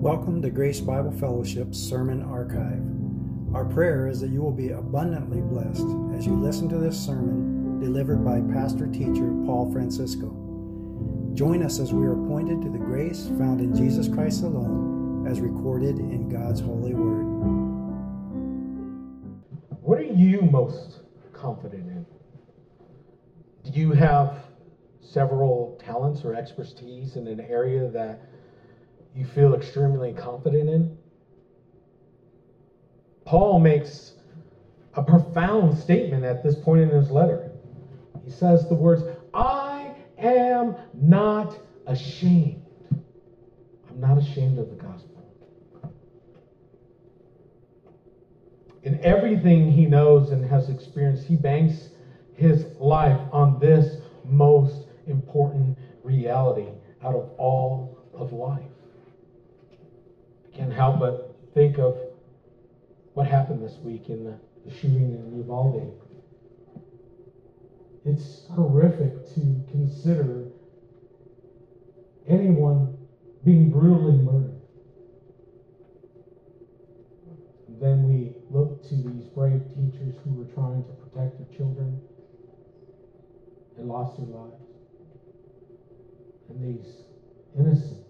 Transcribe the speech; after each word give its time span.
Welcome 0.00 0.40
to 0.40 0.48
Grace 0.48 0.80
Bible 0.80 1.12
Fellowship's 1.12 1.78
Sermon 1.78 2.22
Archive. 2.22 2.82
Our 3.54 3.66
prayer 3.66 4.08
is 4.08 4.18
that 4.22 4.30
you 4.30 4.40
will 4.40 4.50
be 4.50 4.70
abundantly 4.70 5.42
blessed 5.42 5.84
as 6.16 6.24
you 6.24 6.32
listen 6.40 6.70
to 6.70 6.78
this 6.78 6.98
sermon 6.98 7.78
delivered 7.80 8.24
by 8.24 8.40
pastor 8.50 8.86
teacher 8.86 9.30
Paul 9.44 9.70
Francisco. 9.70 10.28
Join 11.34 11.62
us 11.62 11.80
as 11.80 11.92
we 11.92 12.06
are 12.06 12.14
pointed 12.14 12.62
to 12.62 12.70
the 12.70 12.78
grace 12.78 13.26
found 13.36 13.60
in 13.60 13.76
Jesus 13.76 14.08
Christ 14.08 14.42
alone 14.42 15.26
as 15.28 15.38
recorded 15.38 15.98
in 15.98 16.30
God's 16.30 16.60
holy 16.62 16.94
word. 16.94 17.26
What 19.82 19.98
are 19.98 20.04
you 20.04 20.40
most 20.40 21.00
confident 21.34 21.86
in? 21.88 22.06
Do 23.70 23.78
you 23.78 23.92
have 23.92 24.44
several 25.02 25.78
talents 25.84 26.24
or 26.24 26.34
expertise 26.34 27.16
in 27.16 27.26
an 27.26 27.40
area 27.40 27.90
that 27.90 28.29
you 29.14 29.24
feel 29.24 29.54
extremely 29.54 30.12
confident 30.12 30.68
in? 30.68 30.96
Paul 33.24 33.60
makes 33.60 34.12
a 34.94 35.02
profound 35.02 35.78
statement 35.78 36.24
at 36.24 36.42
this 36.42 36.56
point 36.56 36.82
in 36.82 36.88
his 36.90 37.10
letter. 37.10 37.50
He 38.24 38.30
says 38.30 38.68
the 38.68 38.74
words, 38.74 39.02
I 39.32 39.94
am 40.18 40.76
not 40.94 41.58
ashamed. 41.86 42.62
I'm 43.88 44.00
not 44.00 44.18
ashamed 44.18 44.58
of 44.58 44.68
the 44.70 44.76
gospel. 44.76 45.22
In 48.82 48.98
everything 49.04 49.70
he 49.70 49.84
knows 49.86 50.30
and 50.30 50.44
has 50.44 50.70
experienced, 50.70 51.26
he 51.26 51.36
banks 51.36 51.90
his 52.34 52.66
life 52.78 53.20
on 53.30 53.58
this 53.60 53.98
most 54.24 54.86
important 55.06 55.76
reality 56.02 56.68
out 57.04 57.14
of 57.14 57.30
all 57.36 57.98
of 58.14 58.32
life. 58.32 58.62
Can't 60.60 60.74
help 60.74 60.98
but 60.98 61.34
think 61.54 61.78
of 61.78 61.96
what 63.14 63.26
happened 63.26 63.62
this 63.64 63.78
week 63.78 64.10
in 64.10 64.24
the, 64.24 64.38
the 64.66 64.70
shooting 64.70 65.14
in 65.14 65.38
Uvalde. 65.38 65.98
It's 68.04 68.46
horrific 68.50 69.26
to 69.36 69.40
consider 69.70 70.48
anyone 72.28 72.98
being 73.42 73.70
brutally 73.70 74.18
murdered. 74.18 74.60
Then 77.80 78.06
we 78.06 78.34
look 78.50 78.86
to 78.90 78.96
these 78.96 79.24
brave 79.28 79.62
teachers 79.70 80.14
who 80.22 80.34
were 80.34 80.52
trying 80.52 80.84
to 80.84 80.92
protect 80.92 81.38
their 81.38 81.56
children 81.56 82.02
and 83.78 83.88
lost 83.88 84.18
their 84.18 84.26
lives. 84.26 84.60
And 86.50 86.62
these 86.62 87.04
innocents, 87.58 88.09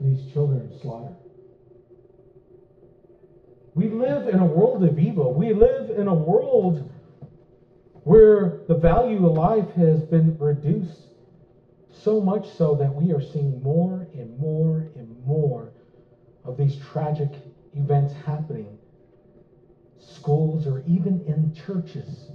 these 0.00 0.32
children 0.32 0.72
slaughtered. 0.80 1.16
We 3.74 3.88
live 3.88 4.28
in 4.28 4.40
a 4.40 4.46
world 4.46 4.82
of 4.84 4.98
evil. 4.98 5.32
We 5.32 5.52
live 5.52 5.90
in 5.90 6.08
a 6.08 6.14
world 6.14 6.90
where 8.04 8.60
the 8.66 8.74
value 8.74 9.26
of 9.26 9.36
life 9.36 9.70
has 9.74 10.02
been 10.02 10.36
reduced 10.38 11.10
so 11.92 12.20
much 12.20 12.48
so 12.56 12.74
that 12.76 12.94
we 12.94 13.12
are 13.12 13.20
seeing 13.20 13.62
more 13.62 14.06
and 14.14 14.38
more 14.38 14.90
and 14.96 15.24
more 15.24 15.72
of 16.44 16.56
these 16.56 16.76
tragic 16.92 17.30
events 17.74 18.14
happening 18.24 18.78
schools 19.98 20.66
or 20.66 20.82
even 20.86 21.22
in 21.26 21.54
churches 21.54 22.30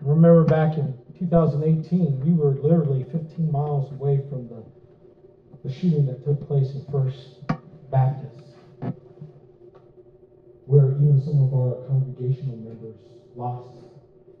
remember 0.00 0.44
back 0.44 0.78
in 0.78 0.98
2018 1.18 2.20
we 2.20 2.32
were 2.32 2.54
literally 2.54 3.04
15 3.04 3.52
miles 3.52 3.92
away 3.92 4.20
from 4.28 4.48
the, 4.48 4.64
shooting 5.72 6.06
that 6.06 6.24
took 6.24 6.46
place 6.46 6.70
in 6.74 6.84
first 6.90 7.46
baptist 7.90 8.56
where 10.66 10.92
even 10.92 11.20
some 11.24 11.42
of 11.42 11.52
our 11.52 11.86
congregational 11.88 12.56
members 12.56 12.96
lost 13.36 13.84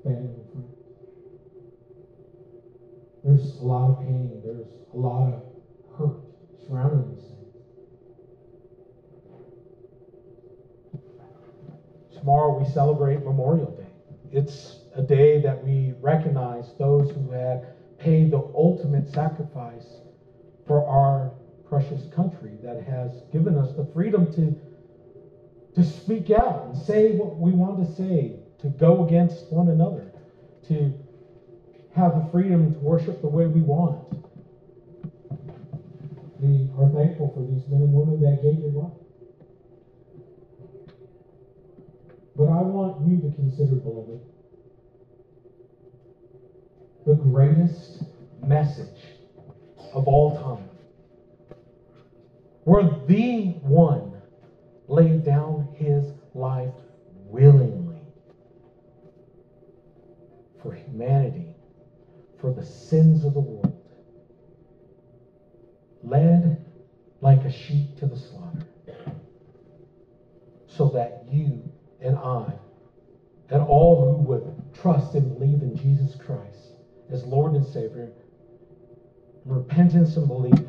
family 0.04 0.34
and 0.34 0.52
friends 0.52 0.82
there's 3.24 3.56
a 3.60 3.64
lot 3.64 3.90
of 3.90 4.00
pain. 4.00 4.42
There's 4.44 4.66
a 4.92 4.96
lot 4.96 5.32
of 5.32 5.42
hurt 5.96 6.20
surrounding 6.66 7.14
these 7.14 7.24
things. 7.24 7.54
Tomorrow 12.18 12.58
we 12.58 12.68
celebrate 12.70 13.24
Memorial 13.24 13.70
Day. 13.76 13.86
It's 14.32 14.78
a 14.96 15.02
day 15.02 15.40
that 15.40 15.62
we 15.64 15.94
recognize 16.00 16.72
those 16.78 17.10
who 17.12 17.30
had 17.30 17.74
paid 17.98 18.32
the 18.32 18.42
ultimate 18.56 19.08
sacrifice 19.08 20.00
for 20.66 20.86
our 20.86 21.32
precious 21.68 22.06
country 22.14 22.52
that 22.62 22.82
has 22.82 23.22
given 23.32 23.56
us 23.56 23.74
the 23.76 23.86
freedom 23.94 24.32
to, 24.32 24.54
to 25.74 25.82
speak 25.88 26.30
out 26.30 26.66
and 26.66 26.76
say 26.76 27.12
what 27.12 27.38
we 27.38 27.50
want 27.50 27.78
to 27.84 27.94
say, 27.94 28.36
to 28.60 28.68
go 28.68 29.06
against 29.06 29.50
one 29.50 29.68
another, 29.68 30.12
to 30.68 30.92
have 31.94 32.14
the 32.14 32.30
freedom 32.30 32.72
to 32.72 32.78
worship 32.80 33.20
the 33.20 33.28
way 33.28 33.46
we 33.46 33.60
want. 33.60 33.98
We 36.40 36.68
are 36.78 36.88
thankful 36.88 37.32
for 37.34 37.40
these 37.40 37.68
men 37.68 37.82
and 37.82 37.92
women 37.92 38.20
that 38.22 38.42
gave 38.42 38.60
their 38.60 38.70
life. 38.70 38.92
But 42.34 42.44
I 42.44 42.62
want 42.62 43.06
you 43.06 43.20
to 43.20 43.34
consider, 43.36 43.76
beloved, 43.76 44.20
the 47.06 47.14
greatest 47.14 48.04
message 48.42 49.01
of 49.92 50.08
all 50.08 50.36
time. 50.36 50.68
Where 52.64 52.84
the 53.06 53.58
one 53.62 54.20
laid 54.88 55.24
down 55.24 55.68
his 55.76 56.12
life 56.34 56.74
willingly 57.26 58.00
for 60.62 60.72
humanity, 60.72 61.48
for 62.40 62.52
the 62.52 62.64
sins 62.64 63.24
of 63.24 63.34
the 63.34 63.40
world, 63.40 63.80
led 66.04 66.64
like 67.20 67.44
a 67.44 67.52
sheep 67.52 67.96
to 67.98 68.06
the 68.06 68.16
slaughter, 68.16 68.66
so 70.66 70.88
that 70.90 71.24
you 71.30 71.62
and 72.00 72.16
I 72.16 72.52
and 73.50 73.62
all 73.62 74.16
who 74.16 74.22
would 74.22 74.74
trust 74.74 75.14
and 75.14 75.38
believe 75.38 75.62
in 75.62 75.76
Jesus 75.76 76.16
Christ 76.16 76.72
as 77.10 77.24
Lord 77.24 77.52
and 77.52 77.64
Savior, 77.66 78.12
repentance 79.44 80.16
and 80.16 80.28
belief, 80.28 80.66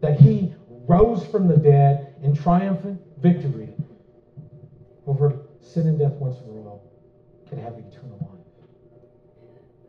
that 0.00 0.18
He 0.18 0.54
rose 0.86 1.26
from 1.26 1.48
the 1.48 1.56
dead 1.56 2.14
in 2.22 2.34
triumphant 2.34 3.00
victory 3.20 3.74
over 5.06 5.40
sin 5.60 5.86
and 5.86 5.98
death 5.98 6.14
once 6.14 6.38
for 6.38 6.50
all, 6.68 6.92
can 7.48 7.58
have 7.58 7.74
eternal 7.74 8.18
life. 8.20 8.68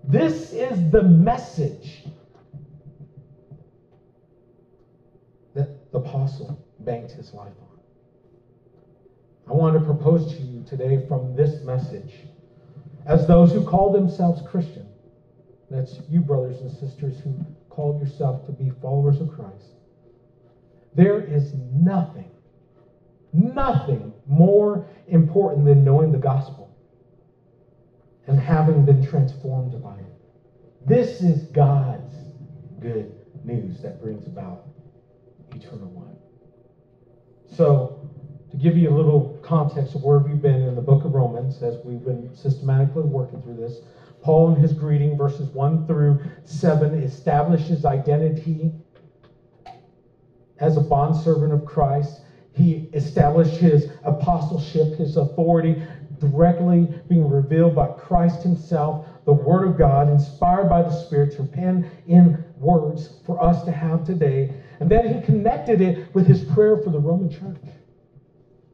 This 0.03 0.53
is 0.53 0.91
the 0.91 1.03
message 1.03 2.03
that 5.53 5.91
the 5.91 5.97
apostle 5.97 6.63
banked 6.79 7.11
his 7.11 7.33
life 7.33 7.53
on. 7.61 7.79
I 9.49 9.53
want 9.53 9.77
to 9.79 9.85
propose 9.85 10.33
to 10.35 10.41
you 10.41 10.63
today 10.63 11.05
from 11.07 11.35
this 11.35 11.63
message 11.63 12.13
as 13.05 13.27
those 13.27 13.51
who 13.51 13.63
call 13.63 13.91
themselves 13.91 14.41
Christian. 14.47 14.87
That's 15.69 15.99
you, 16.09 16.21
brothers 16.21 16.61
and 16.61 16.71
sisters, 16.71 17.19
who 17.19 17.35
call 17.69 17.99
yourself 17.99 18.45
to 18.45 18.51
be 18.51 18.71
followers 18.81 19.19
of 19.19 19.29
Christ. 19.29 19.71
There 20.93 21.21
is 21.21 21.53
nothing, 21.73 22.29
nothing 23.33 24.13
more 24.27 24.87
important 25.07 25.65
than 25.65 25.83
knowing 25.83 26.11
the 26.11 26.17
gospel 26.17 26.75
and 28.27 28.39
having 28.39 28.85
been 28.85 29.05
transformed 29.05 29.81
by 29.83 29.95
it. 29.97 30.15
This 30.87 31.21
is 31.21 31.43
God's 31.47 32.15
good 32.79 33.13
news 33.43 33.81
that 33.81 34.01
brings 34.01 34.25
about 34.27 34.67
eternal 35.53 35.91
life. 35.91 37.55
So, 37.55 38.09
to 38.51 38.57
give 38.57 38.77
you 38.77 38.89
a 38.89 38.95
little 38.95 39.39
context 39.43 39.95
of 39.95 40.03
where 40.03 40.19
we've 40.19 40.41
been 40.41 40.61
in 40.61 40.75
the 40.75 40.81
book 40.81 41.03
of 41.03 41.13
Romans 41.13 41.61
as 41.61 41.77
we've 41.83 42.03
been 42.03 42.33
systematically 42.35 43.03
working 43.03 43.41
through 43.41 43.57
this, 43.57 43.81
Paul 44.25 44.55
in 44.55 44.59
his 44.59 44.73
greeting, 44.73 45.15
verses 45.15 45.49
1 45.49 45.85
through 45.85 46.19
7, 46.45 46.95
establishes 46.95 47.85
identity 47.85 48.71
as 50.59 50.77
a 50.77 50.81
bondservant 50.81 51.53
of 51.53 51.63
Christ. 51.63 52.21
He 52.51 52.89
established 52.93 53.57
his 53.57 53.91
apostleship, 54.03 54.97
his 54.97 55.17
authority 55.17 55.79
directly 56.17 56.87
being 57.07 57.29
revealed 57.29 57.75
by 57.75 57.89
Christ 57.89 58.41
himself, 58.41 59.05
the 59.25 59.33
Word 59.33 59.67
of 59.67 59.77
God, 59.77 60.09
inspired 60.09 60.69
by 60.69 60.81
the 60.81 60.89
Spirit 60.89 61.35
to 61.35 61.43
pen 61.43 61.87
in 62.07 62.43
words 62.57 63.19
for 63.27 63.43
us 63.43 63.63
to 63.65 63.71
have 63.71 64.03
today. 64.03 64.49
And 64.79 64.89
then 64.89 65.13
he 65.13 65.21
connected 65.23 65.81
it 65.81 66.15
with 66.15 66.25
his 66.25 66.43
prayer 66.45 66.77
for 66.77 66.89
the 66.89 66.97
Roman 66.97 67.29
church. 67.29 67.61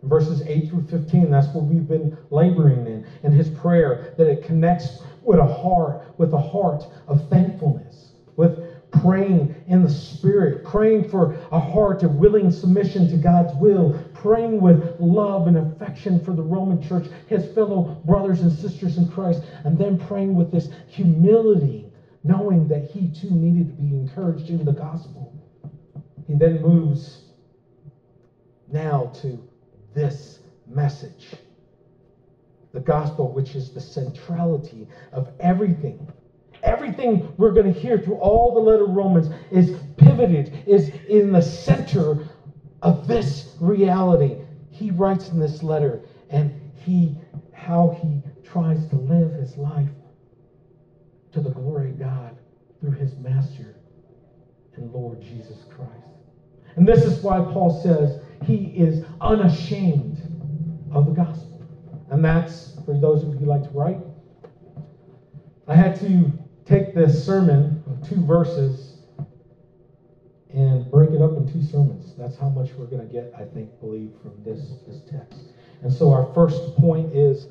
Verses 0.03 0.41
8 0.47 0.69
through 0.69 0.87
15, 0.87 1.29
that's 1.29 1.53
what 1.53 1.65
we've 1.65 1.87
been 1.87 2.17
laboring 2.29 2.87
in. 2.87 3.05
In 3.23 3.33
his 3.33 3.49
prayer, 3.49 4.15
that 4.17 4.27
it 4.27 4.43
connects 4.43 5.01
with 5.23 5.39
a 5.39 5.45
heart, 5.45 6.03
with 6.17 6.33
a 6.33 6.37
heart 6.37 6.85
of 7.07 7.27
thankfulness, 7.29 8.13
with 8.35 8.59
praying 8.91 9.55
in 9.67 9.83
the 9.83 9.89
Spirit, 9.89 10.63
praying 10.65 11.09
for 11.09 11.33
a 11.51 11.59
heart 11.59 12.03
of 12.03 12.15
willing 12.15 12.51
submission 12.51 13.07
to 13.09 13.17
God's 13.17 13.55
will, 13.55 13.97
praying 14.13 14.61
with 14.61 14.99
love 14.99 15.47
and 15.47 15.57
affection 15.57 16.23
for 16.23 16.33
the 16.33 16.41
Roman 16.41 16.81
church, 16.81 17.07
his 17.27 17.45
fellow 17.53 18.01
brothers 18.05 18.41
and 18.41 18.51
sisters 18.51 18.97
in 18.97 19.07
Christ, 19.07 19.43
and 19.63 19.77
then 19.77 19.97
praying 19.97 20.35
with 20.35 20.51
this 20.51 20.69
humility, 20.87 21.91
knowing 22.23 22.67
that 22.67 22.89
he 22.91 23.09
too 23.09 23.31
needed 23.31 23.75
to 23.75 23.81
be 23.81 23.95
encouraged 23.95 24.49
in 24.49 24.65
the 24.65 24.73
gospel. 24.73 25.33
He 26.27 26.35
then 26.35 26.61
moves 26.61 27.23
now 28.71 29.11
to 29.21 29.39
this 29.93 30.39
message 30.67 31.35
the 32.73 32.79
gospel, 32.79 33.31
which 33.31 33.55
is 33.55 33.71
the 33.71 33.81
centrality 33.81 34.87
of 35.11 35.29
everything. 35.39 36.11
Everything 36.63 37.33
we're 37.37 37.51
going 37.51 37.71
to 37.71 37.79
hear 37.79 37.97
through 37.97 38.15
all 38.15 38.53
the 38.53 38.59
letter 38.59 38.83
of 38.83 38.91
Romans 38.91 39.29
is 39.51 39.75
pivoted, 39.97 40.63
is 40.67 40.89
in 41.09 41.31
the 41.31 41.41
center 41.41 42.27
of 42.81 43.07
this 43.07 43.55
reality. 43.59 44.37
He 44.69 44.91
writes 44.91 45.29
in 45.29 45.39
this 45.39 45.63
letter, 45.63 46.01
and 46.29 46.71
he 46.75 47.17
how 47.53 47.95
he 48.01 48.21
tries 48.43 48.87
to 48.87 48.95
live 48.95 49.33
his 49.33 49.55
life 49.57 49.89
to 51.31 51.39
the 51.39 51.49
glory 51.49 51.91
of 51.91 51.99
God 51.99 52.37
through 52.79 52.91
his 52.91 53.15
master 53.17 53.75
and 54.75 54.91
Lord 54.91 55.21
Jesus 55.21 55.57
Christ. 55.69 55.91
And 56.75 56.87
this 56.87 57.03
is 57.03 57.21
why 57.21 57.39
Paul 57.39 57.81
says 57.83 58.19
he 58.45 58.73
is 58.75 59.05
unashamed 59.19 60.17
of 60.91 61.05
the 61.05 61.11
gospel. 61.11 61.50
And 62.11 62.23
that's 62.23 62.75
for 62.85 62.93
those 62.99 63.23
of 63.23 63.29
you 63.29 63.39
who 63.39 63.45
like 63.45 63.63
to 63.63 63.69
write. 63.69 63.97
I 65.67 65.75
had 65.75 65.97
to 66.01 66.31
take 66.65 66.93
this 66.93 67.25
sermon 67.25 67.83
of 67.87 68.07
two 68.07 68.23
verses 68.25 68.97
and 70.53 70.91
break 70.91 71.11
it 71.11 71.21
up 71.21 71.31
in 71.37 71.51
two 71.51 71.63
sermons. 71.63 72.13
That's 72.17 72.37
how 72.37 72.49
much 72.49 72.71
we're 72.73 72.87
going 72.87 73.07
to 73.07 73.13
get, 73.13 73.33
I 73.37 73.45
think, 73.45 73.79
believe, 73.79 74.11
from 74.21 74.33
this, 74.43 74.73
this 74.85 74.99
text. 75.09 75.53
And 75.81 75.91
so 75.91 76.11
our 76.11 76.31
first 76.33 76.75
point 76.75 77.15
is 77.15 77.47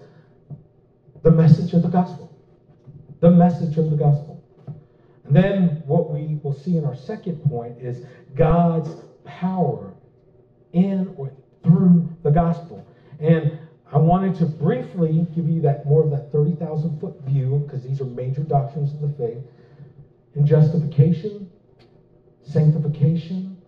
the 1.22 1.30
message 1.30 1.72
of 1.72 1.82
the 1.82 1.88
gospel. 1.88 2.30
The 3.20 3.30
message 3.30 3.78
of 3.78 3.90
the 3.90 3.96
gospel. 3.96 4.44
And 5.24 5.34
then 5.34 5.82
what 5.86 6.10
we 6.10 6.38
will 6.42 6.52
see 6.52 6.76
in 6.76 6.84
our 6.84 6.94
second 6.94 7.42
point 7.48 7.78
is 7.80 8.04
God's 8.34 8.90
power 9.24 9.94
in 10.74 11.14
or 11.16 11.32
through 11.62 12.14
the 12.22 12.30
gospel. 12.30 12.86
And 13.20 13.58
I 13.92 13.98
wanted 13.98 14.36
to 14.36 14.46
briefly 14.46 15.26
give 15.34 15.48
you 15.48 15.60
that 15.62 15.84
more 15.84 16.04
of 16.04 16.10
that 16.10 16.30
30,000 16.30 17.00
foot 17.00 17.20
view 17.22 17.62
because 17.64 17.82
these 17.82 18.00
are 18.00 18.04
major 18.04 18.42
doctrines 18.42 18.92
of 18.94 19.00
the 19.00 19.08
faith. 19.08 19.42
In 20.36 20.46
justification, 20.46 21.50
sanctification, 22.42 23.60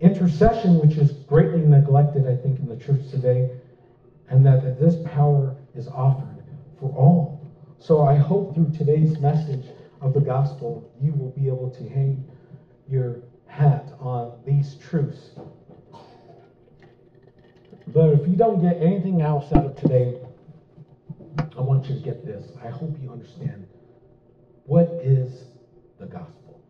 intercession, 0.00 0.78
which 0.78 0.96
is 0.98 1.12
greatly 1.12 1.62
neglected, 1.62 2.28
I 2.28 2.36
think, 2.36 2.60
in 2.60 2.68
the 2.68 2.76
church 2.76 3.10
today, 3.10 3.50
and 4.28 4.46
that, 4.46 4.62
that 4.62 4.78
this 4.78 4.96
power 5.04 5.56
is 5.74 5.88
offered 5.88 6.44
for 6.78 6.90
all. 6.90 7.52
So 7.80 8.02
I 8.02 8.14
hope 8.14 8.54
through 8.54 8.70
today's 8.70 9.18
message 9.18 9.66
of 10.00 10.14
the 10.14 10.20
gospel, 10.20 10.92
you 11.00 11.12
will 11.12 11.30
be 11.30 11.48
able 11.48 11.70
to 11.70 11.88
hang 11.88 12.24
your 12.88 13.16
hat 13.46 13.92
on 13.98 14.38
these 14.46 14.76
truths 14.76 15.30
but 17.88 18.10
if 18.10 18.26
you 18.26 18.36
don't 18.36 18.62
get 18.62 18.82
anything 18.82 19.20
else 19.20 19.52
out 19.52 19.66
of 19.66 19.76
today, 19.76 20.18
I 21.56 21.60
want 21.60 21.88
you 21.88 21.94
to 21.96 22.00
get 22.00 22.24
this. 22.24 22.50
I 22.64 22.68
hope 22.68 22.96
you 23.00 23.10
understand 23.10 23.66
what 24.66 24.88
is 25.02 25.44
the 26.00 26.06
gospel? 26.06 26.62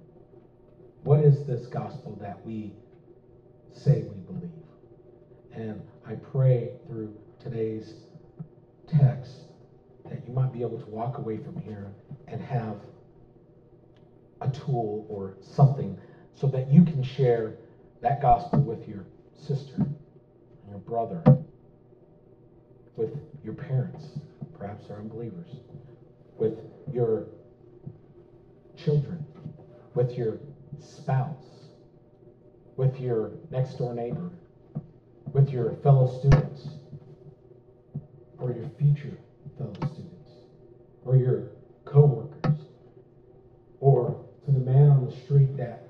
What 1.04 1.20
is 1.20 1.46
this 1.46 1.66
gospel 1.66 2.18
that 2.20 2.44
we 2.44 2.72
say 3.72 4.02
we 4.02 4.34
believe? 4.34 4.50
And 5.52 5.80
I 6.06 6.14
pray 6.14 6.72
through 6.86 7.16
today's 7.38 7.94
text 8.88 9.44
that 10.04 10.26
you 10.26 10.34
might 10.34 10.52
be 10.52 10.62
able 10.62 10.80
to 10.80 10.86
walk 10.86 11.18
away 11.18 11.38
from 11.38 11.60
here 11.60 11.92
and 12.26 12.40
have 12.40 12.76
a 14.40 14.50
tool 14.50 15.06
or 15.08 15.36
something 15.40 15.96
so 16.34 16.48
that 16.48 16.70
you 16.70 16.84
can 16.84 17.02
share 17.02 17.54
that 18.02 18.20
gospel 18.20 18.60
with 18.60 18.88
your 18.88 19.06
sister 19.32 19.86
your 20.74 20.80
brother, 20.80 21.22
with 22.96 23.16
your 23.44 23.54
parents, 23.54 24.18
perhaps 24.58 24.88
they're 24.88 24.96
unbelievers, 24.96 25.46
with 26.36 26.58
your 26.92 27.28
children, 28.76 29.24
with 29.94 30.18
your 30.18 30.40
spouse, 30.80 31.68
with 32.76 32.98
your 32.98 33.30
next 33.52 33.74
door 33.78 33.94
neighbor, 33.94 34.32
with 35.32 35.48
your 35.50 35.74
fellow 35.84 36.08
students, 36.18 36.66
or 38.40 38.50
your 38.50 38.68
future 38.76 39.16
fellow 39.56 39.74
students, 39.74 40.30
or 41.04 41.14
your 41.14 41.50
coworkers, 41.84 42.62
or 43.78 44.24
to 44.44 44.50
the 44.50 44.58
man 44.58 44.90
on 44.90 45.06
the 45.06 45.16
street 45.18 45.56
that 45.56 45.86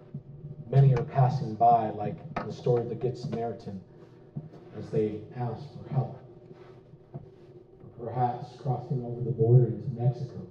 many 0.71 0.95
are 0.95 1.05
passing 1.05 1.55
by, 1.55 1.89
like 1.89 2.19
the 2.45 2.53
story 2.53 2.83
of 2.83 2.91
the 2.91 2.95
Good 2.95 3.17
Samaritan 3.17 3.81
as 4.79 4.89
they 4.91 5.21
ask 5.37 5.63
for 5.77 5.93
help. 5.93 6.21
Or 7.99 8.07
perhaps 8.07 8.57
crossing 8.61 9.05
over 9.05 9.21
the 9.23 9.31
border 9.31 9.67
into 9.67 9.89
Mexico, 9.91 10.47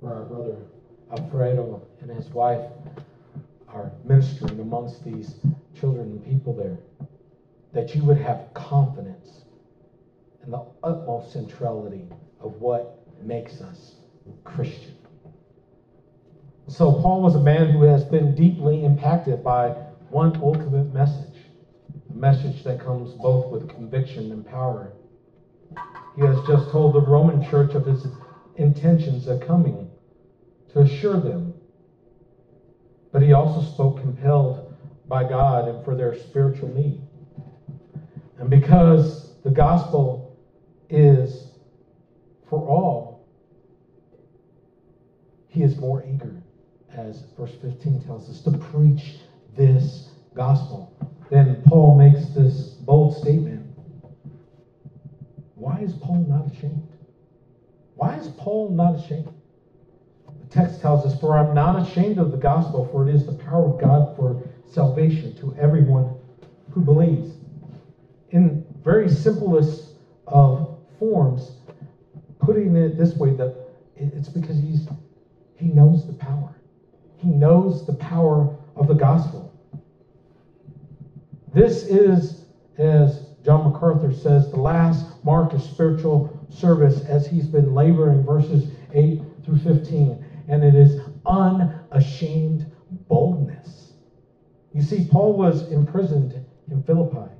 where 0.00 0.14
our 0.14 0.24
brother 0.24 0.56
Alfredo 1.10 1.86
and 2.00 2.10
his 2.10 2.28
wife 2.28 2.64
are 3.68 3.92
ministering 4.04 4.60
amongst 4.60 5.04
these 5.04 5.36
children 5.78 6.10
and 6.10 6.24
people 6.24 6.54
there, 6.54 6.78
that 7.72 7.94
you 7.94 8.04
would 8.04 8.18
have 8.18 8.52
confidence 8.54 9.44
in 10.44 10.50
the 10.50 10.64
utmost 10.82 11.32
centrality 11.32 12.06
of 12.40 12.54
what 12.60 13.06
makes 13.22 13.60
us 13.60 13.94
Christian. 14.44 14.96
So, 16.68 16.92
Paul 16.92 17.22
was 17.22 17.34
a 17.34 17.40
man 17.40 17.70
who 17.70 17.82
has 17.82 18.04
been 18.04 18.34
deeply 18.34 18.84
impacted 18.84 19.42
by 19.42 19.70
one 20.10 20.36
ultimate 20.42 20.92
message 20.94 21.29
a 22.10 22.16
message 22.16 22.64
that 22.64 22.80
comes 22.80 23.12
both 23.14 23.50
with 23.50 23.68
conviction 23.68 24.32
and 24.32 24.46
power. 24.46 24.92
He 26.16 26.22
has 26.22 26.36
just 26.46 26.70
told 26.70 26.94
the 26.94 27.00
Roman 27.00 27.48
church 27.48 27.74
of 27.74 27.86
his 27.86 28.06
intentions 28.56 29.26
of 29.26 29.40
coming 29.40 29.90
to 30.72 30.80
assure 30.80 31.20
them. 31.20 31.54
But 33.12 33.22
he 33.22 33.32
also 33.32 33.72
spoke 33.72 34.00
compelled 34.00 34.74
by 35.06 35.24
God 35.24 35.68
and 35.68 35.84
for 35.84 35.94
their 35.94 36.16
spiritual 36.16 36.68
need. 36.68 37.00
And 38.38 38.48
because 38.50 39.34
the 39.42 39.50
gospel 39.50 40.38
is 40.88 41.48
for 42.48 42.58
all, 42.58 43.28
he 45.48 45.62
is 45.62 45.76
more 45.76 46.04
eager, 46.04 46.42
as 46.92 47.22
verse 47.36 47.54
15 47.60 48.04
tells 48.04 48.28
us, 48.30 48.40
to 48.42 48.56
preach 48.56 49.16
this 49.56 50.10
gospel 50.34 50.96
then 51.30 51.62
Paul 51.62 51.96
makes 51.96 52.26
this 52.30 52.70
bold 52.70 53.16
statement. 53.16 53.66
Why 55.54 55.80
is 55.80 55.94
Paul 55.94 56.26
not 56.28 56.50
ashamed? 56.52 56.88
Why 57.94 58.16
is 58.16 58.28
Paul 58.28 58.70
not 58.70 58.96
ashamed? 58.96 59.32
The 60.26 60.46
text 60.46 60.80
tells 60.80 61.06
us, 61.06 61.18
For 61.20 61.36
I'm 61.36 61.54
not 61.54 61.80
ashamed 61.80 62.18
of 62.18 62.32
the 62.32 62.36
gospel, 62.36 62.88
for 62.90 63.08
it 63.08 63.14
is 63.14 63.26
the 63.26 63.32
power 63.32 63.72
of 63.72 63.80
God 63.80 64.16
for 64.16 64.42
salvation 64.66 65.36
to 65.36 65.54
everyone 65.56 66.16
who 66.70 66.80
believes. 66.80 67.36
In 68.30 68.64
very 68.82 69.08
simplest 69.08 69.92
of 70.26 70.78
forms, 70.98 71.52
putting 72.40 72.74
it 72.74 72.96
this 72.96 73.16
way, 73.16 73.34
that 73.34 73.54
it's 73.96 74.28
because 74.28 74.58
he's 74.58 74.88
he 75.56 75.66
knows 75.66 76.06
the 76.06 76.14
power. 76.14 76.58
He 77.18 77.28
knows 77.28 77.86
the 77.86 77.92
power 77.92 78.56
of 78.76 78.88
the 78.88 78.94
gospel. 78.94 79.49
This 81.52 81.82
is, 81.82 82.44
as 82.78 83.26
John 83.42 83.72
MacArthur 83.72 84.12
says, 84.12 84.50
the 84.50 84.60
last 84.60 85.06
mark 85.24 85.52
of 85.52 85.60
spiritual 85.60 86.46
service 86.48 87.04
as 87.04 87.26
he's 87.26 87.46
been 87.46 87.74
laboring, 87.74 88.24
verses 88.24 88.70
8 88.92 89.20
through 89.44 89.58
15. 89.58 90.24
And 90.48 90.64
it 90.64 90.76
is 90.76 91.00
unashamed 91.26 92.70
boldness. 93.08 93.94
You 94.72 94.82
see, 94.82 95.08
Paul 95.10 95.36
was 95.36 95.68
imprisoned 95.72 96.40
in 96.70 96.82
Philippi, 96.84 97.32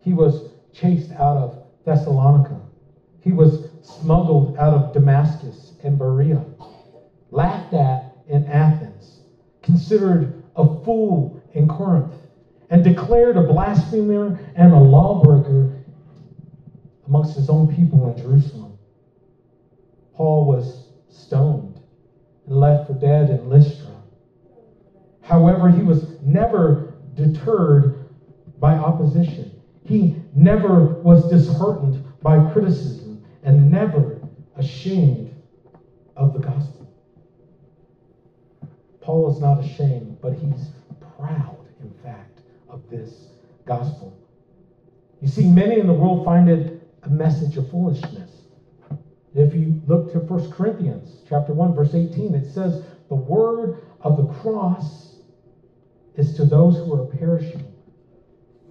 he 0.00 0.12
was 0.12 0.50
chased 0.72 1.12
out 1.12 1.36
of 1.36 1.62
Thessalonica, 1.84 2.60
he 3.20 3.32
was 3.32 3.68
smuggled 3.82 4.56
out 4.56 4.74
of 4.74 4.92
Damascus 4.92 5.74
and 5.84 5.96
Berea, 5.96 6.44
laughed 7.30 7.72
at 7.74 8.16
in 8.26 8.44
Athens, 8.46 9.20
considered 9.62 10.42
a 10.56 10.64
fool 10.82 11.40
in 11.52 11.68
Corinth 11.68 12.12
and 12.70 12.84
declared 12.84 13.36
a 13.36 13.42
blasphemer 13.42 14.38
and 14.54 14.72
a 14.72 14.78
lawbreaker 14.78 15.84
amongst 17.06 17.36
his 17.36 17.48
own 17.48 17.74
people 17.74 18.10
in 18.10 18.18
Jerusalem. 18.18 18.78
Paul 20.14 20.46
was 20.46 20.88
stoned 21.08 21.80
and 22.46 22.56
left 22.56 22.86
for 22.86 22.94
dead 22.94 23.30
in 23.30 23.48
Lystra. 23.48 23.94
However, 25.22 25.68
he 25.68 25.82
was 25.82 26.20
never 26.22 26.94
deterred 27.14 28.08
by 28.58 28.74
opposition. 28.74 29.60
He 29.84 30.16
never 30.34 31.00
was 31.02 31.30
disheartened 31.30 32.04
by 32.22 32.50
criticism 32.52 33.24
and 33.42 33.70
never 33.70 34.20
ashamed 34.56 35.34
of 36.16 36.32
the 36.32 36.40
gospel. 36.40 36.92
Paul 39.00 39.32
is 39.34 39.40
not 39.40 39.64
ashamed, 39.64 40.18
but 40.20 40.34
he's 40.34 40.70
proud, 41.16 41.56
in 41.80 41.90
fact, 42.02 42.37
of 42.68 42.88
this 42.90 43.28
gospel. 43.66 44.18
You 45.20 45.28
see, 45.28 45.48
many 45.48 45.80
in 45.80 45.86
the 45.86 45.92
world 45.92 46.24
find 46.24 46.48
it 46.48 46.82
a 47.02 47.08
message 47.08 47.56
of 47.56 47.70
foolishness. 47.70 48.30
If 49.34 49.54
you 49.54 49.80
look 49.86 50.12
to 50.12 50.20
1 50.20 50.50
Corinthians 50.50 51.22
chapter 51.28 51.52
1, 51.52 51.74
verse 51.74 51.94
18, 51.94 52.34
it 52.34 52.52
says, 52.52 52.84
The 53.08 53.14
word 53.14 53.82
of 54.00 54.16
the 54.16 54.26
cross 54.40 55.16
is 56.16 56.34
to 56.34 56.44
those 56.44 56.76
who 56.76 56.94
are 56.94 57.06
perishing 57.06 57.64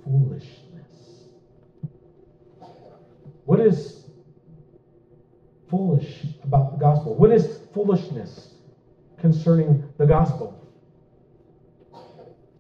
foolishness. 0.04 1.28
What 3.46 3.60
is 3.60 4.10
foolish 5.70 6.26
about 6.44 6.74
the 6.74 6.78
gospel? 6.78 7.16
What 7.16 7.32
is 7.32 7.60
foolishness 7.74 8.56
concerning 9.20 9.84
the 9.98 10.06
gospel? 10.06 10.54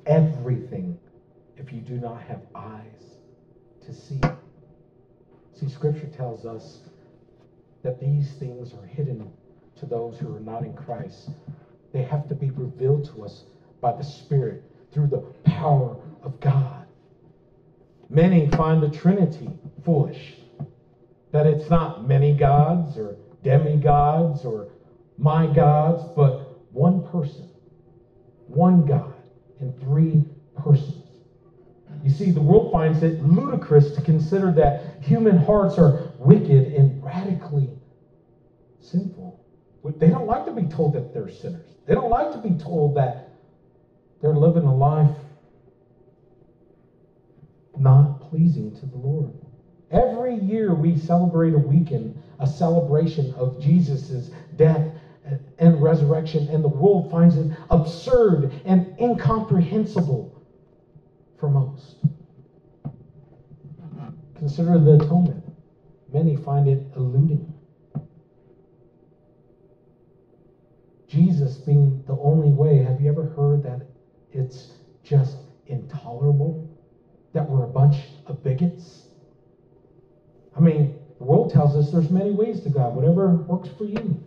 Everything 0.06 0.98
if 1.68 1.74
you 1.74 1.82
do 1.82 1.98
not 1.98 2.22
have 2.22 2.40
eyes 2.56 3.18
to 3.86 3.94
see. 3.94 4.22
See, 5.54 5.68
Scripture 5.68 6.08
tells 6.08 6.46
us 6.46 6.80
that 7.84 8.00
these 8.00 8.32
things 8.34 8.74
are 8.74 8.86
hidden 8.86 9.30
to 9.76 9.86
those 9.86 10.18
who 10.18 10.34
are 10.34 10.40
not 10.40 10.64
in 10.64 10.74
Christ. 10.74 11.32
They 11.92 12.04
have 12.04 12.28
to 12.30 12.36
be 12.36 12.52
revealed 12.52 13.06
to 13.06 13.26
us 13.26 13.44
by 13.82 13.92
the 13.92 14.04
Spirit 14.04 14.64
through 14.94 15.08
the 15.08 15.26
power 15.50 15.98
of 16.24 16.40
God. 16.40 16.86
Many 18.10 18.50
find 18.52 18.82
the 18.82 18.90
Trinity 18.90 19.50
foolish, 19.84 20.36
that 21.32 21.46
it's 21.46 21.70
not 21.70 22.08
many 22.08 22.34
gods 22.34 22.98
or 22.98 23.18
demigods 23.44 24.46
or 24.46 24.70
my 25.18 25.54
gods, 25.54 26.04
but 26.16 26.72
one 26.72 27.06
person, 27.08 27.50
one 28.48 28.86
God 28.86 29.16
in 29.60 29.74
three 29.82 30.24
persons. 30.56 31.07
You 32.04 32.10
see, 32.10 32.32
the 32.32 32.42
world 32.42 32.72
finds 32.72 33.04
it 33.04 33.22
ludicrous 33.22 33.92
to 33.96 34.02
consider 34.02 34.52
that 34.54 35.04
human 35.04 35.38
hearts 35.38 35.78
are 35.78 36.12
wicked 36.20 36.74
and 36.74 37.04
radically 37.04 37.70
sinful. 38.80 39.44
They 39.98 40.10
don't 40.10 40.28
like 40.28 40.46
to 40.46 40.52
be 40.52 40.64
told 40.64 40.94
that 40.94 41.14
they're 41.14 41.30
sinners. 41.30 41.70
They 41.86 41.94
don't 41.94 42.10
like 42.10 42.32
to 42.34 42.38
be 42.40 42.58
told 42.58 42.96
that 42.98 43.30
they're 44.22 44.36
living 44.36 44.64
a 44.64 44.76
life 44.76 45.16
not 47.78 48.30
pleasing 48.30 48.76
to 48.76 48.86
the 48.86 48.98
Lord. 48.98 49.34
Every 49.92 50.36
year 50.36 50.74
we 50.74 50.98
celebrate 50.98 51.54
a 51.54 51.58
weekend, 51.58 52.22
a 52.40 52.48
celebration 52.48 53.34
of 53.36 53.62
Jesus' 53.62 54.32
death 54.56 54.86
and 55.60 55.82
resurrection, 55.82 56.48
and 56.50 56.64
the 56.64 56.70
world 56.70 57.12
finds 57.12 57.38
it 57.38 57.52
absurd 57.70 58.62
and 58.66 58.96
incomprehensible 59.00 60.37
for 61.40 61.50
most. 61.50 61.96
Consider 64.38 64.78
the 64.78 64.96
atonement. 64.96 65.44
Many 66.14 66.36
find 66.38 66.68
it 66.68 66.84
eluding. 66.96 67.54
Jesus 71.08 71.58
being 71.58 72.04
the 72.06 72.18
only 72.18 72.50
way, 72.50 72.84
have 72.84 73.02
you 73.02 73.10
ever 73.10 73.24
heard 73.24 73.64
that 73.64 73.88
it's 74.32 74.74
just 75.04 75.38
intolerable? 75.68 76.70
That 77.34 77.50
we're 77.50 77.64
a 77.64 77.70
bunch 77.70 77.98
of 78.26 78.44
bigots? 78.44 79.08
I 80.56 80.60
mean, 80.60 81.00
the 81.18 81.24
world 81.24 81.52
tells 81.52 81.76
us 81.76 81.92
there's 81.92 82.10
many 82.10 82.32
ways 82.32 82.62
to 82.62 82.70
God, 82.70 82.96
whatever 82.96 83.36
works 83.36 83.70
for 83.78 83.86
you. 83.86 84.24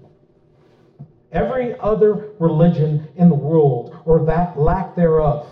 Every 1.32 1.78
other 1.78 2.30
religion 2.40 3.08
in 3.16 3.28
the 3.28 3.34
world, 3.34 3.96
or 4.04 4.24
that 4.26 4.58
lack 4.58 4.96
thereof, 4.96 5.46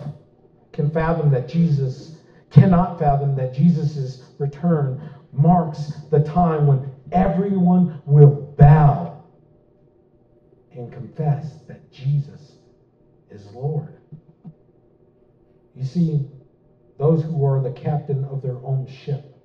can 0.79 0.89
fathom 0.91 1.29
that 1.29 1.49
Jesus 1.49 2.15
cannot 2.49 2.97
fathom 2.97 3.35
that 3.35 3.53
Jesus' 3.53 4.23
return 4.37 5.01
marks 5.33 5.91
the 6.09 6.21
time 6.21 6.67
when 6.67 6.89
everyone 7.11 8.01
will 8.05 8.55
bow 8.57 9.21
and 10.71 10.89
confess 10.89 11.55
that 11.67 11.91
Jesus 11.91 12.53
is 13.29 13.45
Lord. 13.47 13.93
You 15.75 15.83
see, 15.83 16.25
those 16.97 17.23
who 17.23 17.43
are 17.43 17.61
the 17.61 17.71
captain 17.71 18.23
of 18.23 18.41
their 18.41 18.57
own 18.63 18.87
ship, 18.87 19.35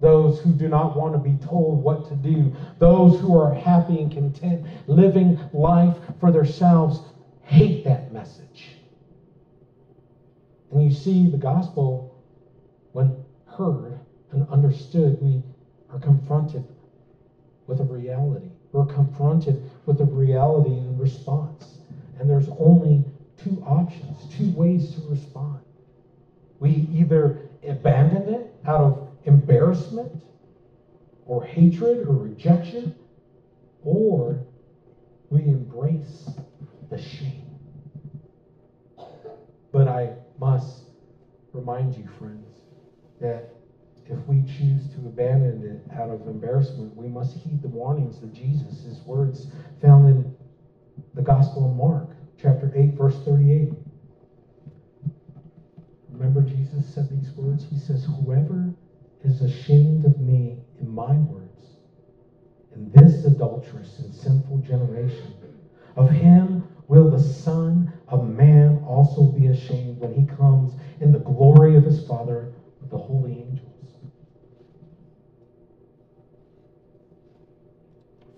those 0.00 0.40
who 0.42 0.52
do 0.52 0.68
not 0.68 0.96
want 0.96 1.12
to 1.14 1.18
be 1.18 1.36
told 1.44 1.82
what 1.82 2.06
to 2.08 2.14
do, 2.14 2.54
those 2.78 3.18
who 3.18 3.36
are 3.36 3.52
happy 3.52 4.00
and 4.00 4.12
content 4.12 4.64
living 4.86 5.40
life 5.52 5.98
for 6.20 6.30
themselves, 6.30 7.00
hate 7.42 7.82
that 7.84 8.12
message. 8.12 8.73
And 10.74 10.82
you 10.82 10.90
see, 10.90 11.30
the 11.30 11.36
gospel, 11.36 12.20
when 12.92 13.24
heard 13.46 14.00
and 14.32 14.44
understood, 14.50 15.22
we 15.22 15.40
are 15.88 16.00
confronted 16.00 16.64
with 17.68 17.78
a 17.78 17.84
reality. 17.84 18.48
We're 18.72 18.84
confronted 18.86 19.70
with 19.86 20.00
a 20.00 20.04
reality 20.04 20.72
in 20.72 20.98
response. 20.98 21.78
And 22.18 22.28
there's 22.28 22.48
only 22.58 23.04
two 23.36 23.62
options, 23.64 24.26
two 24.34 24.50
ways 24.50 24.96
to 24.96 25.00
respond. 25.08 25.60
We 26.58 26.88
either 26.92 27.48
abandon 27.62 28.34
it 28.34 28.52
out 28.66 28.80
of 28.80 29.08
embarrassment 29.26 30.10
or 31.24 31.44
hatred 31.44 32.08
or 32.08 32.14
rejection, 32.14 32.96
or 33.84 34.40
we 35.30 35.42
embrace 35.42 36.30
the 36.90 37.00
shame. 37.00 37.42
But 39.70 39.86
I 39.86 40.14
must 40.38 40.84
remind 41.52 41.96
you, 41.96 42.08
friends, 42.18 42.48
that 43.20 43.54
if 44.06 44.18
we 44.26 44.42
choose 44.42 44.88
to 44.94 44.98
abandon 45.06 45.64
it 45.64 45.96
out 45.96 46.10
of 46.10 46.26
embarrassment, 46.26 46.94
we 46.96 47.08
must 47.08 47.36
heed 47.36 47.62
the 47.62 47.68
warnings 47.68 48.22
of 48.22 48.32
Jesus, 48.34 48.82
his 48.84 49.00
words 49.06 49.46
found 49.80 50.08
in 50.08 50.36
the 51.14 51.22
Gospel 51.22 51.70
of 51.70 51.76
Mark, 51.76 52.10
chapter 52.40 52.70
8, 52.74 52.94
verse 52.94 53.16
38. 53.24 53.70
Remember, 56.10 56.42
Jesus 56.42 56.94
said 56.94 57.08
these 57.10 57.30
words? 57.32 57.64
He 57.70 57.78
says, 57.78 58.04
Whoever 58.04 58.74
is 59.24 59.40
ashamed 59.40 60.04
of 60.04 60.20
me 60.20 60.58
in 60.80 60.94
my 60.94 61.12
words, 61.12 61.78
in 62.74 62.90
this 62.92 63.24
adulterous 63.24 63.98
and 64.00 64.14
sinful 64.14 64.58
generation, 64.58 65.34
of 65.96 66.10
him 66.10 66.68
will 66.88 67.10
the 67.10 67.18
Son 67.18 67.92
of 68.08 68.28
Man 68.28 68.82
also 68.86 69.24
be 69.24 69.46
ashamed 69.46 69.98
when 70.00 70.12
he 70.12 70.26
comes 70.26 70.72
in 71.00 71.12
the 71.12 71.18
glory 71.18 71.76
of 71.76 71.84
his 71.84 72.06
Father 72.06 72.52
with 72.80 72.90
the 72.90 72.98
holy 72.98 73.32
angels? 73.32 73.70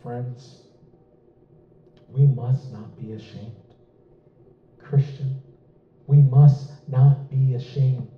Friends, 0.03 0.62
we 2.09 2.26
must 2.26 2.73
not 2.73 2.97
be 2.97 3.12
ashamed. 3.12 3.57
Christian, 4.79 5.43
we 6.07 6.19
must 6.19 6.71
not 6.88 7.29
be 7.29 7.55
ashamed. 7.55 8.09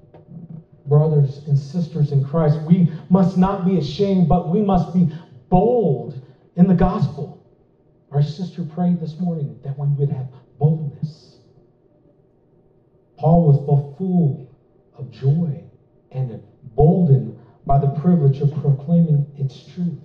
Brothers 0.86 1.42
and 1.46 1.58
sisters 1.58 2.12
in 2.12 2.22
Christ, 2.22 2.60
we 2.62 2.92
must 3.08 3.38
not 3.38 3.64
be 3.64 3.78
ashamed, 3.78 4.28
but 4.28 4.50
we 4.50 4.60
must 4.60 4.92
be 4.92 5.08
bold 5.48 6.20
in 6.56 6.66
the 6.66 6.74
gospel. 6.74 7.42
Our 8.10 8.22
sister 8.22 8.64
prayed 8.64 9.00
this 9.00 9.18
morning 9.20 9.60
that 9.64 9.78
we 9.78 9.86
would 9.88 10.10
have 10.10 10.28
boldness. 10.58 11.40
Paul 13.18 13.44
was 13.44 13.96
full 13.98 14.56
of 14.96 15.10
joy 15.10 15.64
and 16.12 16.30
emboldened 16.30 17.38
by 17.66 17.78
the 17.78 17.90
privilege 18.00 18.40
of 18.40 18.54
proclaiming 18.62 19.26
its 19.36 19.66
truth. 19.66 19.98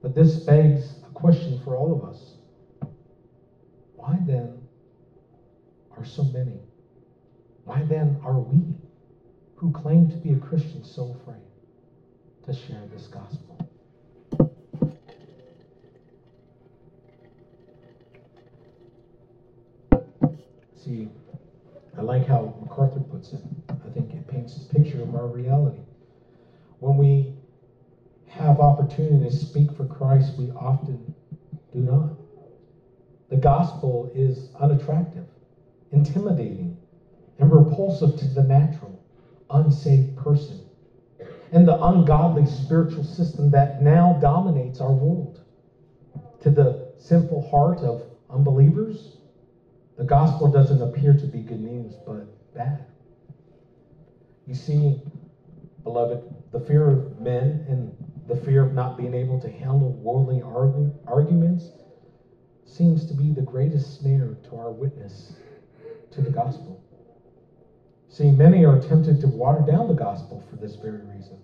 But 0.00 0.14
this 0.14 0.36
begs 0.44 0.94
a 1.06 1.12
question 1.12 1.60
for 1.64 1.76
all 1.76 1.92
of 1.92 2.08
us. 2.08 2.36
Why 3.96 4.18
then 4.26 4.62
are 5.96 6.04
so 6.04 6.24
many? 6.24 6.60
Why 7.64 7.82
then 7.82 8.18
are 8.24 8.38
we 8.38 8.74
who 9.56 9.70
claim 9.72 10.08
to 10.10 10.16
be 10.16 10.32
a 10.32 10.38
Christian 10.38 10.82
so 10.82 11.14
afraid 11.20 11.42
to 12.46 12.54
share 12.54 12.86
this 12.90 13.06
gospel? 13.06 13.69
See, 20.84 21.08
I 21.96 22.02
like 22.02 22.26
how 22.26 22.54
MacArthur 22.62 23.00
puts 23.00 23.32
it. 23.32 23.40
I 23.68 23.90
think 23.90 24.14
it 24.14 24.26
paints 24.26 24.56
a 24.56 24.74
picture 24.74 25.02
of 25.02 25.14
our 25.14 25.26
reality. 25.26 25.80
When 26.78 26.96
we 26.96 27.34
have 28.26 28.60
opportunity 28.60 29.28
to 29.28 29.36
speak 29.36 29.72
for 29.72 29.84
Christ, 29.84 30.38
we 30.38 30.50
often 30.52 31.14
do 31.72 31.80
not. 31.80 32.10
The 33.28 33.36
gospel 33.36 34.10
is 34.14 34.50
unattractive 34.58 35.26
intimidating, 35.92 36.76
and 37.38 37.52
repulsive 37.52 38.16
to 38.18 38.28
the 38.28 38.42
natural, 38.42 39.02
unsaved 39.50 40.16
person 40.16 40.60
and 41.52 41.66
the 41.66 41.84
ungodly 41.84 42.46
spiritual 42.46 43.02
system 43.02 43.50
that 43.50 43.82
now 43.82 44.16
dominates 44.20 44.80
our 44.80 44.92
world. 44.92 45.40
To 46.40 46.50
the 46.50 46.92
sinful 46.98 47.48
heart 47.50 47.80
of 47.80 48.02
unbelievers, 48.30 49.16
the 50.00 50.06
gospel 50.06 50.50
doesn't 50.50 50.80
appear 50.80 51.12
to 51.12 51.26
be 51.26 51.40
good 51.40 51.60
news, 51.60 51.92
but 52.06 52.54
bad. 52.54 52.86
You 54.46 54.54
see, 54.54 55.02
beloved, 55.82 56.24
the 56.52 56.60
fear 56.60 56.88
of 56.88 57.20
men 57.20 57.66
and 57.68 57.94
the 58.26 58.34
fear 58.34 58.62
of 58.62 58.72
not 58.72 58.96
being 58.96 59.12
able 59.12 59.38
to 59.42 59.50
handle 59.50 59.92
worldly 59.92 60.40
argu- 60.40 60.94
arguments 61.06 61.72
seems 62.64 63.04
to 63.04 63.12
be 63.12 63.30
the 63.30 63.42
greatest 63.42 64.00
snare 64.00 64.38
to 64.44 64.56
our 64.56 64.70
witness 64.70 65.34
to 66.12 66.22
the 66.22 66.30
gospel. 66.30 66.82
See, 68.08 68.30
many 68.30 68.64
are 68.64 68.80
tempted 68.80 69.20
to 69.20 69.26
water 69.26 69.60
down 69.60 69.86
the 69.86 69.92
gospel 69.92 70.42
for 70.48 70.56
this 70.56 70.76
very 70.76 71.02
reason. 71.02 71.36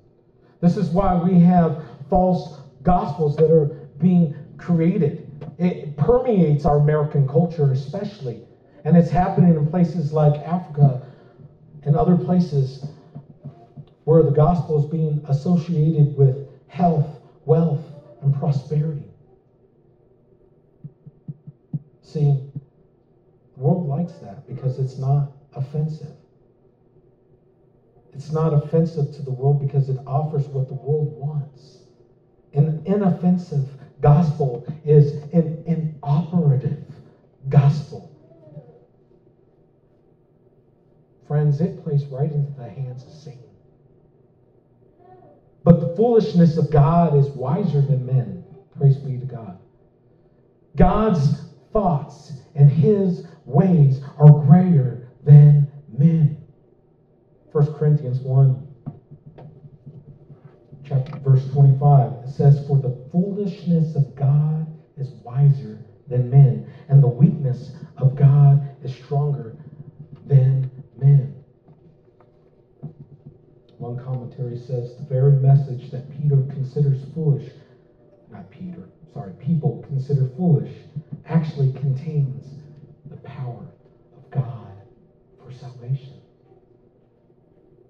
This 0.62 0.78
is 0.78 0.88
why 0.88 1.14
we 1.22 1.40
have 1.40 1.84
false 2.08 2.58
gospels 2.82 3.36
that 3.36 3.50
are 3.50 3.66
being 3.98 4.34
created. 4.56 5.25
It 5.58 5.96
permeates 5.96 6.64
our 6.66 6.78
American 6.78 7.26
culture, 7.26 7.72
especially. 7.72 8.42
And 8.84 8.96
it's 8.96 9.10
happening 9.10 9.56
in 9.56 9.66
places 9.68 10.12
like 10.12 10.40
Africa 10.42 11.06
and 11.82 11.96
other 11.96 12.16
places 12.16 12.86
where 14.04 14.22
the 14.22 14.30
gospel 14.30 14.78
is 14.84 14.90
being 14.90 15.24
associated 15.28 16.16
with 16.16 16.48
health, 16.68 17.20
wealth, 17.44 17.82
and 18.22 18.34
prosperity. 18.34 19.02
See, 22.02 22.38
the 23.56 23.60
world 23.60 23.88
likes 23.88 24.12
that 24.18 24.46
because 24.46 24.78
it's 24.78 24.98
not 24.98 25.32
offensive. 25.54 26.14
It's 28.12 28.30
not 28.30 28.52
offensive 28.52 29.12
to 29.16 29.22
the 29.22 29.32
world 29.32 29.60
because 29.60 29.88
it 29.88 29.98
offers 30.06 30.46
what 30.46 30.68
the 30.68 30.74
world 30.74 31.12
wants. 31.18 31.80
An 32.54 32.82
inoffensive 32.86 33.68
gospel 34.00 34.66
is 34.84 35.12
an 35.32 35.62
inoperative 35.66 36.84
gospel. 37.48 38.12
Friends, 41.26 41.60
it 41.60 41.82
plays 41.82 42.04
right 42.06 42.30
into 42.30 42.52
the 42.52 42.68
hands 42.68 43.02
of 43.04 43.10
Satan. 43.10 43.40
But 45.64 45.80
the 45.80 45.96
foolishness 45.96 46.56
of 46.56 46.70
God 46.70 47.16
is 47.16 47.26
wiser 47.30 47.80
than 47.80 48.06
men. 48.06 48.44
Praise 48.78 48.96
be 48.96 49.18
to 49.18 49.26
God. 49.26 49.58
God's 50.76 51.42
thoughts 51.72 52.32
and 52.54 52.70
his 52.70 53.26
ways 53.44 54.00
are 54.18 54.30
greater 54.30 55.08
than 55.24 55.66
men. 55.88 56.40
1 57.52 57.74
Corinthians 57.74 58.20
1, 58.20 58.65
chapter, 60.86 61.18
verse 61.18 61.46
25, 61.52 62.12
it 62.24 62.28
says, 62.28 62.66
For 62.66 62.78
the 62.78 62.96
foolishness 63.10 63.96
of 63.96 64.14
God 64.14 64.66
is 64.96 65.10
wiser 65.24 65.78
than 66.08 66.30
men, 66.30 66.70
and 66.88 67.02
the 67.02 67.08
weakness 67.08 67.72
of 67.96 68.14
God 68.14 68.64
is 68.82 68.94
stronger 68.94 69.56
than 70.26 70.70
men. 70.96 71.34
One 73.78 73.98
commentary 73.98 74.56
says 74.56 74.96
the 74.96 75.04
very 75.04 75.32
message 75.32 75.90
that 75.90 76.10
Peter 76.10 76.36
considers 76.50 77.04
foolish, 77.12 77.50
not 78.30 78.50
Peter, 78.50 78.88
sorry, 79.12 79.32
people 79.32 79.84
consider 79.86 80.30
foolish, 80.36 80.72
actually 81.26 81.72
contains 81.72 82.54
the 83.10 83.16
power 83.16 83.66
of 84.16 84.30
God 84.30 84.72
for 85.42 85.52
salvation. 85.52 86.25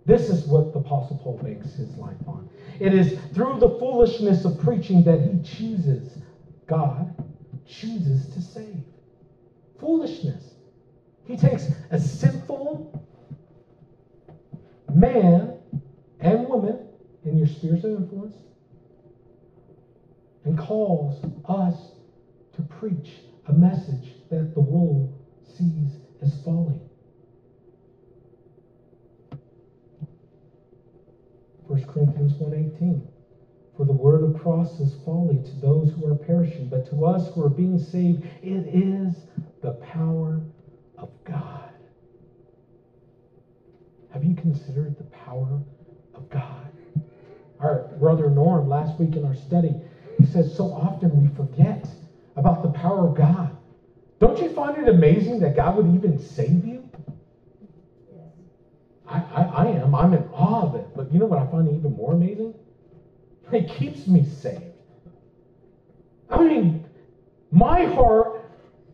This 0.07 0.31
is 0.31 0.47
what 0.47 0.73
the 0.73 0.79
Apostle 0.79 1.19
Paul 1.23 1.41
makes 1.43 1.75
his 1.75 1.97
life 1.97 2.17
on. 2.29 2.49
It 2.79 2.95
is 2.95 3.19
through 3.35 3.59
the 3.59 3.71
foolishness 3.81 4.45
of 4.45 4.59
preaching 4.61 5.03
that 5.03 5.21
he 5.21 5.43
chooses, 5.43 6.17
God 6.69 7.13
chooses 7.67 8.29
to 8.29 8.41
save. 8.41 8.85
Foolishness. 9.81 10.55
He 11.25 11.37
takes 11.37 11.67
a 11.91 11.99
sinful 11.99 13.05
man 14.95 15.59
and 16.21 16.49
woman 16.49 16.87
in 17.25 17.37
your 17.37 17.49
spheres 17.49 17.85
of 17.85 18.03
influence 18.03 18.37
and 20.45 20.57
calls 20.57 21.25
us 21.49 21.91
to 22.55 22.63
preach 22.63 23.11
a 23.47 23.53
message 23.53 24.15
that 24.31 24.55
the 24.55 24.61
world 24.61 25.13
sees 25.57 25.99
as 26.23 26.41
folly. 26.45 26.81
1 31.69 31.85
Corinthians 31.87 32.33
1.18 32.35 33.03
For 33.77 33.85
the 33.85 33.93
word 33.93 34.23
of 34.23 34.41
cross 34.41 34.79
is 34.79 34.95
folly 35.05 35.43
to 35.43 35.61
those 35.61 35.93
who 35.93 36.07
are 36.07 36.15
perishing, 36.15 36.69
but 36.69 36.89
to 36.91 37.05
us 37.05 37.33
who 37.35 37.43
are 37.43 37.49
being 37.49 37.79
saved, 37.79 38.25
it 38.43 38.67
is 38.73 39.15
the 39.63 39.73
power 39.73 40.41
of 40.97 41.11
God. 41.25 41.71
Have 44.11 44.25
you 44.25 44.35
considered 44.35 44.97
the 44.97 45.05
power 45.05 45.61
of 46.15 46.31
God? 46.31 46.71
Our 47.59 47.91
brother 47.99 48.31
Norm, 48.31 48.69
last 48.69 48.99
week 49.01 49.17
in 49.17 49.25
our 49.25 49.35
study, 49.35 49.75
he 50.19 50.27
says 50.27 50.55
so 50.57 50.73
often 50.73 51.21
we 51.21 51.35
forget 51.35 51.87
about 52.37 52.63
the 52.63 52.69
power 52.69 53.09
of 53.09 53.17
God. 53.17 53.57
Don't 54.21 54.39
you 54.39 54.51
find 54.55 54.79
it 54.79 54.89
amazing 54.89 55.41
that 55.41 55.57
God 55.57 55.77
would 55.77 55.95
even 55.95 56.19
save 56.19 56.65
you? 56.65 56.89
I, 59.09 59.19
I, 59.19 59.43
I, 59.43 59.67
am. 59.69 59.95
I'm 59.95 60.13
in 60.15 60.25
awe 60.33 60.63
of 60.63 60.75
it. 60.75 60.87
But 60.97 61.13
you 61.13 61.16
know 61.29 61.37
what 61.37 61.47
I 61.47 61.51
find 61.51 61.69
even 61.77 61.97
more 61.97 62.13
amazing? 62.13 62.55
It 63.53 63.69
keeps 63.69 64.07
me 64.07 64.25
saved. 64.25 64.63
I 66.29 66.43
mean, 66.43 66.85
my 67.51 67.85
heart 67.85 68.43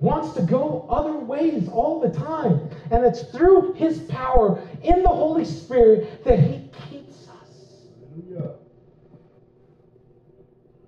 wants 0.01 0.35
to 0.35 0.43
go 0.43 0.87
other 0.91 1.17
ways 1.17 1.69
all 1.69 2.01
the 2.01 2.11
time. 2.11 2.69
And 2.91 3.05
it's 3.05 3.23
through 3.31 3.75
his 3.75 4.01
power 4.01 4.63
in 4.83 5.03
the 5.03 5.09
Holy 5.09 5.45
Spirit 5.45 6.25
that 6.25 6.39
he 6.39 6.71
keeps 6.89 7.29
us. 7.29 7.87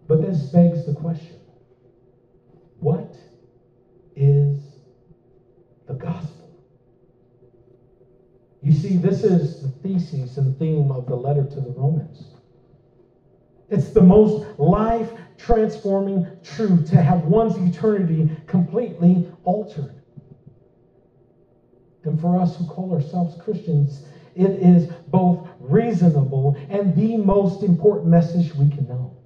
But 0.06 0.20
this 0.20 0.42
begs 0.50 0.84
the 0.84 0.94
question 0.94 1.36
what 2.80 3.16
is 4.14 4.60
the 5.88 5.94
gospel? 5.94 6.60
You 8.62 8.72
see, 8.84 8.96
this 8.96 9.24
is 9.24 9.62
the 9.62 9.68
thesis 9.68 10.36
and 10.36 10.58
theme 10.58 10.90
of 10.90 11.06
the 11.06 11.14
letter 11.14 11.44
to 11.44 11.60
the 11.60 11.70
Romans. 11.70 12.34
It's 13.70 13.90
the 13.90 14.02
most 14.02 14.58
life 14.58 15.10
transforming 15.38 16.26
truth 16.42 16.90
to 16.90 17.00
have 17.00 17.24
one's 17.24 17.56
eternity 17.56 18.30
completely 18.46 19.32
altered. 19.44 19.94
And 22.04 22.20
for 22.20 22.38
us 22.38 22.56
who 22.56 22.66
call 22.66 22.92
ourselves 22.92 23.40
Christians, 23.42 24.04
it 24.34 24.50
is 24.50 24.92
both 25.08 25.48
reasonable 25.58 26.56
and 26.68 26.94
the 26.94 27.16
most 27.16 27.62
important 27.62 28.08
message 28.08 28.54
we 28.54 28.68
can 28.68 28.86
know. 28.86 29.16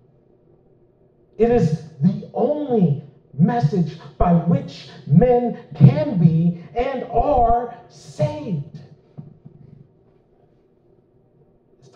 It 1.36 1.50
is 1.50 1.82
the 2.00 2.30
only 2.32 3.02
message 3.36 3.98
by 4.18 4.34
which 4.34 4.88
men 5.06 5.58
can 5.74 6.18
be 6.18 6.62
and 6.76 7.04
are 7.04 7.76
saved. 7.88 8.78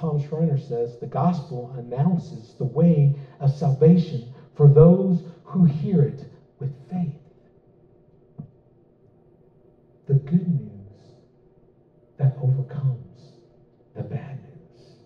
Tom 0.02 0.20
Schreiner 0.20 0.58
says, 0.58 0.98
the 0.98 1.06
gospel 1.06 1.72
announces 1.78 2.54
the 2.54 2.64
way 2.64 3.14
of 3.38 3.52
salvation 3.52 4.34
for 4.56 4.66
those 4.66 5.22
who 5.44 5.64
hear 5.64 6.02
it 6.02 6.24
with 6.58 6.72
faith. 6.90 7.14
The 10.08 10.14
good 10.14 10.48
news 10.48 11.12
that 12.16 12.36
overcomes 12.42 13.34
the 13.94 14.02
bad 14.02 14.42
news. 14.42 14.96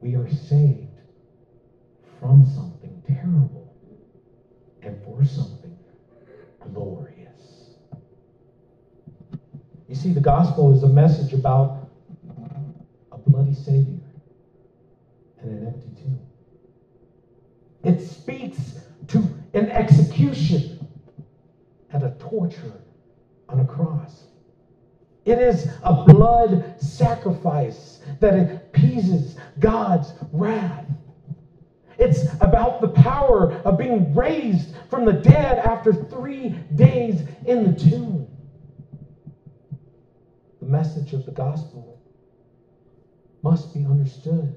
We 0.00 0.14
are 0.14 0.30
saved 0.30 1.00
from 2.20 2.46
something 2.46 3.02
terrible 3.04 3.74
and 4.80 5.02
for 5.02 5.24
something 5.24 5.76
glorious. 6.72 7.11
You 9.92 9.98
see, 9.98 10.12
the 10.14 10.20
gospel 10.20 10.74
is 10.74 10.84
a 10.84 10.88
message 10.88 11.34
about 11.34 11.86
a 13.12 13.18
bloody 13.18 13.52
Savior 13.52 14.00
and 15.42 15.50
an 15.50 15.66
empty 15.66 15.90
tomb. 16.02 16.18
It 17.84 18.00
speaks 18.00 18.78
to 19.08 19.18
an 19.52 19.70
execution 19.70 20.88
and 21.90 22.04
a 22.04 22.12
torture 22.12 22.72
on 23.50 23.60
a 23.60 23.66
cross. 23.66 24.28
It 25.26 25.38
is 25.38 25.68
a 25.82 26.04
blood 26.04 26.80
sacrifice 26.80 28.00
that 28.20 28.32
appeases 28.32 29.36
God's 29.58 30.14
wrath. 30.32 30.86
It's 31.98 32.32
about 32.40 32.80
the 32.80 32.88
power 32.88 33.60
of 33.66 33.76
being 33.76 34.14
raised 34.14 34.74
from 34.88 35.04
the 35.04 35.12
dead 35.12 35.58
after 35.58 35.92
three 35.92 36.48
days 36.74 37.20
in 37.44 37.70
the 37.70 37.78
tomb. 37.78 38.31
Message 40.72 41.12
of 41.12 41.26
the 41.26 41.32
gospel 41.32 42.00
must 43.42 43.74
be 43.74 43.84
understood. 43.84 44.56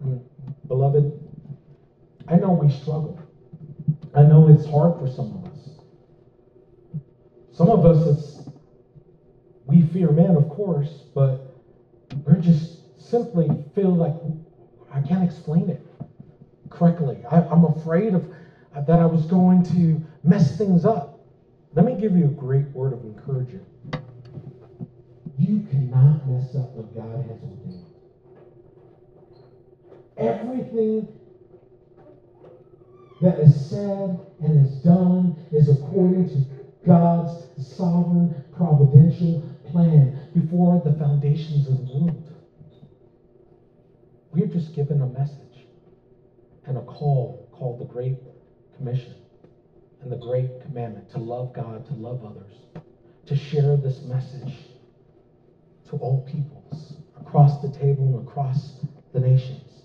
And 0.00 0.20
beloved, 0.66 1.12
I 2.26 2.34
know 2.34 2.50
we 2.50 2.72
struggle. 2.72 3.22
I 4.16 4.22
know 4.22 4.48
it's 4.48 4.66
hard 4.66 4.98
for 4.98 5.06
some 5.06 5.30
of 5.36 5.52
us. 5.52 5.68
Some 7.52 7.70
of 7.70 7.86
us, 7.86 8.04
it's 8.08 8.48
we 9.66 9.82
fear 9.82 10.10
men, 10.10 10.34
of 10.34 10.48
course, 10.48 11.04
but 11.14 11.54
we're 12.26 12.40
just 12.40 13.00
simply 13.00 13.46
feel 13.76 13.94
like 13.94 14.16
I 14.92 15.06
can't 15.06 15.22
explain 15.22 15.70
it 15.70 15.86
correctly. 16.68 17.24
I, 17.30 17.42
am 17.42 17.64
afraid 17.64 18.12
of 18.12 18.26
that 18.74 18.98
I 18.98 19.06
was 19.06 19.24
going 19.26 19.62
to 19.66 20.04
mess 20.24 20.58
things 20.58 20.84
up. 20.84 21.20
Let 21.74 21.86
me 21.86 21.94
give 21.94 22.16
you 22.16 22.24
a 22.24 22.34
great 22.42 22.66
word 22.70 22.92
of 22.92 23.04
encouragement. 23.04 23.68
You 25.46 25.60
cannot 25.70 26.26
mess 26.26 26.54
up 26.56 26.70
what 26.74 26.94
God 26.94 27.22
has 27.26 27.42
ordained. 27.42 27.84
Everything 30.16 31.06
that 33.20 33.38
is 33.40 33.68
said 33.68 34.20
and 34.42 34.66
is 34.66 34.76
done 34.76 35.36
is 35.52 35.68
according 35.68 36.30
to 36.30 36.46
God's 36.86 37.46
sovereign, 37.76 38.34
providential 38.56 39.42
plan 39.70 40.18
before 40.32 40.80
the 40.82 40.94
foundations 40.94 41.68
of 41.68 41.76
the 41.76 41.92
world. 41.92 42.30
We're 44.32 44.46
just 44.46 44.74
given 44.74 45.02
a 45.02 45.06
message 45.06 45.66
and 46.64 46.78
a 46.78 46.82
call 46.82 47.50
called 47.52 47.80
the 47.80 47.92
Great 47.92 48.16
Commission 48.78 49.14
and 50.00 50.10
the 50.10 50.16
Great 50.16 50.62
Commandment 50.62 51.10
to 51.10 51.18
love 51.18 51.52
God, 51.52 51.86
to 51.88 51.92
love 51.92 52.24
others, 52.24 52.54
to 53.26 53.36
share 53.36 53.76
this 53.76 54.04
message 54.04 54.54
to 55.90 55.96
all 55.96 56.22
peoples 56.22 56.94
across 57.20 57.60
the 57.62 57.68
table 57.68 58.18
and 58.18 58.28
across 58.28 58.80
the 59.12 59.20
nations. 59.20 59.82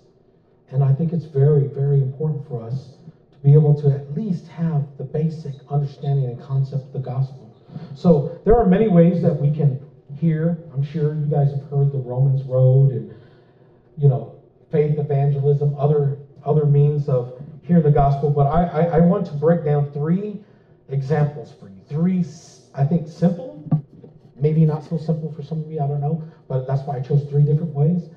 And 0.72 0.84
I 0.84 0.94
think 0.94 1.14
it's 1.14 1.26
very, 1.26 1.68
very 1.68 2.02
important 2.02 2.48
for 2.48 2.64
us 2.64 2.94
to 3.32 3.38
be 3.44 3.54
able 3.54 3.80
to 3.82 3.90
at 3.90 4.14
least 4.14 4.48
have 4.48 4.86
the 4.98 5.04
basic 5.04 5.54
understanding 5.70 6.26
and 6.26 6.42
concept 6.42 6.84
of 6.84 6.94
the 6.94 7.00
gospel. 7.00 7.56
So 7.96 8.40
there 8.46 8.56
are 8.56 8.66
many 8.66 8.88
ways 8.88 9.22
that 9.22 9.34
we 9.34 9.52
can 9.52 9.80
hear. 10.16 10.58
I'm 10.74 10.84
sure 10.84 11.16
you 11.16 11.26
guys 11.26 11.52
have 11.52 11.64
heard 11.70 11.92
the 11.92 12.00
Romans 12.00 12.44
Road 12.44 12.92
and, 12.92 13.14
you 13.98 14.08
know, 14.08 14.36
faith 14.72 14.98
evangelism, 15.00 15.76
other 15.78 16.18
other 16.46 16.66
means 16.66 17.10
of 17.10 17.40
hearing 17.64 17.84
the 17.84 17.92
gospel. 17.92 18.30
But 18.30 18.48
I, 18.48 18.64
I, 18.66 18.82
I 18.98 19.00
want 19.00 19.26
to 19.28 19.34
break 19.34 19.66
down 19.66 19.92
three 19.92 20.42
examples 20.90 21.54
for 21.60 21.68
you. 21.68 21.82
Three, 21.88 22.26
I 22.74 22.86
think, 22.86 23.08
simple, 23.08 23.49
maybe 24.40 24.66
not 24.66 24.84
so 24.84 24.98
simple 24.98 25.32
for 25.34 25.44
some 25.44 25.62
of 25.62 25.72
you, 25.72 25.82
I 25.82 25.88
don't 25.88 26.02
know, 26.02 26.24
but 26.48 26.68
that's 26.68 26.82
why 26.84 26.98
I 26.98 27.02
chose 27.02 27.28
three 27.30 27.44
different 27.44 27.74
ways 27.74 28.10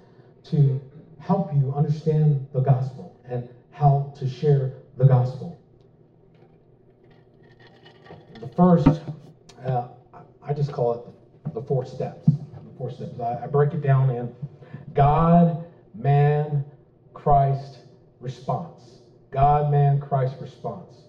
to 0.51 0.81
help 1.19 1.53
you 1.55 1.73
understand 1.75 2.47
the 2.53 2.61
gospel 2.61 3.21
and 3.29 3.49
how 3.71 4.13
to 4.19 4.29
share 4.29 4.75
the 4.97 5.05
gospel. 5.05 5.59
The 8.41 8.49
first, 8.49 9.01
uh, 9.65 9.89
I 10.43 10.53
just 10.53 10.73
call 10.73 10.95
it 10.95 11.55
the 11.55 11.63
four 11.63 11.87
steps. 11.87 12.27
The 12.27 12.79
four 12.79 12.91
steps. 12.91 13.21
I, 13.21 13.45
I 13.45 13.47
break 13.47 13.73
it 13.73 13.83
down 13.83 14.11
in 14.11 14.35
God, 14.95 15.65
man, 15.95 16.65
Christ, 17.15 17.79
response. 18.21 19.03
God, 19.31 19.71
man, 19.71 20.01
Christ 20.01 20.35
response. 20.41 21.03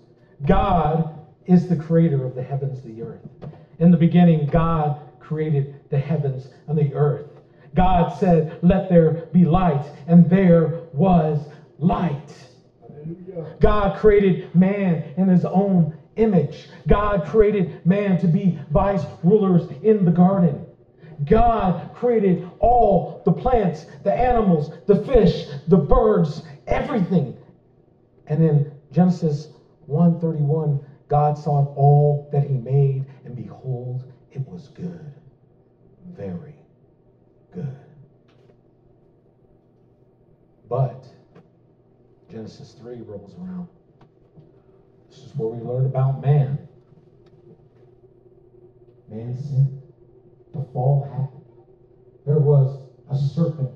God 0.46 1.20
is 1.46 1.68
the 1.68 1.76
creator 1.76 2.26
of 2.26 2.36
the 2.36 2.42
heavens 2.44 2.82
the 2.82 3.02
earth. 3.02 3.28
In 3.80 3.92
the 3.92 3.98
beginning, 3.98 4.48
God 4.48 5.00
created 5.20 5.80
the 5.90 5.98
heavens 5.98 6.50
and 6.68 6.78
the 6.78 6.94
earth. 6.94 7.28
God 7.76 8.10
said, 8.20 8.60
Let 8.62 8.90
there 8.90 9.28
be 9.32 9.46
light, 9.46 9.86
and 10.08 10.30
there 10.30 10.82
was 10.94 11.40
light. 11.80 12.30
God 13.60 13.98
created 13.98 14.54
man 14.56 15.14
in 15.18 15.28
his 15.28 15.46
own 15.46 15.98
image. 16.16 16.70
God 16.88 17.26
created 17.26 17.86
man 17.86 18.20
to 18.20 18.28
be 18.28 18.60
vice 18.72 19.04
rulers 19.24 19.70
in 19.82 20.06
the 20.06 20.12
garden. 20.12 20.66
God 21.26 21.94
created 21.96 22.50
all 22.60 23.22
the 23.26 23.32
plants, 23.32 23.86
the 24.04 24.14
animals, 24.14 24.72
the 24.88 25.04
fish, 25.06 25.48
the 25.68 25.78
birds, 25.78 26.44
everything. 26.68 27.38
And 28.28 28.44
in 28.44 28.72
Genesis 28.92 29.50
1:31, 29.88 30.80
God 31.14 31.38
saw 31.38 31.72
all 31.76 32.28
that 32.32 32.42
he 32.42 32.58
made, 32.58 33.06
and 33.24 33.36
behold, 33.36 34.04
it 34.32 34.48
was 34.48 34.70
good. 34.70 35.12
Very 36.18 36.56
good. 37.52 37.78
But 40.68 41.08
Genesis 42.32 42.72
3 42.72 43.02
rolls 43.02 43.36
around. 43.36 43.68
This 45.08 45.20
is 45.20 45.36
where 45.36 45.50
we 45.50 45.60
learn 45.60 45.86
about 45.86 46.20
man. 46.20 46.58
Man 49.08 49.36
sinned. 49.36 49.84
The 50.52 50.64
fall 50.74 51.04
happened. 51.04 51.44
There 52.26 52.40
was 52.40 52.80
a 53.12 53.16
serpent 53.16 53.70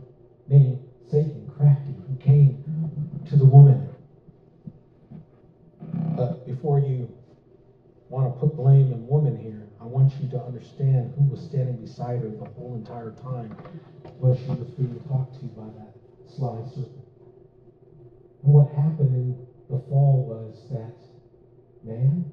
named 0.47 0.79
Satan, 1.07 1.47
crafty, 1.55 1.93
who 2.07 2.15
came 2.15 2.63
to 3.27 3.35
the 3.35 3.45
woman. 3.45 3.87
But 6.15 6.43
before 6.47 6.79
you 6.79 7.13
want 8.09 8.33
to 8.33 8.39
put 8.39 8.55
blame 8.55 8.93
on 8.93 9.07
woman 9.07 9.37
here, 9.37 9.67
I 9.81 9.85
want 9.85 10.13
you 10.21 10.29
to 10.29 10.41
understand 10.41 11.13
who 11.17 11.25
was 11.25 11.41
standing 11.41 11.77
beside 11.77 12.21
her 12.21 12.29
the 12.29 12.45
whole 12.45 12.75
entire 12.75 13.11
time 13.11 13.51
when 14.19 14.35
she 14.35 14.49
was 14.49 14.69
being 14.71 14.99
talked 15.07 15.39
to 15.39 15.45
by 15.47 15.67
that 15.77 15.93
sly 16.27 16.63
serpent. 16.73 17.05
And 18.43 18.53
what 18.53 18.69
happened 18.69 19.13
in 19.13 19.47
the 19.69 19.79
fall 19.89 20.23
was 20.23 20.69
that 20.71 20.95
man 21.83 22.31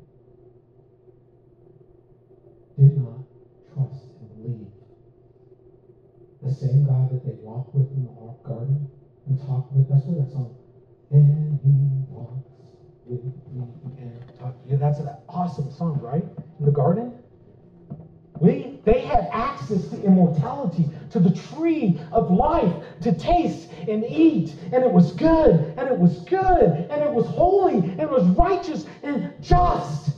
did 2.78 2.96
not 2.98 3.24
trust 3.74 4.04
and 4.20 4.42
believe. 4.42 4.66
The 6.42 6.52
same 6.52 6.86
God 6.86 7.10
that 7.10 7.24
they 7.24 7.34
walked 7.42 7.74
with 7.74 7.90
in 7.92 8.04
the 8.04 8.48
garden 8.48 8.88
and 9.26 9.40
talked 9.40 9.72
with, 9.72 9.88
that's 9.88 10.04
what 10.04 10.24
that 10.24 10.32
song, 10.32 10.56
and 11.10 11.58
he 11.64 12.12
walks 12.12 12.53
with 13.06 13.22
me 13.24 13.66
and 13.98 14.38
talk. 14.38 14.54
Yeah, 14.66 14.76
that's 14.76 14.98
an 14.98 15.08
awesome 15.28 15.70
song, 15.72 16.00
right? 16.00 16.24
In 16.58 16.64
the 16.64 16.72
garden. 16.72 17.12
We, 18.40 18.80
they 18.84 19.00
had 19.00 19.28
access 19.32 19.88
to 19.88 20.02
immortality, 20.02 20.90
to 21.10 21.20
the 21.20 21.30
tree 21.30 22.00
of 22.10 22.30
life, 22.30 22.84
to 23.02 23.12
taste 23.12 23.70
and 23.88 24.04
eat. 24.04 24.56
And 24.72 24.82
it 24.84 24.92
was 24.92 25.12
good, 25.12 25.74
and 25.78 25.88
it 25.88 25.96
was 25.96 26.18
good, 26.24 26.86
and 26.90 27.02
it 27.02 27.10
was 27.10 27.26
holy, 27.26 27.78
and 27.78 28.00
it 28.00 28.10
was 28.10 28.24
righteous 28.36 28.86
and 29.02 29.32
just. 29.40 30.14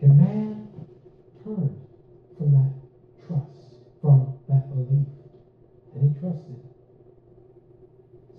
And 0.00 0.18
man 0.18 0.68
turned 1.44 1.78
from 2.36 2.52
that 2.52 2.72
trust, 3.26 3.76
from 4.00 4.34
that 4.48 4.68
belief, 4.68 5.06
and 5.94 6.12
he 6.12 6.20
trusted 6.20 6.56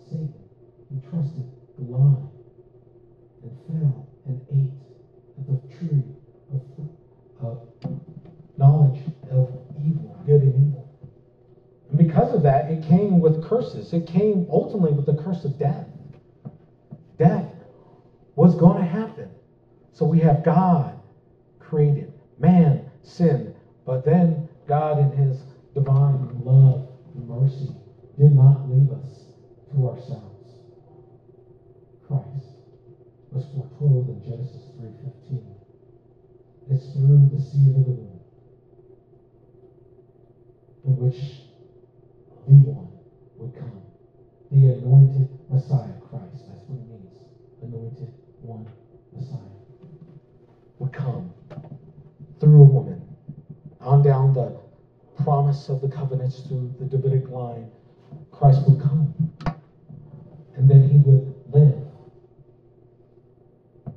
Satan. 0.10 0.34
He 0.92 1.00
trusted 1.10 1.46
the 1.80 1.86
lie 1.86 2.28
and 3.44 3.52
fell 3.68 4.10
and 4.26 4.42
ate 4.52 4.74
of 5.40 5.48
the 5.48 5.73
tree 5.88 6.04
of, 7.42 7.68
knowledge 8.58 9.02
of 9.32 9.50
evil, 9.80 10.22
good 10.26 10.42
and 10.42 10.70
evil. 10.70 10.90
And 11.90 11.98
because 11.98 12.34
of 12.34 12.44
that, 12.44 12.70
it 12.70 12.84
came 12.88 13.20
with 13.20 13.44
curses. 13.44 13.94
It 13.94 14.08
came 14.08 14.48
ultimately 14.50 14.94
with 14.94 15.06
the 15.06 15.22
curse 15.24 15.44
of 15.44 15.58
death. 15.60 15.88
Death 17.18 17.52
was 18.36 18.56
going 18.56 18.78
to 18.78 18.88
happen. 18.88 19.30
So 19.92 20.06
we 20.06 20.20
have 20.20 20.44
God 20.44 21.00
created, 21.60 22.14
man 22.40 22.90
sinned, 23.04 23.56
but 23.86 24.06
then 24.06 24.50
God, 24.68 25.00
in 25.00 25.12
his 25.12 25.44
divine 25.74 26.42
love 26.44 26.88
and 27.16 27.28
mercy, 27.28 27.70
did 28.18 28.34
not 28.34 28.70
leave 28.70 28.92
us 28.92 29.26
to 29.72 29.90
ourselves. 29.90 30.56
Christ 32.08 32.54
was 33.32 33.46
foretold 33.54 34.10
in 34.10 34.22
Genesis 34.24 34.70
3.15. 34.72 34.73
It's 36.74 36.92
through 36.94 37.30
the 37.32 37.40
seed 37.40 37.76
of 37.76 37.86
the 37.86 37.92
womb 37.92 38.20
in 40.86 40.98
which 40.98 41.44
the 42.48 42.54
one 42.72 42.88
would 43.38 43.54
come. 43.56 43.84
The 44.50 44.74
anointed 44.74 45.30
Messiah, 45.52 45.94
Christ. 46.02 46.48
That's 46.48 46.64
what 46.68 46.80
it 46.80 46.90
means. 46.90 47.20
Anointed 47.62 48.12
one 48.42 48.68
Messiah. 49.14 49.38
Would 50.80 50.92
come 50.92 51.32
through 52.40 52.62
a 52.62 52.66
woman 52.66 53.02
on 53.80 54.02
down 54.02 54.34
the 54.34 54.58
promise 55.22 55.70
of 55.70 55.80
the 55.80 55.88
covenants 55.88 56.42
through 56.48 56.74
the 56.80 56.86
Davidic 56.86 57.30
line. 57.30 57.70
Christ 58.32 58.68
would 58.68 58.80
come 58.82 59.14
and 60.56 60.68
then 60.68 60.90
he 60.90 60.98
would 60.98 61.36
live 61.54 61.86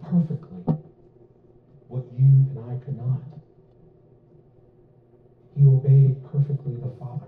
perfectly 0.02 0.76
what 1.88 2.04
you 2.12 2.46
could 2.86 2.96
not. 2.96 3.20
He 5.56 5.66
obeyed 5.66 6.24
perfectly 6.30 6.76
the 6.76 6.92
Father 7.00 7.26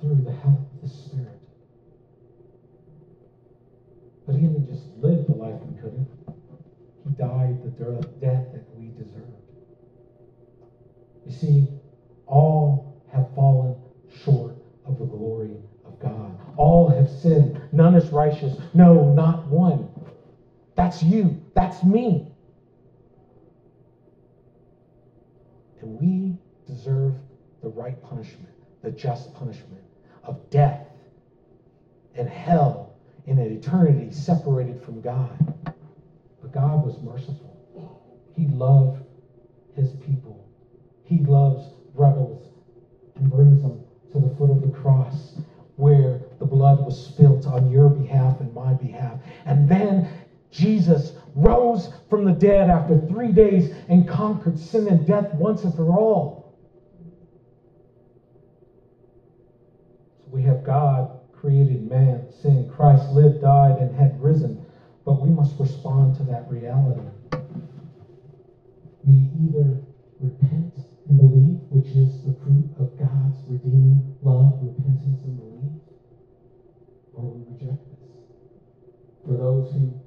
through 0.00 0.22
the 0.24 0.32
help 0.32 0.60
of 0.74 0.80
the 0.82 0.88
Spirit. 0.88 1.40
But 4.26 4.36
he 4.36 4.42
didn't 4.42 4.68
just 4.68 4.86
live 5.02 5.26
the 5.26 5.34
life 5.34 5.60
we 5.66 5.80
couldn't. 5.80 6.08
He 7.04 7.10
died 7.18 7.58
the 7.64 7.70
death 8.20 8.46
that 8.52 8.64
we 8.76 8.88
deserved. 8.90 9.26
You 11.26 11.32
see, 11.32 11.68
all 12.26 13.02
have 13.12 13.34
fallen 13.34 13.74
short 14.24 14.54
of 14.86 14.98
the 14.98 15.06
glory 15.06 15.56
of 15.84 15.98
God. 15.98 16.38
All 16.56 16.88
have 16.88 17.10
sinned. 17.10 17.60
None 17.72 17.96
is 17.96 18.12
righteous. 18.12 18.56
No, 18.74 19.12
not 19.12 19.48
one. 19.48 19.88
That's 20.76 21.02
you. 21.02 21.42
That's 21.54 21.82
me. 21.82 22.29
We 25.98 26.36
deserve 26.66 27.14
the 27.62 27.68
right 27.68 28.00
punishment, 28.02 28.48
the 28.82 28.90
just 28.90 29.34
punishment 29.34 29.82
of 30.24 30.48
death 30.50 30.86
and 32.14 32.28
hell 32.28 32.94
in 33.26 33.38
an 33.38 33.52
eternity 33.52 34.10
separated 34.10 34.82
from 34.82 35.00
God. 35.00 35.36
But 36.42 36.52
God 36.52 36.84
was 36.84 37.00
merciful. 37.02 37.56
He 38.34 38.46
loved 38.46 39.02
his 39.74 39.90
people. 40.06 40.48
He 41.04 41.18
loves 41.18 41.74
rebels 41.94 42.52
and 43.16 43.30
brings 43.30 43.62
them 43.62 43.82
to 44.12 44.18
the 44.18 44.34
foot 44.36 44.50
of 44.50 44.62
the 44.62 44.68
cross 44.68 45.38
where 45.76 46.20
the 46.38 46.44
blood 46.44 46.84
was 46.84 47.06
spilt 47.06 47.46
on 47.46 47.70
your 47.70 47.88
behalf 47.88 48.40
and 48.40 48.52
my 48.54 48.74
behalf. 48.74 49.18
And 49.46 49.68
then 49.68 50.08
Jesus 50.50 51.12
rose 51.34 51.92
from 52.08 52.24
the 52.24 52.32
dead 52.32 52.70
after 52.70 52.98
three 53.06 53.32
days 53.32 53.72
and 53.88 54.08
conquered 54.08 54.58
sin 54.58 54.88
and 54.88 55.06
death 55.06 55.32
once 55.34 55.62
and 55.64 55.74
for 55.74 55.90
all. 55.92 56.58
So 60.18 60.24
we 60.30 60.42
have 60.42 60.64
God 60.64 61.20
created 61.32 61.88
man, 61.88 62.26
sin. 62.42 62.70
Christ 62.74 63.10
lived, 63.12 63.40
died, 63.40 63.78
and 63.78 63.94
had 63.94 64.20
risen. 64.20 64.64
But 65.06 65.22
we 65.22 65.30
must 65.30 65.58
respond 65.58 66.16
to 66.16 66.24
that 66.24 66.50
reality. 66.50 67.00
We 69.04 69.30
either 69.48 69.80
repent 70.20 70.74
and 71.08 71.18
believe, 71.18 71.60
which 71.70 71.88
is 71.96 72.22
the 72.24 72.34
fruit 72.44 72.68
of 72.78 72.98
God's 72.98 73.38
redeeming 73.48 74.16
love, 74.22 74.58
repentance, 74.60 75.22
and 75.24 75.38
belief, 75.38 75.80
or 77.14 77.24
we 77.32 77.54
reject 77.54 77.80
this. 77.90 78.00
For 79.24 79.36
those 79.36 79.72
who 79.72 79.99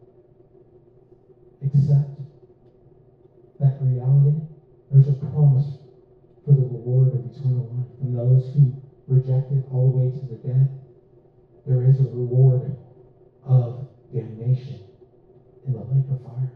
accept 1.65 2.19
that 3.59 3.77
reality, 3.81 4.37
there's 4.91 5.07
a 5.07 5.13
promise 5.13 5.77
for 6.45 6.51
the 6.51 6.61
reward 6.61 7.13
of 7.13 7.25
eternal 7.31 7.69
life. 7.73 7.87
And 8.01 8.17
those 8.17 8.53
who 8.53 8.73
reject 9.07 9.51
it 9.51 9.65
all 9.71 9.91
the 9.91 9.97
way 9.97 10.11
to 10.11 10.25
the 10.27 10.35
death, 10.47 10.69
there 11.65 11.83
is 11.83 11.99
a 11.99 12.03
reward 12.03 12.75
of 13.45 13.87
damnation 14.13 14.83
in 15.65 15.73
the 15.73 15.79
lake 15.79 16.05
of 16.11 16.21
fire. 16.23 16.51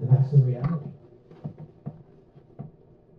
And 0.00 0.10
that's 0.10 0.30
the 0.30 0.38
reality. 0.38 0.90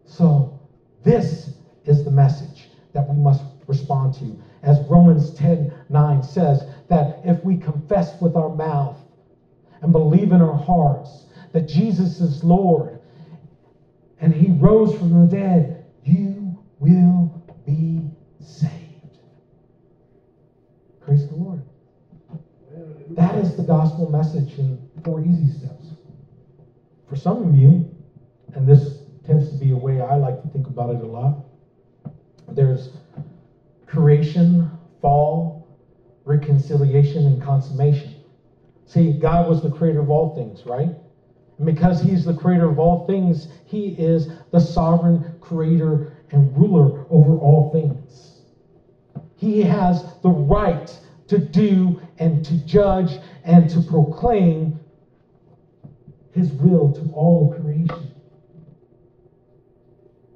So, 0.06 0.60
this 1.04 1.50
is 1.86 2.04
the 2.04 2.12
message 2.12 2.70
that 2.94 3.08
we 3.08 3.22
must 3.22 3.44
respond 3.68 4.14
to. 4.16 4.42
As 4.64 4.80
Romans 4.90 5.34
10 5.34 5.74
9 5.90 6.24
says, 6.24 6.64
that 6.88 7.20
if 7.26 7.44
we 7.44 7.58
confess 7.58 8.20
with 8.22 8.36
our 8.36 8.50
mouth 8.50 8.98
and 9.86 9.94
believe 9.94 10.32
in 10.32 10.42
our 10.42 10.58
hearts 10.58 11.28
that 11.54 11.68
Jesus 11.68 12.20
is 12.20 12.44
Lord 12.44 13.00
and 14.20 14.34
he 14.34 14.52
rose 14.54 14.98
from 14.98 15.22
the 15.22 15.28
dead, 15.28 15.86
you 16.04 16.58
will 16.80 17.44
be 17.68 18.02
saved. 18.40 19.20
Praise 21.02 21.28
the 21.28 21.36
Lord. 21.36 21.62
That 23.12 23.36
is 23.36 23.56
the 23.56 23.62
gospel 23.62 24.10
message 24.10 24.58
in 24.58 24.90
four 25.04 25.22
easy 25.22 25.56
steps. 25.56 25.90
For 27.08 27.16
some 27.16 27.48
of 27.48 27.56
you, 27.56 27.88
and 28.56 28.68
this 28.68 29.02
tends 29.24 29.52
to 29.52 29.56
be 29.56 29.70
a 29.70 29.78
way 29.78 30.02
I 30.02 30.16
like 30.16 30.42
to 30.42 30.48
think 30.48 30.66
about 30.66 30.96
it 30.96 31.02
a 31.02 31.06
lot, 31.06 31.46
there's 32.48 32.90
creation, 33.86 34.68
fall, 35.00 35.68
reconciliation, 36.24 37.28
and 37.28 37.40
consummation. 37.40 38.15
See, 38.86 39.14
God 39.14 39.50
was 39.50 39.62
the 39.62 39.70
creator 39.70 40.00
of 40.00 40.10
all 40.10 40.36
things, 40.36 40.66
right? 40.66 40.96
And 41.58 41.66
because 41.66 42.02
He's 42.02 42.24
the 42.24 42.34
creator 42.34 42.70
of 42.70 42.80
all 42.80 43.06
things, 43.08 43.48
He 43.66 43.90
is 43.90 44.30
the 44.52 44.60
sovereign 44.60 45.38
creator 45.42 46.14
and 46.32 46.56
ruler 46.56 47.06
over 47.10 47.36
all 47.38 47.72
things. 47.72 48.42
He 49.36 49.62
has 49.62 50.04
the 50.22 50.30
right 50.30 50.98
to 51.28 51.40
do 51.40 52.00
and 52.20 52.46
to 52.46 52.58
judge 52.66 53.20
and 53.44 53.70
to 53.72 53.82
proclaim 53.82 54.80
His 56.32 56.52
will 56.52 56.94
to 56.94 57.12
all 57.14 57.54
creation. 57.54 58.12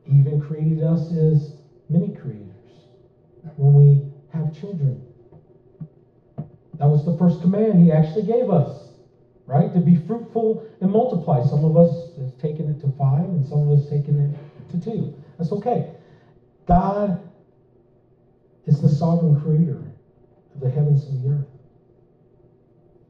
He 0.04 0.18
even 0.18 0.42
created 0.42 0.82
us 0.82 1.12
as 1.12 1.54
mini 1.88 2.16
creators 2.16 2.50
when 3.58 3.74
we 3.74 4.12
have 4.30 4.54
children. 4.60 5.09
That 6.80 6.88
was 6.88 7.06
the 7.06 7.16
first 7.18 7.42
command 7.42 7.84
He 7.84 7.92
actually 7.92 8.24
gave 8.24 8.50
us 8.50 8.90
right? 9.50 9.74
To 9.74 9.80
be 9.80 9.96
fruitful 9.96 10.64
and 10.80 10.92
multiply. 10.92 11.44
Some 11.44 11.66
of 11.66 11.76
us 11.76 12.16
have 12.20 12.38
taken 12.38 12.70
it 12.70 12.80
to 12.82 12.92
five, 12.98 13.26
and 13.26 13.46
some 13.46 13.68
of 13.68 13.80
us 13.80 13.90
taken 13.90 14.20
it 14.20 14.72
to 14.72 14.80
two. 14.80 15.16
That's 15.38 15.52
okay. 15.52 15.96
God 16.68 17.20
is 18.68 18.80
the 18.80 18.90
sovereign 18.90 19.42
creator 19.42 19.82
of 20.54 20.62
the 20.62 20.70
heavens 20.70 21.04
and 21.06 21.24
the 21.24 21.36
earth. 21.36 21.48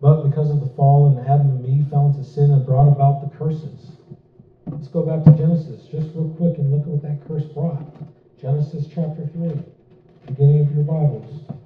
But 0.02 0.24
because 0.24 0.50
of 0.50 0.62
the 0.62 0.74
fall 0.76 1.08
and 1.08 1.28
Adam 1.28 1.50
and 1.50 1.66
Eve 1.66 1.90
fell 1.90 2.08
into 2.08 2.24
sin 2.24 2.52
and 2.52 2.66
brought 2.66 2.88
about 2.88 3.20
the 3.20 3.38
curses. 3.38 3.98
Let's 4.68 4.88
go 4.88 5.04
back 5.04 5.26
to 5.26 5.38
Genesis 5.38 5.88
just 5.88 6.16
real 6.16 6.34
quick 6.38 6.58
and 6.58 6.72
look 6.72 6.84
at 6.84 6.88
what 6.88 7.02
that 7.02 7.28
curse 7.28 7.44
brought. 7.44 7.84
Genesis 8.40 8.86
chapter 8.88 9.28
3, 9.34 9.62
beginning 10.26 10.62
of 10.62 10.74
your 10.74 10.86
Bibles. 10.86 11.59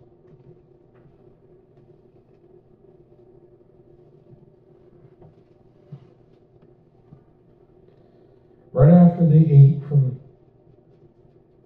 Right 8.74 8.90
after 8.90 9.26
they 9.26 9.46
ate 9.46 9.84
from 9.88 10.20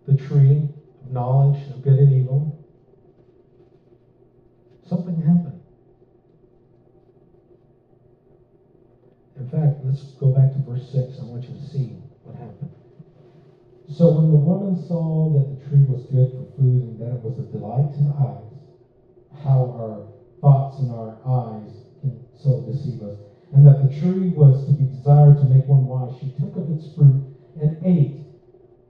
the 0.05 0.15
tree 0.15 0.69
of 1.03 1.11
knowledge 1.11 1.69
of 1.69 1.81
good 1.81 1.97
and 1.97 2.13
evil, 2.13 2.65
something 4.83 5.15
happened. 5.21 5.59
In 9.37 9.47
fact, 9.47 9.85
let's 9.85 10.13
go 10.13 10.31
back 10.31 10.53
to 10.53 10.59
verse 10.59 10.89
6. 10.91 11.19
I 11.21 11.23
want 11.31 11.47
you 11.47 11.55
to 11.55 11.65
see 11.65 11.87
what 12.23 12.35
happened. 12.35 12.71
So 13.89 14.19
when 14.19 14.29
the 14.29 14.37
woman 14.37 14.75
saw 14.75 15.31
that 15.39 15.61
the 15.61 15.69
tree 15.69 15.85
was 15.87 16.03
good 16.07 16.29
for 16.35 16.43
food 16.57 16.81
and 16.83 17.01
that 17.01 17.15
it 17.15 17.23
was 17.23 17.39
a 17.39 17.43
delight 17.43 17.93
to 17.95 18.03
the 18.03 18.11
eyes, 18.11 18.53
how 19.31 19.71
our 19.71 20.07
thoughts 20.41 20.79
and 20.79 20.91
our 20.91 21.17
eyes 21.25 21.71
can 22.01 22.19
so 22.35 22.61
deceive 22.65 23.01
us 23.01 23.26
and 23.57 23.65
that 23.65 23.81
the 23.81 23.89
tree 23.99 24.29
was 24.37 24.67
to 24.67 24.71
be 24.71 24.85
desired 24.85 25.41
to 25.41 25.45
make 25.49 25.65
one 25.65 25.89
wise, 25.89 26.13
she 26.21 26.29
took 26.37 26.53
of 26.61 26.69
its 26.69 26.93
fruit 26.93 27.25
and 27.59 27.81
ate. 27.81 28.21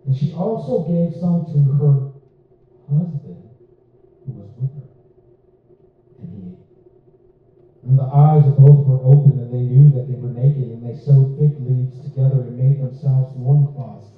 And 0.04 0.12
she 0.12 0.34
also 0.34 0.84
gave 0.84 1.16
some 1.16 1.48
to 1.48 1.58
her 1.80 2.12
husband 2.92 3.48
who 4.28 4.32
was 4.36 4.52
with 4.60 4.76
her. 4.76 4.92
And 6.20 6.28
he 6.36 6.52
ate. 6.52 6.60
And 7.88 7.98
the 7.98 8.12
eyes 8.12 8.44
of 8.44 8.60
both 8.60 8.84
were 8.84 9.00
open, 9.08 9.40
and 9.40 9.56
they 9.56 9.64
knew 9.64 9.88
that 9.96 10.12
they 10.12 10.20
were 10.20 10.36
naked, 10.36 10.68
and 10.68 10.84
they 10.84 11.00
sewed 11.00 11.40
fig 11.40 11.56
leaves 11.64 12.04
together 12.04 12.44
and 12.44 12.60
made 12.60 12.84
themselves 12.84 13.40
loincloths. 13.40 14.12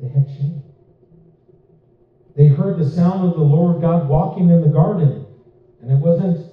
They 0.00 0.08
had 0.08 0.26
shame. 0.26 0.62
They 2.34 2.48
heard 2.48 2.78
the 2.78 2.88
sound 2.88 3.28
of 3.28 3.36
the 3.36 3.44
Lord 3.44 3.82
God 3.82 4.08
walking 4.08 4.48
in 4.48 4.62
the 4.62 4.72
garden, 4.72 5.26
and 5.82 5.92
it 5.92 5.96
wasn't 5.96 6.49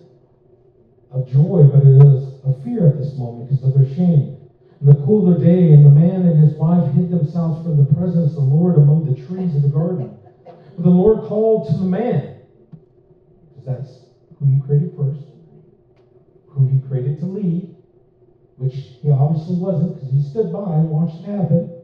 of 1.11 1.27
joy, 1.31 1.63
but 1.71 1.83
it 1.85 2.01
is 2.01 2.39
a 2.45 2.53
fear 2.63 2.87
at 2.87 2.97
this 2.97 3.17
moment 3.17 3.49
because 3.49 3.63
of 3.63 3.73
their 3.73 3.95
shame. 3.95 4.37
In 4.79 4.87
the 4.87 4.95
cooler 5.05 5.39
day, 5.39 5.71
and 5.73 5.85
the 5.85 5.89
man 5.89 6.21
and 6.21 6.43
his 6.43 6.53
wife 6.53 6.93
hid 6.93 7.09
themselves 7.09 7.63
from 7.63 7.77
the 7.77 7.93
presence 7.95 8.31
of 8.31 8.35
the 8.35 8.41
Lord 8.41 8.75
among 8.75 9.05
the 9.05 9.15
trees 9.25 9.55
of 9.55 9.63
the 9.63 9.69
garden. 9.69 10.17
But 10.45 10.83
the 10.83 10.89
Lord 10.89 11.27
called 11.27 11.67
to 11.69 11.77
the 11.77 11.85
man, 11.85 12.41
because 13.49 13.65
that's 13.65 14.05
who 14.37 14.45
he 14.45 14.59
created 14.59 14.93
first, 14.95 15.23
who 16.49 16.67
he 16.67 16.79
created 16.87 17.19
to 17.21 17.25
lead, 17.25 17.75
which 18.57 18.75
he 19.01 19.09
obviously 19.09 19.55
wasn't 19.55 19.95
because 19.95 20.11
he 20.11 20.21
stood 20.21 20.53
by 20.53 20.75
and 20.75 20.89
watched 20.89 21.15
it 21.21 21.25
happen. 21.25 21.81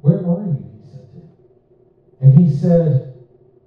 Where 0.00 0.18
are 0.18 0.44
you? 0.46 0.70
He 0.80 0.86
said 0.88 1.10
to 1.10 1.18
him. 1.18 1.28
And 2.20 2.38
he 2.38 2.56
said, 2.56 3.14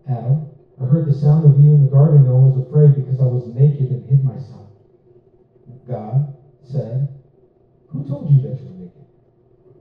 Adam, 0.09 0.50
I 0.81 0.85
heard 0.85 1.05
the 1.05 1.13
sound 1.13 1.45
of 1.45 1.63
you 1.63 1.71
in 1.71 1.85
the 1.85 1.91
garden 1.91 2.21
and 2.21 2.29
I 2.29 2.33
was 2.33 2.57
afraid 2.57 2.95
because 2.95 3.19
I 3.19 3.25
was 3.25 3.45
naked 3.47 3.91
and 3.91 4.03
hid 4.09 4.23
myself. 4.23 4.67
God 5.87 6.33
said, 6.63 7.07
Who 7.89 8.07
told 8.07 8.31
you 8.31 8.41
that 8.41 8.59
you 8.59 8.65
were 8.65 8.85
naked? 8.85 9.05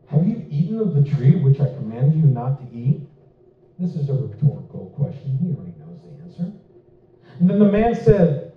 Have 0.07 0.29
you 0.29 0.47
eaten 0.51 0.79
of 0.79 0.95
the 0.95 1.03
tree 1.03 1.37
which 1.37 1.59
I 1.59 1.73
commanded 1.75 2.19
you 2.19 2.27
not 2.27 2.61
to 2.61 2.77
eat? 2.77 3.01
This 3.79 3.95
is 3.95 4.11
a 4.11 4.15
rhetorical 4.15 4.93
question. 4.95 5.39
He 5.39 5.55
already 5.55 5.73
knows 5.79 6.01
the 6.03 6.23
answer. 6.23 6.53
And 7.39 7.49
then 7.49 7.59
the 7.59 7.71
man 7.71 7.95
said, 7.95 8.53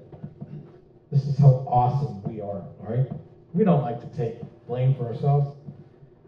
This 1.12 1.26
is 1.28 1.38
how 1.38 1.64
awesome 1.68 2.24
we 2.24 2.42
are, 2.42 2.60
all 2.60 2.78
right? 2.82 3.10
We 3.54 3.64
don't 3.64 3.84
like 3.84 4.02
to 4.02 4.18
take 4.18 4.36
blame 4.68 4.96
for 4.96 5.06
ourselves. 5.06 5.56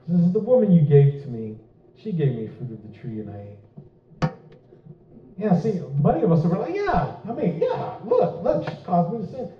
This 0.07 0.21
is 0.21 0.31
the 0.31 0.39
woman 0.39 0.71
you 0.71 0.81
gave 0.81 1.23
to 1.23 1.27
me. 1.27 1.57
She 1.97 2.13
gave 2.13 2.35
me 2.35 2.47
fruit 2.47 2.71
of 2.71 2.81
the 2.83 2.97
tree 2.97 3.19
and 3.19 3.29
I 3.29 3.39
ate. 3.39 3.64
Yeah, 5.37 5.61
see, 5.61 5.81
many 6.01 6.23
of 6.23 6.31
us 6.31 6.45
are 6.45 6.57
like, 6.57 6.73
yeah, 6.73 7.17
I 7.27 7.33
mean, 7.33 7.59
yeah, 7.61 7.99
look, 8.05 8.41
look, 8.41 8.69
she 8.69 8.83
caused 8.85 9.13
me 9.13 9.25
to 9.25 9.31
sin. 9.31 9.51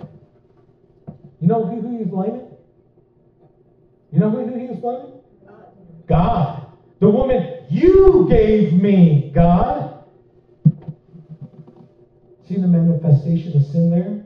You 1.41 1.47
know 1.47 1.65
who, 1.65 1.81
who 1.81 1.91
he 1.91 2.03
was 2.03 2.07
blaming? 2.07 2.47
You 4.11 4.19
know 4.19 4.29
who, 4.29 4.45
who 4.45 4.57
he 4.57 4.67
was 4.67 4.79
blaming? 4.79 5.19
God. 6.07 6.67
The 6.99 7.09
woman 7.09 7.65
you 7.69 8.25
gave 8.29 8.73
me, 8.73 9.31
God. 9.35 10.05
See 12.47 12.55
the 12.55 12.67
manifestation 12.67 13.57
of 13.57 13.63
sin 13.63 13.89
there? 13.89 14.25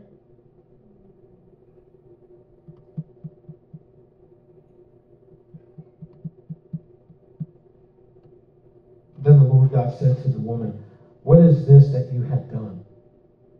Then 9.24 9.40
the 9.40 9.46
Lord 9.46 9.72
God 9.72 9.98
said 9.98 10.22
to 10.24 10.30
the 10.30 10.40
woman, 10.40 10.84
What 11.24 11.40
is 11.40 11.68
this 11.68 11.90
that 11.90 12.12
you 12.14 12.24
have 12.24 12.50
done? 12.50 12.84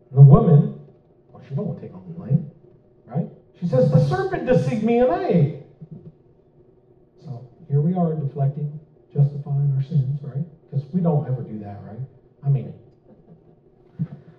And 0.10 0.18
the 0.18 0.22
woman, 0.22 0.80
well, 1.32 1.44
she 1.48 1.56
don't 1.56 1.68
want 1.68 1.82
to 1.82 1.88
take 1.88 1.96
all 1.96 2.04
the 2.08 2.14
blame, 2.14 2.50
right? 3.06 3.28
She 3.60 3.66
says, 3.66 3.92
The 3.92 4.00
serpent 4.00 4.46
deceived 4.46 4.84
me 4.84 5.00
and 5.00 5.12
I 5.12 5.28
ate. 5.28 5.56
So 7.24 7.50
here 7.68 7.82
we 7.82 7.94
are 7.94 8.14
deflecting, 8.14 8.80
justifying 9.14 9.72
our 9.76 9.84
sins, 9.84 10.20
right? 10.24 10.46
Because 10.70 10.86
we 10.94 11.02
don't 11.02 11.28
ever 11.28 11.42
do 11.42 11.60
that, 11.60 11.84
right? 11.84 12.00
I 12.44 12.50
mean, 12.50 12.74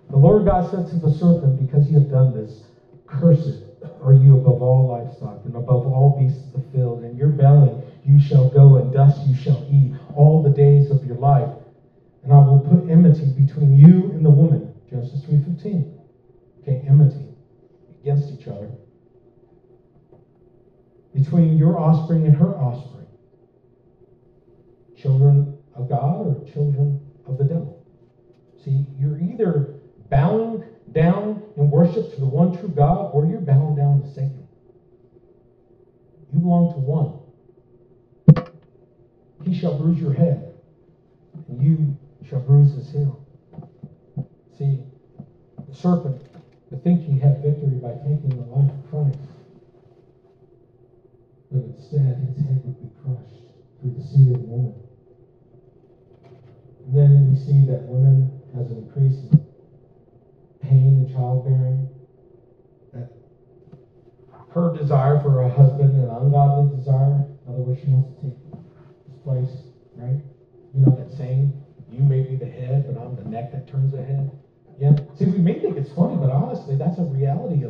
the 0.09 0.17
Lord 0.17 0.45
God 0.45 0.69
said 0.71 0.89
to 0.89 0.95
the 1.07 1.13
serpent, 1.13 1.65
Because 1.65 1.89
you 1.89 1.99
have 1.99 2.09
done 2.09 2.33
this, 2.33 2.63
cursed 3.05 3.63
are 4.01 4.13
you 4.13 4.37
above 4.37 4.61
all 4.61 4.87
livestock 4.87 5.45
and 5.45 5.55
above 5.55 5.85
all 5.85 6.17
beasts 6.17 6.43
of 6.47 6.53
the 6.53 6.71
field, 6.71 7.03
and 7.03 7.17
your 7.17 7.29
belly 7.29 7.81
you 8.03 8.19
shall 8.19 8.49
go, 8.49 8.77
and 8.77 8.91
dust 8.91 9.25
you 9.27 9.35
shall 9.35 9.65
eat 9.69 9.93
all 10.15 10.41
the 10.41 10.49
days 10.49 10.89
of 10.89 11.05
your 11.05 11.17
life. 11.17 11.49
And 12.23 12.33
I 12.33 12.37
will 12.37 12.59
put 12.59 12.89
enmity 12.89 13.31
between 13.37 13.75
you 13.75 14.11
and 14.11 14.25
the 14.25 14.29
woman. 14.29 14.73
Genesis 14.89 15.21
3.15. 15.25 15.97
Okay, 16.61 16.85
enmity 16.87 17.27
against 18.01 18.31
each 18.31 18.47
other. 18.47 18.69
Between 21.13 21.57
your 21.57 21.79
offspring 21.79 22.25
and 22.25 22.35
her 22.35 22.55
offspring. 22.57 23.07
Children 24.97 25.57
of 25.75 25.89
God 25.89 26.27
or 26.27 26.45
children 26.53 26.99
of 27.25 27.37
the 27.37 27.43
devil. 27.43 27.85
See, 28.63 28.85
you're 28.99 29.19
either 29.19 29.75
bowing 30.09 30.63
down 30.91 31.41
in 31.57 31.71
worship 31.71 32.13
to 32.13 32.19
the 32.19 32.25
one 32.25 32.57
true 32.57 32.69
God 32.69 33.11
or 33.13 33.25
you're 33.25 33.41
bowing 33.41 33.75
down 33.75 34.01
to 34.03 34.07
Satan. 34.09 34.47
You 36.33 36.39
belong 36.39 36.73
to 36.73 36.79
one. 36.79 37.17
He 39.43 39.59
shall 39.59 39.77
bruise 39.77 39.99
your 39.99 40.13
head, 40.13 40.53
and 41.47 41.61
you 41.61 41.97
shall 42.31 42.39
bruise 42.39 42.73
his 42.73 42.89
heel. 42.91 43.27
See, 44.57 44.79
the 45.67 45.75
serpent 45.75 46.21
would 46.69 46.81
think 46.81 47.03
he 47.03 47.19
had 47.19 47.43
victory 47.43 47.75
by 47.83 47.91
taking 48.07 48.29
the 48.29 48.47
life 48.47 48.71
of 48.71 48.89
Christ. 48.89 49.19
But 51.51 51.63
instead, 51.75 52.23
his 52.31 52.45
head 52.45 52.61
would 52.63 52.79
be 52.79 52.89
crushed 53.03 53.43
through 53.81 53.95
the 53.97 54.03
seed 54.07 54.33
of 54.33 54.41
the 54.41 54.47
woman. 54.47 54.75
And 56.85 56.95
then 56.95 57.33
we 57.33 57.37
see 57.37 57.65
that 57.67 57.83
woman 57.83 58.31
has 58.55 58.71
an 58.71 58.77
increase 58.77 59.19
in 59.27 59.45
pain 60.61 61.05
in 61.05 61.13
childbearing. 61.13 61.89
That 62.93 63.11
her 64.53 64.73
desire 64.77 65.19
for 65.19 65.41
a 65.41 65.49
husband, 65.49 65.99
an 65.99 66.09
ungodly 66.09 66.77
desire, 66.77 67.27
in 67.43 67.53
other 67.53 67.63
words, 67.63 67.81
she 67.81 67.87
wants 67.87 68.15
to 68.15 68.31
take 68.31 69.23
place, 69.23 69.67
right? 69.97 70.23
You 70.73 70.85
know 70.85 70.95
that 70.95 71.11
saying, 71.17 71.61
you 71.91 71.99
may 72.03 72.21
be 72.21 72.35
the 72.37 72.45
head, 72.45 72.85
but 72.87 73.01
I'm 73.01 73.15
the 73.17 73.29
neck 73.29 73.51
that 73.51 73.67
turns 73.67 73.91
the 73.91 74.03
head. 74.03 74.31
Yeah. 74.79 74.95
See, 75.19 75.25
we 75.25 75.37
may 75.37 75.59
think 75.59 75.77
it's 75.77 75.91
funny, 75.91 76.15
but 76.15 76.31
honestly, 76.31 76.77
that's 76.77 76.97
a 76.97 77.03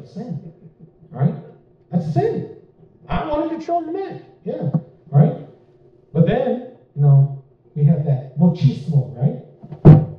sin. 0.08 0.54
Right? 1.10 1.36
That's 1.92 2.14
sin. 2.14 2.58
I 3.08 3.28
want 3.28 3.50
to 3.50 3.56
control 3.56 3.86
the 3.86 3.92
neck. 3.92 4.24
Yeah. 4.44 4.70
Right? 5.10 5.48
But 6.14 6.28
then, 6.28 6.78
you 6.96 7.02
know, 7.02 7.44
we 7.76 7.84
have 7.86 8.06
that 8.06 8.38
machismo, 8.38 9.16
right? 9.16 9.46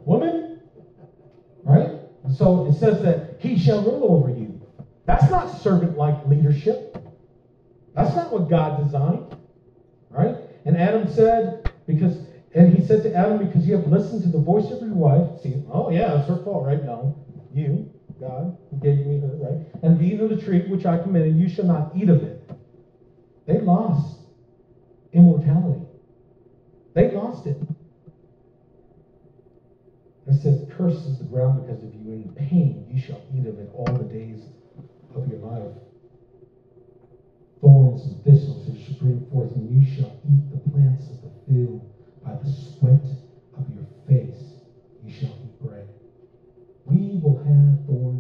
Woman, 0.07 0.61
right? 1.65 2.01
So 2.37 2.67
it 2.67 2.75
says 2.75 3.03
that 3.03 3.37
he 3.41 3.59
shall 3.59 3.83
rule 3.83 4.17
over 4.17 4.31
you. 4.31 4.61
That's 5.07 5.31
not 5.31 5.61
servant 5.61 5.97
like 5.97 6.27
leadership. 6.27 6.97
That's 7.95 8.15
not 8.15 8.33
what 8.33 8.49
God 8.49 8.83
designed, 8.85 9.37
right? 10.09 10.37
And 10.65 10.77
Adam 10.77 11.13
said, 11.13 11.71
because, 11.87 12.19
and 12.55 12.73
he 12.73 12.85
said 12.87 13.03
to 13.03 13.15
Adam, 13.15 13.45
because 13.45 13.67
you 13.67 13.77
have 13.77 13.87
listened 13.87 14.23
to 14.23 14.29
the 14.29 14.39
voice 14.39 14.71
of 14.71 14.81
your 14.81 14.95
wife. 14.95 15.43
See, 15.43 15.63
oh 15.71 15.91
yeah, 15.91 16.19
it's 16.19 16.29
her 16.29 16.43
fault, 16.43 16.67
right? 16.67 16.83
No, 16.83 17.23
you, 17.53 17.92
God, 18.23 18.57
gave 18.83 19.07
me 19.07 19.21
her, 19.21 19.37
right? 19.41 19.67
And 19.83 19.99
these 19.99 20.21
are 20.21 20.29
the 20.29 20.41
tree 20.41 20.67
which 20.69 20.87
I 20.87 20.99
commanded, 20.99 21.37
you 21.37 21.49
shall 21.49 21.67
not 21.67 21.93
eat 21.97 22.09
of 22.09 22.23
it. 22.23 22.51
They 23.47 23.61
lost 23.61 24.21
immortality. 25.13 25.85
They 26.95 27.11
lost 27.11 27.47
it. 27.47 27.59
It 30.27 30.41
says, 30.41 30.67
Cursed 30.77 31.07
is 31.07 31.19
the 31.19 31.25
ground 31.25 31.67
because 31.67 31.83
of 31.83 31.95
you. 31.95 32.13
In 32.13 32.33
pain 32.37 32.87
you 32.91 33.01
shall 33.01 33.21
eat 33.35 33.47
of 33.47 33.59
it 33.59 33.71
all 33.75 33.93
the 33.93 34.05
days 34.05 34.45
of 35.15 35.29
your 35.29 35.41
life 35.41 35.73
thorns 37.63 38.03
and 38.05 38.23
thistles 38.25 38.67
shall 38.85 38.97
bring 38.99 39.25
forth, 39.31 39.53
and 39.53 39.71
you 39.71 39.95
shall 39.95 40.13
eat 40.29 40.51
the 40.51 40.71
plants 40.71 41.05
of 41.09 41.23
the 41.23 41.31
field. 41.47 41.81
By 42.23 42.35
the 42.35 42.51
sweat 42.51 43.03
of 43.57 43.65
your 43.73 43.87
face 44.07 44.61
you 45.05 45.13
shall 45.13 45.31
eat 45.31 45.61
bread. 45.63 45.89
We 46.85 47.21
will 47.23 47.39
have 47.39 47.87
thorns 47.87 48.12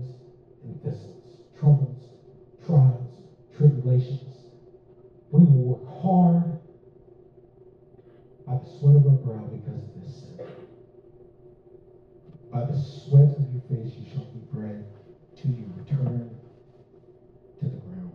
trials, 2.72 3.06
tribulations. 3.54 4.36
We 5.30 5.40
will 5.40 5.76
work 5.76 6.02
hard 6.02 6.58
by 8.46 8.64
the 8.64 8.78
sweat 8.78 8.96
of 8.96 9.06
our 9.06 9.12
brow 9.12 9.44
because 9.52 9.82
of 9.82 10.02
this 10.02 10.16
sin. 10.20 10.40
By 12.50 12.64
the 12.64 12.78
sweat 12.80 13.36
of 13.36 13.44
your 13.52 13.62
face 13.68 13.92
you 13.98 14.06
shall 14.10 14.26
eat 14.34 14.50
bread 14.50 14.86
till 15.36 15.50
you 15.50 15.70
return 15.76 16.30
to 17.60 17.64
the 17.64 17.76
ground. 17.76 18.12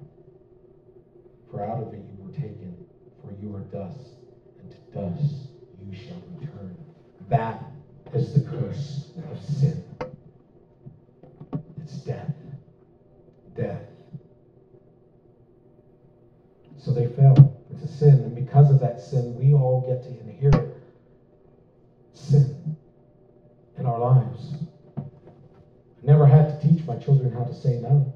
For 1.51 1.63
out 1.63 1.83
of 1.83 1.93
it 1.93 2.01
you 2.09 2.23
were 2.23 2.33
taken, 2.33 2.75
for 3.21 3.33
you 3.39 3.55
are 3.55 3.61
dust, 3.61 4.15
and 4.59 4.71
to 4.71 4.77
dust 4.91 5.35
you 5.85 5.95
shall 5.95 6.21
return. 6.39 6.75
That 7.29 7.63
is 8.13 8.33
the 8.33 8.41
curse 8.49 9.11
of 9.31 9.39
sin. 9.43 9.83
It's 11.83 11.97
death. 11.97 12.33
Death. 13.55 13.81
So 16.86 16.86
they 16.97 17.07
fell 17.13 17.55
into 17.69 17.87
sin, 17.87 18.15
and 18.23 18.35
because 18.35 18.71
of 18.71 18.79
that 18.79 18.99
sin, 18.99 19.37
we 19.37 19.53
all 19.53 19.85
get 19.87 20.01
to 20.03 20.19
inherit 20.27 20.75
sin 22.13 22.75
in 23.77 23.85
our 23.85 23.99
lives. 23.99 24.55
I 24.97 25.01
never 26.03 26.25
had 26.25 26.59
to 26.59 26.67
teach 26.67 26.85
my 26.87 26.95
children 26.95 27.31
how 27.31 27.43
to 27.43 27.53
say 27.53 27.79
no. 27.81 28.13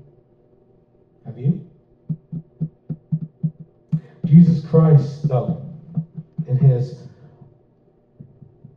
Have 1.25 1.37
you? 1.37 1.63
Jesus 4.25 4.65
Christ, 4.65 5.27
though, 5.27 5.61
in 6.47 6.57
his 6.57 7.03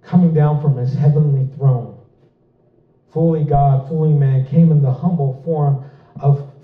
coming 0.03 0.35
down 0.35 0.61
from 0.61 0.77
his 0.77 0.93
heavenly 0.95 1.49
throne, 1.57 1.99
fully 3.11 3.45
God, 3.45 3.89
fully 3.89 4.13
man, 4.13 4.47
came 4.47 4.71
in 4.71 4.83
the 4.83 4.93
humble 4.93 5.41
form 5.45 5.84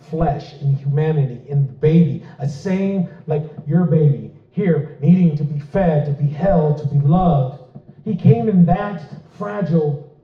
flesh 0.09 0.55
and 0.55 0.77
humanity 0.77 1.41
in 1.49 1.67
the 1.67 1.73
baby, 1.73 2.25
a 2.39 2.49
same 2.49 3.09
like 3.27 3.45
your 3.67 3.85
baby 3.85 4.33
here, 4.51 4.99
needing 5.01 5.37
to 5.37 5.45
be 5.45 5.61
fed, 5.61 6.07
to 6.07 6.13
be 6.13 6.29
held, 6.29 6.79
to 6.79 6.87
be 6.87 7.01
loved. 7.01 7.63
He 8.05 8.17
came 8.17 8.49
in 8.49 8.65
that 8.67 9.03
fragile 9.39 10.19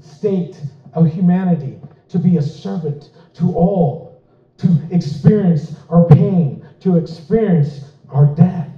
state 0.00 0.60
of 0.94 1.06
humanity 1.06 1.80
to 2.08 2.18
be 2.18 2.36
a 2.36 2.42
servant 2.42 3.10
to 3.34 3.54
all, 3.54 4.22
to 4.58 4.68
experience 4.90 5.74
our 5.88 6.06
pain, 6.06 6.66
to 6.80 6.96
experience 6.96 7.92
our 8.10 8.26
death. 8.26 8.68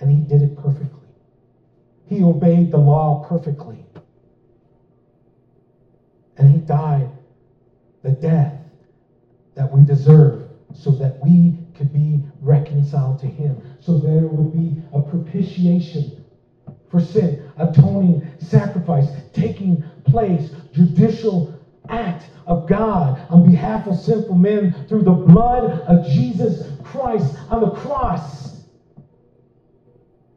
And 0.00 0.10
he 0.10 0.18
did 0.18 0.42
it 0.42 0.56
perfectly. 0.56 1.08
he 2.06 2.22
obeyed 2.22 2.70
the 2.70 2.78
law 2.78 3.24
perfectly. 3.28 3.84
And 6.36 6.50
he 6.50 6.58
died 6.58 7.10
the 8.02 8.10
death 8.10 8.54
that 9.54 9.70
we 9.70 9.84
deserve 9.84 10.48
so 10.74 10.90
that 10.92 11.18
we 11.24 11.58
could 11.76 11.92
be 11.92 12.22
reconciled 12.40 13.18
to 13.20 13.26
him. 13.26 13.60
So 13.80 13.98
there 13.98 14.22
would 14.22 14.52
be 14.52 14.82
a 14.92 15.00
propitiation 15.00 16.24
for 16.90 17.00
sin, 17.00 17.50
atoning 17.58 18.28
sacrifice 18.40 19.06
taking 19.32 19.84
place, 20.04 20.50
judicial 20.72 21.54
act 21.88 22.30
of 22.46 22.68
God 22.68 23.26
on 23.30 23.48
behalf 23.50 23.86
of 23.86 23.96
sinful 23.96 24.34
men 24.34 24.86
through 24.88 25.02
the 25.02 25.12
blood 25.12 25.80
of 25.82 26.06
Jesus 26.06 26.66
Christ 26.84 27.36
on 27.48 27.60
the 27.60 27.70
cross 27.70 28.64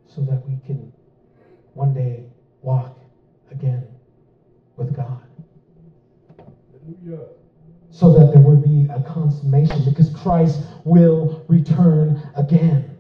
so 0.08 0.22
that 0.22 0.48
we 0.48 0.58
can 0.66 0.92
one 1.74 1.94
day 1.94 2.26
walk 2.62 2.98
again 3.52 3.88
with 4.78 4.96
God. 4.96 5.22
Hallelujah 6.38 7.43
so 7.94 8.12
that 8.12 8.34
there 8.34 8.42
would 8.42 8.64
be 8.64 8.88
a 8.92 9.00
consummation 9.04 9.86
because 9.86 10.10
Christ 10.10 10.62
will 10.84 11.46
return 11.48 12.28
again. 12.36 12.98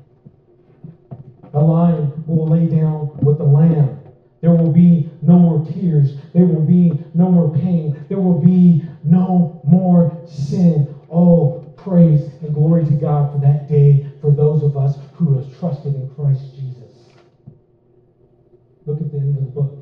The 1.51 1.59
lion 1.59 2.23
will 2.27 2.47
lay 2.47 2.67
down 2.67 3.17
with 3.17 3.39
the 3.39 3.43
lamb. 3.43 3.99
There 4.41 4.51
will 4.51 4.71
be 4.71 5.09
no 5.23 5.39
more 5.39 5.65
tears. 5.65 6.15
There 6.33 6.45
will 6.45 6.61
be 6.61 6.91
no 7.15 7.31
more 7.31 7.51
pain. 7.55 8.05
There 8.07 8.19
will 8.19 8.39
be 8.39 8.83
no 9.03 9.61
more 9.63 10.15
sin. 10.27 10.93
Oh, 11.09 11.73
praise 11.75 12.29
and 12.41 12.53
glory 12.53 12.85
to 12.85 12.91
God 12.91 13.31
for 13.31 13.39
that 13.39 13.67
day 13.67 14.11
for 14.21 14.29
those 14.29 14.61
of 14.61 14.77
us 14.77 14.97
who 15.15 15.39
have 15.39 15.59
trusted 15.59 15.95
in 15.95 16.07
Christ 16.13 16.53
Jesus. 16.55 17.09
Look 18.85 19.01
at 19.01 19.11
the 19.11 19.17
end 19.17 19.37
of 19.39 19.45
the 19.45 19.49
book, 19.49 19.73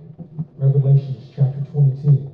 Revelations 0.58 1.32
chapter 1.36 1.60
22, 1.74 2.32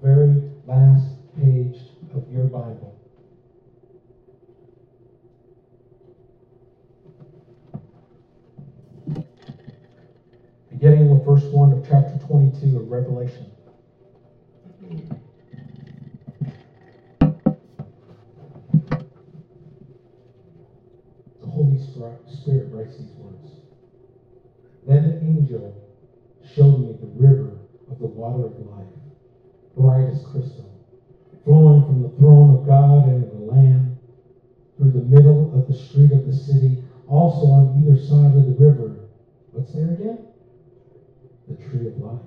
very 0.00 0.42
last 0.66 1.06
page 1.36 1.83
of 2.14 2.32
your 2.32 2.44
Bible. 2.44 3.00
Beginning 10.70 11.08
with 11.08 11.24
verse 11.24 11.44
1 11.44 11.72
of 11.72 11.86
chapter 11.88 12.18
22 12.26 12.78
of 12.78 12.90
Revelation. 12.90 13.53
The 35.74 35.82
street 35.82 36.12
of 36.12 36.26
the 36.26 36.32
city, 36.32 36.78
also 37.08 37.46
on 37.50 37.82
either 37.82 37.98
side 37.98 38.36
of 38.36 38.46
the 38.46 38.54
river. 38.58 39.10
What's 39.50 39.72
there 39.74 39.94
again? 39.94 40.28
The 41.48 41.56
tree 41.56 41.88
of 41.88 41.98
life, 41.98 42.20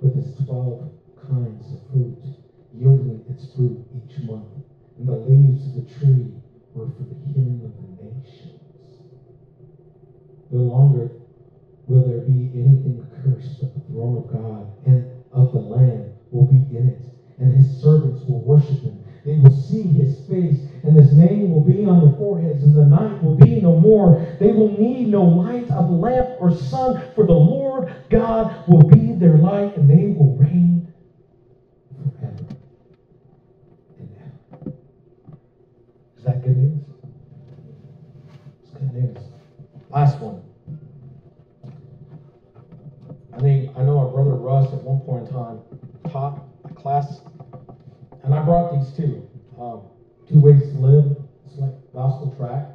with 0.00 0.16
its 0.16 0.44
twelve 0.44 0.90
kinds 1.28 1.72
of 1.72 1.80
fruit, 1.92 2.18
yielding 2.74 3.24
its 3.28 3.52
fruit 3.54 3.84
each 3.92 4.24
month. 4.24 4.48
And 4.98 5.08
the 5.08 5.16
leaves 5.16 5.66
of 5.66 5.74
the 5.74 5.94
tree 5.94 6.32
were 6.74 6.90
for 6.96 7.04
the 7.04 7.14
healing 7.26 7.60
of 7.64 7.72
the 7.76 8.04
nations. 8.04 8.60
No 10.50 10.60
longer 10.60 11.10
will 11.86 12.08
there 12.08 12.20
be 12.20 12.50
anything 12.54 13.06
accursed, 13.12 13.60
but 13.60 13.74
the 13.74 13.80
throne 13.92 14.18
of 14.18 14.32
God 14.32 14.72
and 14.86 15.24
of 15.32 15.52
the 15.52 15.60
Lamb 15.60 16.12
will 16.30 16.46
be 16.46 16.76
in 16.76 16.88
it 16.88 17.12
and 17.42 17.54
his 17.54 17.82
servants 17.82 18.22
will 18.28 18.40
worship 18.40 18.80
him. 18.82 19.02
They 19.24 19.38
will 19.38 19.50
see 19.50 19.82
his 19.82 20.21
sun, 26.56 27.10
for 27.14 27.26
the 27.26 27.32
Lord 27.32 27.94
God 28.10 28.68
will 28.68 28.88
be 28.88 29.12
their 29.14 29.36
light, 29.36 29.76
and 29.76 29.88
they 29.88 30.14
will 30.16 30.36
reign. 30.36 30.92
Is 36.16 36.24
that 36.24 36.44
good 36.44 36.56
news? 36.56 36.78
It's 38.62 38.72
good 38.74 38.94
news. 38.94 39.18
Last 39.90 40.20
one. 40.20 40.40
I 43.34 43.40
think 43.40 43.76
I 43.76 43.82
know 43.82 43.98
our 43.98 44.08
brother 44.08 44.34
Russ 44.34 44.72
at 44.72 44.82
one 44.84 45.00
point 45.00 45.26
in 45.26 45.34
time 45.34 45.58
taught 46.12 46.44
a 46.64 46.74
class 46.74 47.22
and 48.22 48.34
I 48.34 48.42
brought 48.44 48.72
these 48.72 48.92
two. 48.96 49.28
Um, 49.58 49.82
two 50.28 50.40
ways 50.40 50.62
to 50.62 50.78
live. 50.78 51.16
It's 51.46 51.56
like 51.58 51.72
gospel 51.92 52.34
track. 52.38 52.68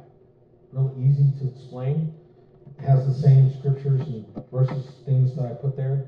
Real 0.72 0.94
easy 0.98 1.32
to 1.40 1.54
explain. 1.54 2.14
Has 2.84 3.06
the 3.06 3.14
same 3.14 3.52
scriptures 3.58 4.00
and 4.02 4.24
verses, 4.50 5.02
things 5.04 5.34
that 5.36 5.44
I 5.44 5.54
put 5.54 5.76
there. 5.76 6.06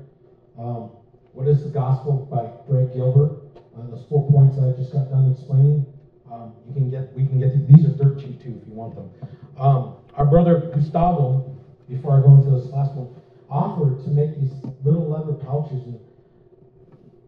Um, 0.57 0.91
what 1.33 1.47
is 1.47 1.63
the 1.63 1.69
gospel 1.69 2.27
by 2.31 2.49
Greg 2.67 2.93
Gilbert? 2.93 3.41
Uh, 3.75 3.87
those 3.87 4.05
four 4.09 4.29
points 4.31 4.55
that 4.57 4.67
I 4.67 4.71
just 4.75 4.91
got 4.91 5.11
done 5.11 5.31
explaining. 5.31 5.85
Um, 6.31 6.55
you 6.67 6.73
can 6.73 6.89
get, 6.89 7.13
we 7.13 7.27
can 7.27 7.39
get 7.39 7.67
these 7.67 7.85
are 7.85 7.95
dirt 7.95 8.19
cheap 8.19 8.41
too 8.41 8.59
if 8.61 8.67
you 8.67 8.73
want 8.73 8.95
them. 8.95 9.11
Um, 9.59 9.95
our 10.15 10.25
brother 10.25 10.71
Gustavo, 10.73 11.55
before 11.87 12.17
I 12.17 12.21
go 12.21 12.35
into 12.39 12.51
this 12.51 12.71
last 12.71 12.95
one, 12.95 13.15
offered 13.49 14.03
to 14.03 14.09
make 14.09 14.39
these 14.39 14.51
little 14.83 15.07
leather 15.07 15.33
pouches 15.33 15.83
and 15.83 15.99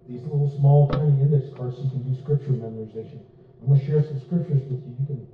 these 0.08 0.24
little 0.24 0.52
small 0.60 0.88
tiny 0.88 1.20
index 1.20 1.52
cards 1.56 1.76
so 1.78 1.84
you 1.84 1.90
can 1.92 2.04
do 2.04 2.16
scripture 2.22 2.56
memorization. 2.56 3.24
I'm 3.62 3.68
going 3.68 3.80
to 3.80 3.86
share 3.86 4.04
some 4.04 4.20
scriptures 4.20 4.64
with 4.68 4.84
you. 4.84 4.96
You 5.00 5.06
can 5.08 5.28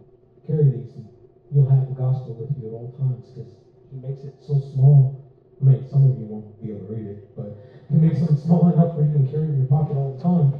carry 0.45 0.65
these 0.65 0.93
and 0.93 1.09
you'll 1.49 1.69
have 1.69 1.89
the 1.89 1.97
gospel 1.97 2.37
with 2.37 2.53
you 2.57 2.69
at 2.69 2.73
all 2.73 2.93
times 2.97 3.25
because 3.33 3.49
he 3.91 3.97
makes 3.97 4.23
it 4.23 4.35
so 4.45 4.59
small. 4.73 5.25
I 5.61 5.65
mean, 5.65 5.89
some 5.89 6.09
of 6.09 6.17
you 6.17 6.25
won't 6.25 6.61
be 6.61 6.71
able 6.71 6.87
to 6.87 6.93
read 6.93 7.05
it, 7.07 7.35
but 7.35 7.57
he 7.89 7.95
makes 7.95 8.21
it 8.21 8.37
small 8.45 8.71
enough 8.71 8.95
where 8.95 9.05
you 9.05 9.11
can 9.11 9.29
carry 9.29 9.43
it 9.43 9.49
in 9.49 9.57
your 9.59 9.67
pocket 9.67 9.95
all 9.95 10.15
the 10.15 10.23
time. 10.23 10.53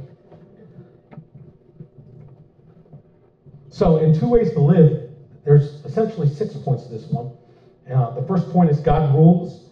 So, 3.70 3.98
in 3.98 4.12
two 4.12 4.28
ways 4.28 4.50
to 4.52 4.60
live, 4.60 5.10
there's 5.44 5.84
essentially 5.84 6.28
six 6.28 6.54
points 6.56 6.84
to 6.84 6.90
this 6.90 7.06
one. 7.06 7.32
Uh, 7.90 8.10
the 8.10 8.26
first 8.26 8.50
point 8.50 8.68
is 8.70 8.80
God 8.80 9.14
rules. 9.14 9.70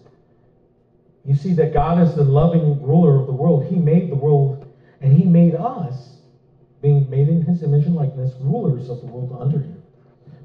You 1.24 1.34
see 1.34 1.52
that 1.54 1.74
God 1.74 2.00
is 2.00 2.14
the 2.14 2.24
loving 2.24 2.80
ruler 2.82 3.20
of 3.20 3.26
the 3.26 3.32
world. 3.32 3.64
He 3.66 3.76
made 3.76 4.10
the 4.10 4.16
world 4.16 4.66
and 5.00 5.12
He 5.12 5.24
made 5.24 5.54
us, 5.54 6.16
being 6.80 7.08
made 7.10 7.28
in 7.28 7.42
His 7.42 7.62
image 7.62 7.84
and 7.84 7.94
likeness, 7.94 8.34
rulers 8.40 8.88
of 8.88 9.00
the 9.00 9.06
world 9.06 9.36
under 9.38 9.58
Him. 9.58 9.82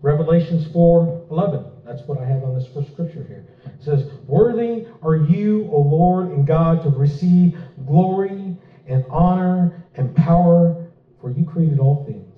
Revelations 0.01 0.67
4 0.73 1.27
11. 1.31 1.72
That's 1.85 2.01
what 2.03 2.17
I 2.17 2.25
have 2.25 2.43
on 2.43 2.55
this 2.55 2.67
first 2.67 2.91
scripture 2.91 3.23
here. 3.23 3.45
It 3.65 3.83
says, 3.83 4.09
Worthy 4.27 4.85
are 5.01 5.15
you, 5.15 5.67
O 5.71 5.79
Lord 5.79 6.29
and 6.31 6.47
God, 6.47 6.81
to 6.83 6.89
receive 6.89 7.57
glory 7.85 8.55
and 8.87 9.03
honor 9.09 9.83
and 9.95 10.15
power, 10.15 10.85
for 11.19 11.29
you 11.29 11.43
created 11.43 11.79
all 11.79 12.05
things, 12.05 12.33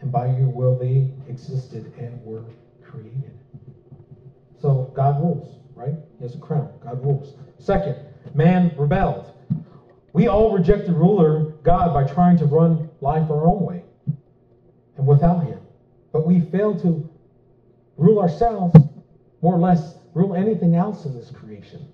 and 0.00 0.10
by 0.10 0.26
your 0.26 0.48
will 0.48 0.78
they 0.78 1.10
existed 1.28 1.92
and 1.98 2.22
were 2.24 2.44
created. 2.82 3.38
So 4.58 4.90
God 4.94 5.20
rules, 5.20 5.58
right? 5.74 5.94
He 6.18 6.24
has 6.24 6.34
a 6.34 6.38
crown. 6.38 6.72
God 6.80 7.04
rules. 7.04 7.34
Second, 7.58 7.96
man 8.34 8.74
rebelled. 8.76 9.32
We 10.12 10.28
all 10.28 10.50
reject 10.54 10.86
the 10.86 10.94
ruler, 10.94 11.52
God, 11.62 11.92
by 11.92 12.04
trying 12.04 12.38
to 12.38 12.46
run 12.46 12.88
life 13.02 13.30
our 13.30 13.46
own 13.46 13.62
way 13.62 13.84
and 14.96 15.06
without 15.06 15.44
Him. 15.44 15.60
But 16.10 16.26
we 16.26 16.40
fail 16.40 16.78
to 16.80 17.06
rule 17.96 18.20
ourselves, 18.20 18.74
more 19.42 19.54
or 19.54 19.58
less, 19.58 19.98
rule 20.14 20.34
anything 20.34 20.74
else 20.74 21.04
in 21.04 21.14
this 21.14 21.30
creation. 21.30 21.86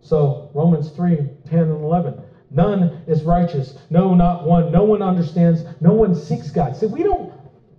So, 0.00 0.50
Romans 0.54 0.90
3 0.90 1.16
10 1.48 1.58
and 1.58 1.84
11. 1.84 2.20
None 2.50 3.02
is 3.06 3.22
righteous. 3.22 3.78
No, 3.88 4.14
not 4.14 4.46
one. 4.46 4.70
No 4.70 4.84
one 4.84 5.00
understands. 5.00 5.64
No 5.80 5.92
one 5.92 6.14
seeks 6.14 6.50
God. 6.50 6.76
See, 6.76 6.86
we 6.86 7.02
don't, 7.02 7.32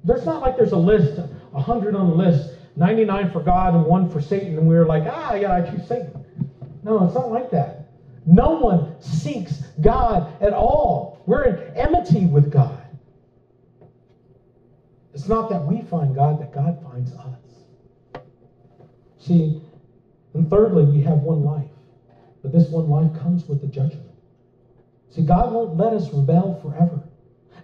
there's 0.03 0.25
not 0.25 0.41
like 0.41 0.57
there's 0.57 0.71
a 0.71 0.77
list, 0.77 1.19
a 1.19 1.27
100 1.51 1.95
on 1.95 2.09
the 2.09 2.15
list, 2.15 2.55
99 2.75 3.31
for 3.31 3.41
God 3.41 3.75
and 3.75 3.85
one 3.85 4.09
for 4.09 4.21
Satan, 4.21 4.57
and 4.57 4.67
we're 4.67 4.85
like, 4.85 5.03
ah, 5.05 5.35
yeah, 5.35 5.53
I 5.53 5.61
choose 5.61 5.87
Satan. 5.87 6.25
No, 6.83 7.05
it's 7.05 7.13
not 7.13 7.31
like 7.31 7.51
that. 7.51 7.89
No 8.25 8.51
one 8.51 8.99
seeks 9.01 9.61
God 9.81 10.41
at 10.41 10.53
all. 10.53 11.21
We're 11.25 11.43
in 11.43 11.77
enmity 11.77 12.25
with 12.25 12.51
God. 12.51 12.82
It's 15.13 15.27
not 15.27 15.49
that 15.51 15.65
we 15.65 15.81
find 15.83 16.15
God, 16.15 16.41
that 16.41 16.53
God 16.53 16.83
finds 16.83 17.13
us. 17.13 18.23
See, 19.19 19.61
and 20.33 20.49
thirdly, 20.49 20.85
we 20.85 21.01
have 21.03 21.19
one 21.19 21.43
life. 21.43 21.69
But 22.41 22.51
this 22.51 22.67
one 22.69 22.89
life 22.89 23.11
comes 23.21 23.47
with 23.47 23.61
the 23.61 23.67
judgment. 23.67 24.09
See, 25.11 25.21
God 25.21 25.53
won't 25.53 25.77
let 25.77 25.93
us 25.93 26.11
rebel 26.11 26.59
forever. 26.61 27.03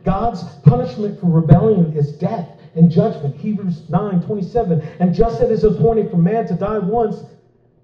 God's 0.05 0.43
punishment 0.63 1.19
for 1.19 1.25
rebellion 1.25 1.91
is 1.97 2.13
death 2.13 2.47
and 2.75 2.89
judgment. 2.89 3.35
Hebrews 3.35 3.89
9 3.89 4.21
27. 4.21 4.81
And 4.99 5.13
just 5.13 5.41
as 5.41 5.49
it 5.49 5.51
is 5.51 5.63
appointed 5.63 6.11
for 6.11 6.17
man 6.17 6.47
to 6.47 6.53
die 6.53 6.77
once, 6.77 7.23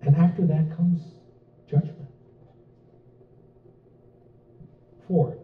And 0.01 0.15
after 0.15 0.45
that 0.45 0.75
comes 0.77 1.01
judgment. 1.69 2.07
Four. 5.07 5.37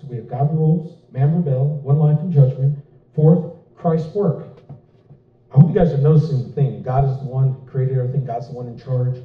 So 0.00 0.06
we 0.08 0.16
have 0.16 0.28
God 0.28 0.52
rules, 0.52 0.98
man 1.10 1.34
rebel, 1.34 1.78
one 1.82 1.98
life 1.98 2.20
in 2.20 2.30
judgment. 2.30 2.78
Fourth, 3.14 3.53
Christ's 3.84 4.14
work. 4.14 4.46
I 4.70 5.60
hope 5.60 5.68
you 5.68 5.74
guys 5.74 5.92
are 5.92 5.98
noticing 5.98 6.48
the 6.48 6.54
thing. 6.54 6.82
God 6.82 7.04
is 7.04 7.18
the 7.18 7.26
one 7.26 7.52
who 7.52 7.66
created 7.66 7.98
everything. 7.98 8.24
God's 8.24 8.48
the 8.48 8.54
one 8.54 8.66
in 8.66 8.78
charge. 8.78 9.18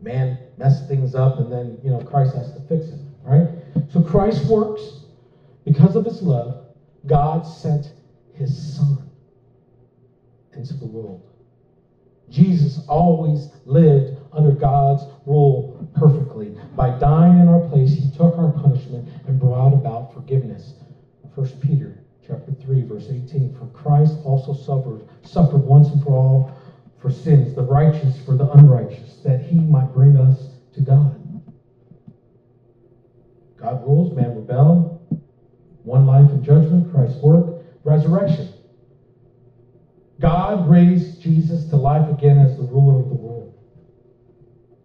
Man 0.00 0.38
messed 0.56 0.88
things 0.88 1.14
up, 1.14 1.38
and 1.38 1.52
then 1.52 1.78
you 1.84 1.90
know 1.90 2.00
Christ 2.00 2.34
has 2.34 2.50
to 2.54 2.60
fix 2.62 2.86
it. 2.86 2.98
Right? 3.22 3.46
So 3.92 4.00
Christ 4.00 4.46
works 4.46 5.04
because 5.66 5.96
of 5.96 6.06
His 6.06 6.22
love. 6.22 6.64
God 7.06 7.42
sent 7.42 7.92
His 8.32 8.74
Son 8.74 9.06
into 10.54 10.72
the 10.78 10.86
world. 10.86 11.20
Jesus 12.30 12.82
always 12.88 13.50
lived 13.66 14.18
under 14.32 14.52
God's 14.52 15.02
rule 15.26 15.86
perfectly. 15.94 16.56
By 16.74 16.98
dying 16.98 17.38
in 17.38 17.48
our 17.48 17.68
place, 17.68 17.92
he 17.92 18.10
took 18.12 18.38
our 18.38 18.50
punishment 18.62 19.06
and 19.26 19.38
brought 19.38 19.74
about 19.74 20.14
forgiveness. 20.14 20.72
1 21.34 21.48
Peter 21.60 21.99
chapter 22.30 22.52
3, 22.64 22.82
verse 22.82 23.08
18. 23.10 23.56
For 23.58 23.66
Christ 23.66 24.18
also 24.24 24.54
suffered, 24.54 25.08
suffered 25.22 25.64
once 25.64 25.88
and 25.88 26.02
for 26.02 26.16
all 26.16 26.56
for 27.00 27.10
sins, 27.10 27.54
the 27.54 27.62
righteous 27.62 28.20
for 28.24 28.36
the 28.36 28.48
unrighteous, 28.52 29.20
that 29.24 29.40
he 29.40 29.58
might 29.58 29.92
bring 29.92 30.16
us 30.16 30.50
to 30.74 30.80
God. 30.80 31.16
God 33.56 33.82
rules, 33.84 34.14
man 34.16 34.36
rebel, 34.36 35.02
one 35.82 36.06
life 36.06 36.30
in 36.30 36.44
judgment, 36.44 36.92
Christ's 36.92 37.20
work, 37.22 37.62
resurrection. 37.84 38.52
God 40.20 40.68
raised 40.68 41.20
Jesus 41.20 41.64
to 41.70 41.76
life 41.76 42.08
again 42.10 42.38
as 42.38 42.56
the 42.56 42.62
ruler 42.62 43.00
of 43.00 43.08
the 43.08 43.14
world. 43.14 43.54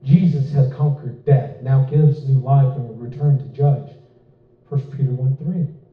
Jesus 0.03 0.51
has 0.51 0.73
conquered 0.73 1.25
death, 1.25 1.61
now 1.61 1.83
gives 1.85 2.27
new 2.27 2.39
life 2.39 2.75
and 2.75 2.87
will 2.87 2.95
return 2.95 3.37
to 3.37 3.45
judge. 3.55 3.89
1 4.69 4.81
Peter 4.91 5.11
1 5.11 5.37
3. 5.37 5.84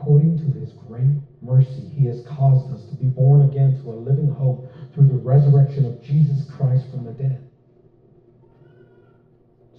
According 0.00 0.38
to 0.38 0.58
his 0.58 0.72
great 0.86 1.20
mercy, 1.42 1.90
he 1.94 2.06
has 2.06 2.24
caused 2.26 2.72
us 2.72 2.88
to 2.90 2.96
be 2.96 3.06
born 3.06 3.48
again 3.50 3.80
to 3.82 3.90
a 3.90 3.96
living 3.96 4.30
hope 4.30 4.70
through 4.94 5.08
the 5.08 5.18
resurrection 5.18 5.86
of 5.86 6.02
Jesus 6.02 6.48
Christ 6.56 6.84
from 6.90 7.04
the 7.04 7.12
dead. 7.12 7.48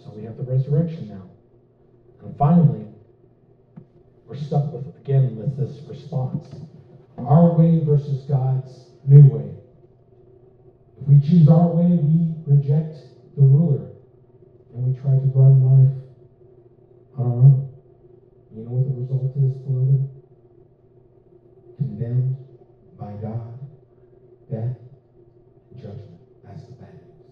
So 0.04 0.14
we 0.16 0.24
have 0.24 0.38
the 0.38 0.44
resurrection 0.44 1.08
now. 1.08 1.30
And 2.24 2.38
finally, 2.38 2.86
we're 4.28 4.36
stuck 4.36 4.74
with 4.74 4.88
again 4.98 5.38
with 5.38 5.58
this 5.58 5.80
response. 5.88 6.46
Our 7.18 7.58
way 7.58 7.84
versus 7.86 8.26
God's 8.26 8.92
new 9.08 9.28
way. 9.30 9.56
If 11.02 11.08
we 11.08 11.20
choose 11.22 11.48
our 11.48 11.68
way, 11.68 11.96
we 11.96 12.36
reject 12.46 12.96
the 13.36 13.42
ruler 13.42 13.92
and 14.74 14.84
we 14.84 15.00
try 15.00 15.12
to 15.12 15.32
run 15.34 15.64
life 15.64 15.96
on 17.18 17.26
our 17.26 17.38
own. 17.38 17.69
You 18.56 18.66
know 18.66 18.72
what 18.72 18.90
the 18.90 18.96
result 18.98 19.32
is, 19.38 19.54
beloved? 19.62 20.10
Condemned 21.78 22.36
by 22.98 23.14
God, 23.22 23.60
death, 24.50 24.76
and 25.72 25.78
judgment. 25.78 26.20
That's 26.44 26.66
the 26.66 26.74
bad 26.74 26.94
news. 26.94 27.30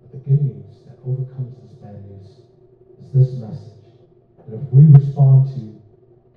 But 0.00 0.12
the 0.12 0.18
good 0.22 0.42
news 0.42 0.86
that 0.86 0.98
overcomes 1.04 1.58
this 1.60 1.74
bad 1.82 2.00
news 2.08 2.46
is 3.02 3.10
this 3.12 3.34
message. 3.42 3.74
That 4.38 4.54
if 4.54 4.64
we 4.70 4.86
respond 4.86 5.50
to 5.58 5.82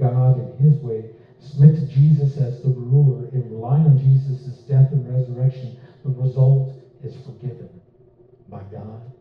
God 0.01 0.41
in 0.41 0.57
His 0.57 0.81
way, 0.81 1.11
submit 1.39 1.75
to 1.75 1.85
Jesus 1.87 2.37
as 2.37 2.61
the 2.61 2.69
ruler 2.69 3.29
and 3.29 3.51
rely 3.51 3.79
on 3.79 3.97
Jesus' 3.97 4.59
death 4.67 4.91
and 4.91 5.07
resurrection, 5.07 5.79
the 6.03 6.11
result 6.11 6.73
is 7.03 7.15
forgiven 7.25 7.69
by 8.49 8.61
God 8.71 9.11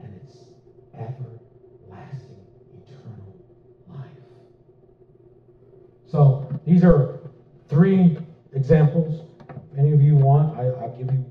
and 0.00 0.20
it's 0.22 0.36
everlasting, 0.94 2.46
eternal 2.82 3.36
life. 3.88 4.06
So 6.06 6.55
these 6.66 6.84
are 6.84 7.20
three 7.68 8.18
examples. 8.52 9.26
If 9.72 9.78
any 9.78 9.92
of 9.92 10.02
you 10.02 10.16
want, 10.16 10.58
I, 10.58 10.64
will 10.64 10.94
give 10.98 11.12
you, 11.12 11.24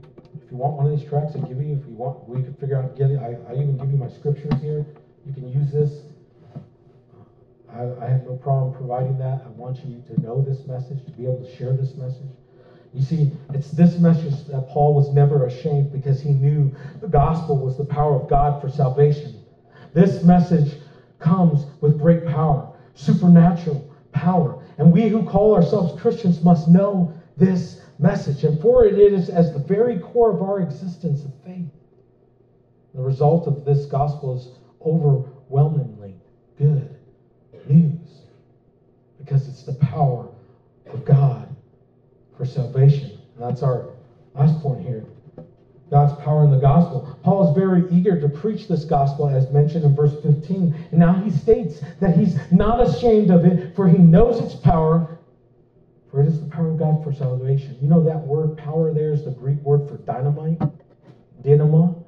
if 0.44 0.52
you 0.52 0.58
want 0.58 0.76
one 0.76 0.92
of 0.92 0.98
these 0.98 1.08
tracks, 1.08 1.34
I'll 1.36 1.42
give 1.42 1.62
you. 1.62 1.78
If 1.78 1.88
you 1.88 1.94
want, 1.94 2.28
we 2.28 2.42
can 2.42 2.54
figure 2.56 2.78
out, 2.78 2.98
get 2.98 3.12
it. 3.12 3.20
I, 3.20 3.36
I 3.52 3.54
even 3.54 3.78
give 3.78 3.92
you 3.92 3.98
my 3.98 4.10
scriptures 4.10 4.54
here. 4.62 4.86
You 5.26 5.34
can 5.34 5.52
use 5.52 5.72
this 5.72 6.06
I, 7.76 8.06
I 8.06 8.10
have 8.10 8.24
no 8.24 8.38
problem 8.38 8.74
providing 8.74 9.18
that. 9.20 9.42
I 9.46 9.50
want 9.50 9.84
you 9.86 10.02
to 10.08 10.22
know 10.22 10.42
this 10.42 10.66
message, 10.66 11.04
to 11.06 11.12
be 11.12 11.24
able 11.24 11.44
to 11.46 11.56
share 11.58 11.74
this 11.74 11.96
message. 11.96 12.30
You 12.94 13.02
see, 13.02 13.32
it's 13.54 13.72
this 13.72 13.98
message 13.98 14.46
that 14.48 14.70
Paul 14.70 14.94
was 14.94 15.14
never 15.14 15.46
ashamed 15.46 15.92
because 15.92 16.22
he 16.22 16.30
knew 16.30 16.74
the 17.02 17.10
gospel 17.10 17.58
was 17.58 17.78
the 17.78 17.84
power 17.84 18.16
of 18.16 18.30
God 18.30 18.62
for 18.62 18.70
salvation. 18.70 19.44
This 19.94 20.24
message 20.24 20.80
comes 21.20 21.66
with 21.82 22.00
great 22.00 22.26
power, 22.26 22.74
supernatural 22.94 23.94
power. 24.14 24.55
And 24.78 24.92
we 24.92 25.08
who 25.08 25.24
call 25.24 25.56
ourselves 25.56 26.00
Christians 26.02 26.44
must 26.44 26.68
know 26.68 27.14
this 27.38 27.82
message. 28.00 28.44
And 28.44 28.62
for 28.62 28.86
it, 28.86 29.00
it 29.00 29.14
is 29.14 29.30
as 29.30 29.54
the 29.54 29.60
very 29.60 30.00
core 30.00 30.32
of 30.32 30.42
our 30.42 30.60
existence 30.62 31.24
of 31.24 31.32
faith. 31.46 31.70
The 32.94 33.02
result 33.02 33.48
of 33.48 33.66
this 33.66 33.86
gospel 33.86 34.38
is 34.38 34.50
overwhelmingly 34.86 36.16
good 36.58 36.96
news 37.68 38.22
because 39.18 39.48
it's 39.48 39.64
the 39.64 39.74
power 39.74 40.30
of 40.88 41.04
God 41.04 41.54
for 42.38 42.46
salvation. 42.46 43.20
And 43.36 43.50
that's 43.50 43.64
our 43.64 43.90
last 44.34 44.62
point 44.62 44.86
here. 44.86 45.06
God's 45.92 46.20
power 46.24 46.44
in 46.44 46.52
the 46.52 46.58
gospel. 46.58 47.18
Paul 47.24 47.50
is 47.50 47.56
very 47.56 47.84
eager 47.92 48.20
to 48.20 48.28
preach 48.28 48.68
this 48.68 48.86
gospel 48.86 49.30
as 49.30 49.52
mentioned 49.52 49.86
in 49.86 49.96
verse 49.96 50.14
15. 50.24 50.76
And 50.92 51.00
now 51.00 51.14
he 51.14 51.30
states 51.30 51.80
that 52.00 52.18
he's 52.18 52.40
not 52.52 52.82
ashamed 52.88 53.30
of 53.30 53.46
it, 53.46 53.76
for 53.76 53.88
he 53.88 53.98
knows 53.98 54.44
its 54.44 54.56
power, 54.56 55.20
for 56.10 56.22
it 56.22 56.28
is 56.28 56.42
the 56.42 56.50
power 56.50 56.72
of 56.72 56.80
God 56.80 57.04
for 57.04 57.14
salvation. 57.14 57.78
You 57.82 57.88
know 57.88 58.04
that 58.04 58.18
word 58.18 58.58
power 58.58 58.94
there 58.94 59.14
is 59.14 59.26
the 59.26 59.32
Greek 59.32 59.60
word 59.62 59.88
for 59.88 59.98
dynamite, 59.98 60.60
dynamo. 61.44 62.04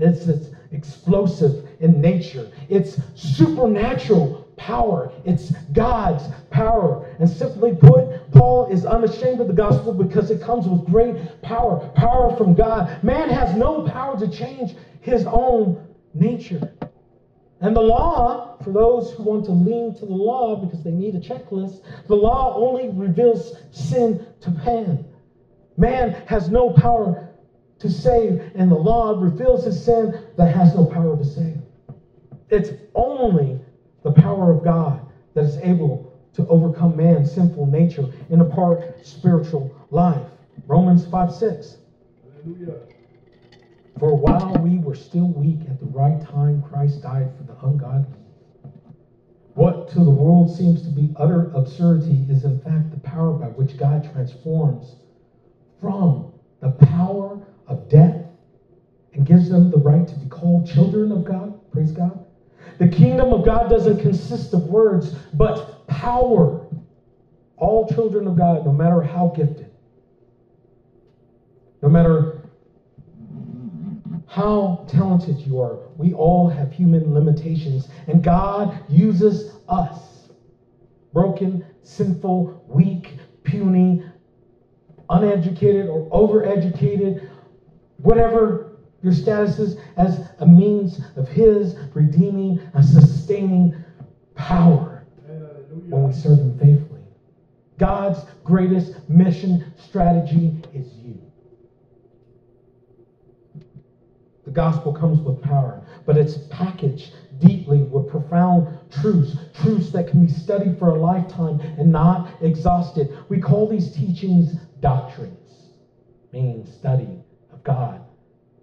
It's, 0.00 0.26
it's 0.26 0.48
explosive 0.72 1.66
in 1.80 2.00
nature, 2.00 2.50
it's 2.68 2.98
supernatural 3.14 4.47
power. 4.58 5.12
It's 5.24 5.52
God's 5.72 6.24
power. 6.50 7.14
And 7.18 7.28
simply 7.28 7.74
put, 7.74 8.30
Paul 8.32 8.66
is 8.66 8.84
unashamed 8.84 9.40
of 9.40 9.48
the 9.48 9.54
gospel 9.54 9.94
because 9.94 10.30
it 10.30 10.42
comes 10.42 10.66
with 10.66 10.84
great 10.84 11.40
power 11.42 11.88
power 11.94 12.36
from 12.36 12.54
God. 12.54 13.02
Man 13.02 13.28
has 13.30 13.56
no 13.56 13.82
power 13.88 14.18
to 14.18 14.28
change 14.28 14.74
his 15.00 15.24
own 15.26 15.86
nature. 16.14 16.72
And 17.60 17.74
the 17.74 17.80
law, 17.80 18.56
for 18.62 18.72
those 18.72 19.12
who 19.12 19.24
want 19.24 19.44
to 19.46 19.52
lean 19.52 19.94
to 19.94 20.06
the 20.06 20.12
law 20.12 20.56
because 20.56 20.84
they 20.84 20.92
need 20.92 21.14
a 21.16 21.20
checklist, 21.20 21.82
the 22.06 22.14
law 22.14 22.54
only 22.56 22.88
reveals 22.90 23.56
sin 23.72 24.26
to 24.40 24.50
man. 24.50 25.04
Man 25.76 26.22
has 26.26 26.48
no 26.50 26.70
power 26.70 27.30
to 27.80 27.90
save, 27.90 28.52
and 28.54 28.70
the 28.70 28.76
law 28.76 29.20
reveals 29.20 29.64
his 29.64 29.84
sin 29.84 30.24
that 30.36 30.54
has 30.54 30.74
no 30.74 30.84
power 30.84 31.16
to 31.16 31.24
save. 31.24 31.58
It's 32.50 32.70
only 32.94 33.60
the 34.02 34.12
power 34.12 34.52
of 34.52 34.64
God 34.64 35.06
that 35.34 35.44
is 35.44 35.56
able 35.58 36.12
to 36.34 36.46
overcome 36.46 36.96
man's 36.96 37.32
sinful 37.32 37.66
nature 37.66 38.08
and 38.30 38.40
impart 38.40 39.04
spiritual 39.04 39.74
life. 39.90 40.26
Romans 40.66 41.06
5 41.06 41.34
6. 41.34 41.76
Hallelujah. 42.44 42.78
For 43.98 44.14
while 44.14 44.54
we 44.60 44.78
were 44.78 44.94
still 44.94 45.26
weak 45.26 45.58
at 45.68 45.80
the 45.80 45.86
right 45.86 46.20
time, 46.20 46.62
Christ 46.62 47.02
died 47.02 47.30
for 47.36 47.42
the 47.42 47.58
ungodly. 47.66 48.18
What 49.54 49.88
to 49.88 50.04
the 50.04 50.10
world 50.10 50.56
seems 50.56 50.82
to 50.82 50.90
be 50.90 51.12
utter 51.16 51.50
absurdity 51.52 52.24
is, 52.28 52.44
in 52.44 52.60
fact, 52.60 52.92
the 52.92 53.00
power 53.00 53.32
by 53.32 53.46
which 53.46 53.76
God 53.76 54.08
transforms 54.12 54.94
from 55.80 56.32
the 56.60 56.70
power 56.70 57.40
of 57.66 57.88
death 57.88 58.24
and 59.14 59.26
gives 59.26 59.48
them 59.48 59.72
the 59.72 59.78
right 59.78 60.06
to 60.06 60.14
be 60.14 60.28
called 60.28 60.68
children 60.68 61.10
of 61.10 61.24
God. 61.24 61.58
Praise 61.72 61.90
God 61.90 62.27
the 62.78 62.88
kingdom 62.88 63.32
of 63.32 63.44
God 63.44 63.68
doesn't 63.68 64.00
consist 64.00 64.54
of 64.54 64.64
words, 64.64 65.14
but 65.34 65.86
power. 65.88 66.66
All 67.56 67.88
children 67.88 68.28
of 68.28 68.36
God, 68.36 68.64
no 68.64 68.72
matter 68.72 69.02
how 69.02 69.32
gifted, 69.34 69.70
no 71.82 71.88
matter 71.88 72.48
how 74.26 74.84
talented 74.88 75.38
you 75.40 75.60
are, 75.60 75.80
we 75.96 76.12
all 76.12 76.48
have 76.48 76.70
human 76.72 77.12
limitations, 77.12 77.88
and 78.06 78.22
God 78.22 78.78
uses 78.88 79.56
us 79.68 80.28
broken, 81.12 81.64
sinful, 81.82 82.64
weak, 82.68 83.18
puny, 83.42 84.04
uneducated, 85.10 85.88
or 85.88 86.08
overeducated, 86.10 87.28
whatever 87.96 88.67
your 89.02 89.12
status 89.12 89.58
is 89.58 89.76
as 89.96 90.28
a 90.40 90.46
means 90.46 91.00
of 91.16 91.28
His 91.28 91.76
redeeming 91.94 92.60
and 92.74 92.84
sustaining 92.84 93.84
power 94.34 95.06
when 95.88 96.08
we 96.08 96.12
serve 96.12 96.38
Him 96.38 96.58
faithfully. 96.58 97.02
God's 97.78 98.18
greatest 98.42 99.08
mission 99.08 99.72
strategy 99.76 100.60
is 100.74 100.92
you. 100.96 101.20
The 104.44 104.50
gospel 104.50 104.92
comes 104.92 105.20
with 105.20 105.40
power, 105.42 105.86
but 106.04 106.16
it's 106.16 106.38
packaged 106.50 107.12
deeply 107.38 107.82
with 107.82 108.08
profound 108.08 108.78
truths, 108.90 109.36
truths 109.62 109.90
that 109.90 110.08
can 110.08 110.26
be 110.26 110.32
studied 110.32 110.78
for 110.78 110.88
a 110.88 111.00
lifetime 111.00 111.60
and 111.60 111.92
not 111.92 112.42
exhausted. 112.42 113.16
We 113.28 113.40
call 113.40 113.68
these 113.68 113.92
teachings 113.92 114.54
doctrines, 114.80 115.70
meaning 116.32 116.66
study 116.66 117.08
of 117.52 117.62
God. 117.62 118.07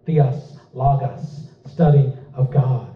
Theos, 0.05 0.57
logos, 0.73 1.49
study 1.65 2.13
of 2.35 2.51
God, 2.51 2.95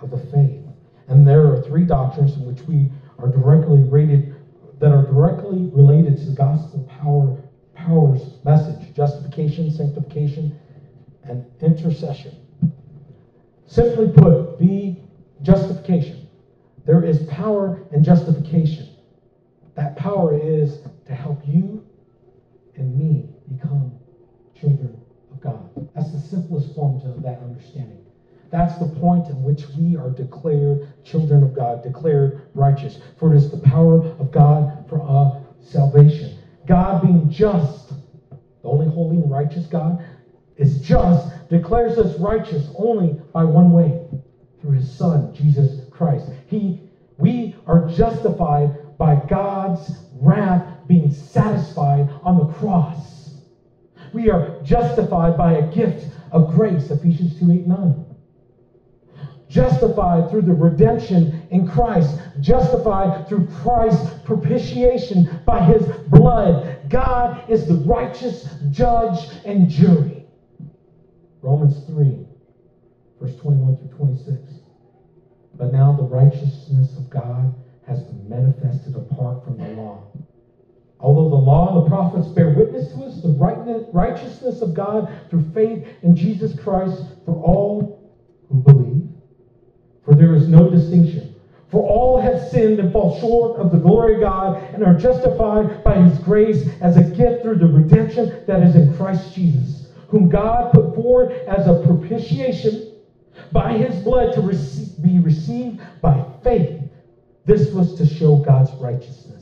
of 0.00 0.10
the 0.10 0.18
faith. 0.18 0.62
And 1.08 1.26
there 1.26 1.46
are 1.52 1.62
three 1.62 1.84
doctrines 1.84 2.34
in 2.34 2.44
which 2.44 2.62
we 2.62 2.90
are 3.18 3.28
directly 3.28 3.78
rated, 3.78 4.34
that 4.78 4.92
are 4.92 5.04
directly 5.04 5.70
related 5.72 6.18
to 6.18 6.24
the 6.26 6.36
gospel 6.36 6.88
power, 7.00 7.42
powers 7.74 8.38
message 8.44 8.94
justification, 8.94 9.70
sanctification, 9.70 10.58
and 11.24 11.46
intercession. 11.60 12.36
Simply 13.66 14.08
put, 14.08 14.58
the 14.58 14.96
justification. 15.42 16.28
There 16.84 17.04
is 17.04 17.24
power 17.24 17.82
in 17.92 18.04
justification. 18.04 18.88
That 19.74 19.96
power 19.96 20.38
is 20.38 20.78
to 21.06 21.14
help 21.14 21.40
you 21.46 21.84
and 22.76 22.96
me 22.96 23.28
become 23.52 23.92
children. 24.58 25.00
That's 25.96 26.10
the 26.10 26.18
simplest 26.18 26.74
form 26.74 26.96
of 26.96 27.22
that 27.22 27.38
understanding. 27.38 28.04
That's 28.50 28.78
the 28.78 28.86
point 28.86 29.28
in 29.28 29.42
which 29.42 29.66
we 29.70 29.96
are 29.96 30.10
declared 30.10 30.86
children 31.04 31.42
of 31.42 31.54
God, 31.54 31.82
declared 31.82 32.42
righteous. 32.54 32.98
For 33.16 33.32
it 33.32 33.36
is 33.38 33.50
the 33.50 33.56
power 33.56 34.04
of 34.18 34.30
God 34.30 34.86
for 34.88 35.00
our 35.00 35.42
salvation. 35.60 36.38
God 36.66 37.00
being 37.00 37.30
just, 37.30 37.88
the 38.30 38.68
only 38.68 38.86
holy 38.86 39.16
and 39.16 39.30
righteous 39.30 39.66
God, 39.66 40.04
is 40.58 40.80
just, 40.82 41.48
declares 41.48 41.98
us 41.98 42.18
righteous 42.18 42.68
only 42.76 43.18
by 43.32 43.44
one 43.44 43.72
way 43.72 44.06
through 44.60 44.72
his 44.72 44.90
Son, 44.90 45.34
Jesus 45.34 45.88
Christ. 45.90 46.28
He, 46.46 46.82
we 47.18 47.56
are 47.66 47.88
justified 47.88 48.98
by 48.98 49.16
God's 49.28 49.98
wrath 50.20 50.86
being 50.86 51.10
satisfied 51.10 52.10
on 52.22 52.38
the 52.38 52.52
cross. 52.52 53.15
We 54.26 54.32
are 54.32 54.60
justified 54.64 55.38
by 55.38 55.52
a 55.52 55.72
gift 55.72 56.04
of 56.32 56.52
grace, 56.52 56.90
Ephesians 56.90 57.38
2 57.38 57.52
8 57.52 57.66
9 57.68 58.04
justified 59.48 60.28
through 60.28 60.42
the 60.42 60.52
redemption 60.52 61.46
in 61.52 61.68
Christ, 61.68 62.18
justified 62.40 63.28
through 63.28 63.46
Christ's 63.62 64.18
propitiation 64.24 65.42
by 65.46 65.62
his 65.62 65.86
blood. 66.08 66.80
God 66.88 67.48
is 67.48 67.68
the 67.68 67.76
righteous 67.86 68.48
judge 68.72 69.28
and 69.44 69.70
jury. 69.70 70.26
Romans 71.40 71.86
3, 71.86 72.26
verse 73.20 73.36
21 73.36 73.76
through 73.76 73.96
26. 73.96 74.36
But 75.54 75.72
now 75.72 75.92
the 75.92 76.02
righteousness 76.02 76.96
of 76.96 77.08
God 77.08 77.54
has 77.86 78.02
been 78.02 78.28
manifested 78.28 78.96
apart 78.96 79.44
from 79.44 79.58
the 79.58 79.68
law. 79.80 80.02
Although 81.00 81.30
the 81.30 81.36
law 81.36 81.74
and 81.74 81.84
the 81.84 81.88
prophets 81.88 82.28
bear 82.28 82.50
witness 82.50 82.92
to 82.92 83.04
us, 83.04 83.22
the 83.22 83.88
righteousness 83.92 84.62
of 84.62 84.74
God 84.74 85.12
through 85.28 85.50
faith 85.52 85.86
in 86.02 86.16
Jesus 86.16 86.58
Christ 86.58 87.02
for 87.24 87.34
all 87.34 88.12
who 88.48 88.62
believe. 88.62 89.08
For 90.04 90.14
there 90.14 90.34
is 90.34 90.48
no 90.48 90.70
distinction. 90.70 91.34
For 91.70 91.82
all 91.82 92.20
have 92.20 92.48
sinned 92.48 92.78
and 92.78 92.92
fall 92.92 93.18
short 93.20 93.60
of 93.60 93.72
the 93.72 93.78
glory 93.78 94.14
of 94.14 94.20
God 94.20 94.62
and 94.72 94.84
are 94.84 94.96
justified 94.96 95.84
by 95.84 95.96
his 95.96 96.18
grace 96.20 96.68
as 96.80 96.96
a 96.96 97.02
gift 97.02 97.42
through 97.42 97.58
the 97.58 97.66
redemption 97.66 98.44
that 98.46 98.62
is 98.62 98.76
in 98.76 98.96
Christ 98.96 99.34
Jesus 99.34 99.86
whom 100.08 100.28
God 100.28 100.72
put 100.72 100.94
forward 100.94 101.32
as 101.48 101.66
a 101.66 101.82
propitiation 101.86 102.92
by 103.52 103.76
his 103.76 104.02
blood 104.02 104.34
to 104.34 104.40
be 105.02 105.18
received 105.18 105.80
by 106.00 106.24
faith. 106.42 106.80
This 107.44 107.72
was 107.72 107.94
to 107.98 108.06
show 108.06 108.36
God's 108.36 108.72
righteousness. 108.80 109.35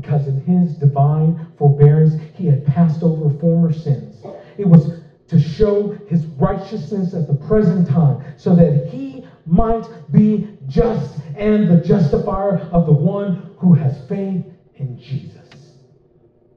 Because 0.00 0.26
in 0.28 0.40
his 0.42 0.76
divine 0.76 1.46
forbearance, 1.58 2.14
he 2.34 2.46
had 2.46 2.66
passed 2.66 3.02
over 3.02 3.36
former 3.38 3.72
sins. 3.72 4.22
It 4.58 4.66
was 4.66 5.00
to 5.28 5.40
show 5.40 5.92
his 6.08 6.26
righteousness 6.26 7.14
at 7.14 7.26
the 7.26 7.34
present 7.46 7.88
time, 7.88 8.34
so 8.36 8.54
that 8.54 8.88
he 8.88 9.26
might 9.46 9.86
be 10.12 10.58
just 10.66 11.18
and 11.36 11.68
the 11.68 11.84
justifier 11.84 12.58
of 12.72 12.86
the 12.86 12.92
one 12.92 13.54
who 13.58 13.74
has 13.74 14.06
faith 14.08 14.44
in 14.76 14.98
Jesus. 14.98 15.72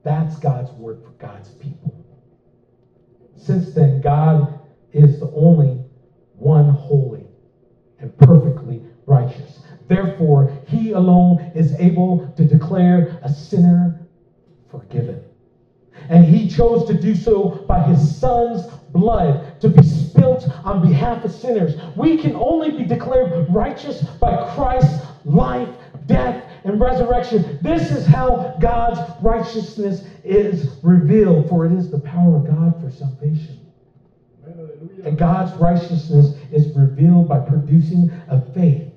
That's 0.03 0.37
God's 0.39 0.71
word 0.71 1.01
for 1.03 1.11
God's 1.11 1.49
people. 1.49 2.05
Since 3.35 3.73
then, 3.73 4.01
God 4.01 4.59
is 4.91 5.19
the 5.19 5.31
only 5.31 5.83
one 6.33 6.69
holy 6.69 7.27
and 7.99 8.15
perfectly 8.17 8.81
righteous. 9.05 9.61
Therefore, 9.89 10.55
he 10.67 10.91
alone 10.91 11.51
is 11.55 11.73
able 11.79 12.31
to 12.37 12.45
declare 12.45 13.19
a 13.23 13.29
sinner 13.33 13.99
forgiven. 14.69 15.23
And 16.09 16.23
he 16.23 16.47
chose 16.47 16.87
to 16.87 16.93
do 16.93 17.15
so 17.15 17.65
by 17.67 17.81
his 17.81 18.19
son's 18.19 18.67
blood 18.91 19.59
to 19.61 19.67
be 19.67 19.81
spilt 19.81 20.47
on 20.63 20.87
behalf 20.87 21.25
of 21.25 21.31
sinners. 21.31 21.73
We 21.97 22.17
can 22.17 22.35
only 22.35 22.69
be 22.69 22.85
declared 22.85 23.47
righteous 23.49 24.03
by 24.03 24.53
Christ's 24.53 25.05
life, 25.25 25.69
death, 26.05 26.45
and 26.65 26.79
resurrection. 26.79 27.57
This 27.63 27.89
is 27.91 28.05
how 28.05 28.57
God's 28.61 28.99
righteousness 29.23 30.03
is 30.23 30.69
revealed, 30.83 31.49
for 31.49 31.65
it 31.65 31.71
is 31.71 31.89
the 31.89 31.99
power 31.99 32.35
of 32.35 32.45
God 32.45 32.79
for 32.79 32.91
salvation. 32.91 33.59
And 35.03 35.17
God's 35.17 35.59
righteousness 35.59 36.35
is 36.51 36.75
revealed 36.75 37.27
by 37.27 37.39
producing 37.39 38.11
a 38.27 38.39
faith 38.53 38.88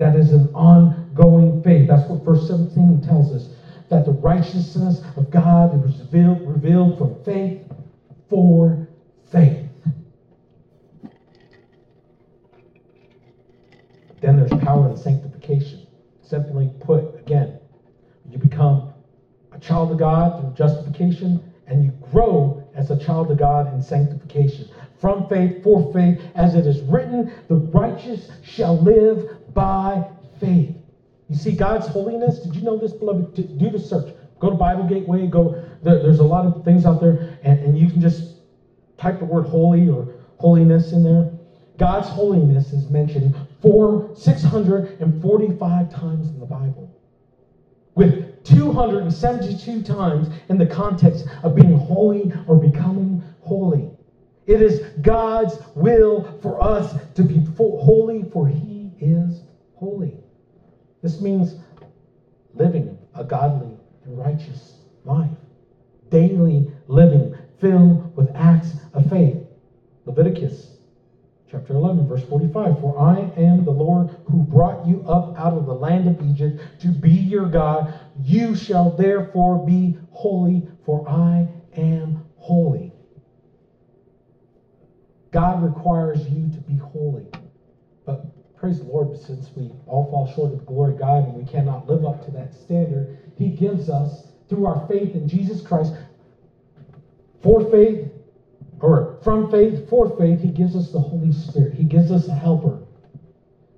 that 0.00 0.16
is 0.16 0.32
an 0.32 0.48
ongoing 0.54 1.62
faith. 1.62 1.86
That's 1.86 2.08
what 2.08 2.24
verse 2.24 2.48
17 2.48 3.02
tells 3.02 3.32
us. 3.34 3.50
That 3.90 4.06
the 4.06 4.12
righteousness 4.12 5.02
of 5.14 5.30
God 5.30 5.74
is 5.86 6.00
revealed, 6.00 6.48
revealed 6.48 6.96
from 6.96 7.22
faith 7.22 7.60
for 8.30 8.88
faith. 9.30 9.66
Then 14.22 14.38
there's 14.38 14.62
power 14.62 14.88
in 14.88 14.96
sanctification. 14.96 15.86
Simply 16.22 16.70
put, 16.80 17.20
again, 17.20 17.58
you 18.26 18.38
become 18.38 18.94
a 19.52 19.58
child 19.58 19.92
of 19.92 19.98
God 19.98 20.40
through 20.40 20.54
justification, 20.54 21.52
and 21.66 21.84
you 21.84 21.92
grow 22.10 22.66
as 22.74 22.90
a 22.90 22.98
child 22.98 23.30
of 23.30 23.38
God 23.38 23.72
in 23.74 23.82
sanctification. 23.82 24.70
From 25.00 25.28
faith, 25.28 25.62
for 25.62 25.92
faith, 25.92 26.20
as 26.34 26.54
it 26.54 26.66
is 26.66 26.80
written, 26.82 27.32
the 27.48 27.56
righteous 27.56 28.30
shall 28.42 28.80
live 28.80 29.39
by 29.54 30.08
faith. 30.38 30.74
You 31.28 31.36
see 31.36 31.52
God's 31.52 31.86
holiness. 31.86 32.40
Did 32.40 32.56
you 32.56 32.62
know 32.62 32.76
this, 32.76 32.92
beloved? 32.92 33.34
Do 33.58 33.70
the 33.70 33.78
search. 33.78 34.14
Go 34.40 34.50
to 34.50 34.56
Bible 34.56 34.84
Gateway. 34.88 35.26
Go. 35.26 35.64
There's 35.82 36.18
a 36.18 36.24
lot 36.24 36.46
of 36.46 36.64
things 36.64 36.84
out 36.86 37.00
there, 37.00 37.38
and, 37.42 37.58
and 37.60 37.78
you 37.78 37.88
can 37.88 38.00
just 38.00 38.38
type 38.98 39.18
the 39.18 39.24
word 39.24 39.46
holy 39.46 39.88
or 39.88 40.14
holiness 40.38 40.92
in 40.92 41.04
there. 41.04 41.30
God's 41.78 42.08
holiness 42.08 42.72
is 42.72 42.90
mentioned 42.90 43.34
four, 43.62 44.10
645 44.14 45.90
times 45.90 46.28
in 46.28 46.38
the 46.38 46.46
Bible, 46.46 46.94
with 47.94 48.44
272 48.44 49.82
times 49.82 50.28
in 50.48 50.58
the 50.58 50.66
context 50.66 51.26
of 51.42 51.54
being 51.54 51.76
holy 51.76 52.32
or 52.46 52.56
becoming 52.56 53.22
holy. 53.40 53.88
It 54.46 54.60
is 54.60 54.80
God's 55.00 55.58
will 55.74 56.38
for 56.42 56.62
us 56.62 56.96
to 57.14 57.22
be 57.22 57.40
holy, 57.56 58.24
for 58.32 58.48
He 58.48 58.79
is 59.00 59.42
holy. 59.74 60.16
This 61.02 61.20
means 61.20 61.56
living 62.54 62.98
a 63.14 63.24
godly 63.24 63.76
and 64.04 64.18
righteous 64.18 64.76
life, 65.04 65.30
daily 66.10 66.70
living 66.86 67.34
filled 67.58 68.16
with 68.16 68.30
acts 68.34 68.72
of 68.92 69.08
faith. 69.08 69.38
Leviticus 70.06 70.76
chapter 71.50 71.74
11, 71.74 72.06
verse 72.06 72.22
45. 72.24 72.80
For 72.80 72.98
I 72.98 73.20
am 73.36 73.64
the 73.64 73.70
Lord 73.70 74.16
who 74.30 74.42
brought 74.42 74.86
you 74.86 75.04
up 75.06 75.36
out 75.36 75.54
of 75.54 75.66
the 75.66 75.74
land 75.74 76.06
of 76.06 76.20
Egypt 76.22 76.60
to 76.80 76.88
be 76.88 77.10
your 77.10 77.46
God. 77.46 77.92
You 78.22 78.54
shall 78.54 78.90
therefore 78.90 79.64
be 79.66 79.98
holy, 80.10 80.68
for 80.84 81.08
I 81.08 81.48
am 81.76 82.24
holy. 82.36 82.92
God 85.30 85.62
requires 85.62 86.26
you 86.28 86.50
to 86.50 86.58
be 86.60 86.76
holy. 86.76 87.26
But 88.04 88.24
praise 88.60 88.78
the 88.78 88.84
Lord, 88.84 89.18
since 89.18 89.48
we 89.56 89.72
all 89.86 90.10
fall 90.10 90.26
short 90.26 90.52
of 90.52 90.58
the 90.58 90.64
glory 90.66 90.92
of 90.92 90.98
God 90.98 91.24
and 91.24 91.34
we 91.34 91.50
cannot 91.50 91.88
live 91.88 92.04
up 92.04 92.22
to 92.26 92.30
that 92.32 92.52
standard, 92.52 93.16
He 93.36 93.48
gives 93.48 93.88
us, 93.88 94.26
through 94.50 94.66
our 94.66 94.86
faith 94.86 95.14
in 95.14 95.26
Jesus 95.26 95.62
Christ, 95.62 95.94
for 97.40 97.62
faith, 97.70 98.10
or 98.82 99.18
from 99.22 99.50
faith 99.50 99.88
for 99.88 100.14
faith, 100.18 100.42
He 100.42 100.48
gives 100.48 100.76
us 100.76 100.92
the 100.92 101.00
Holy 101.00 101.32
Spirit. 101.32 101.72
He 101.72 101.84
gives 101.84 102.10
us 102.10 102.28
a 102.28 102.34
helper. 102.34 102.78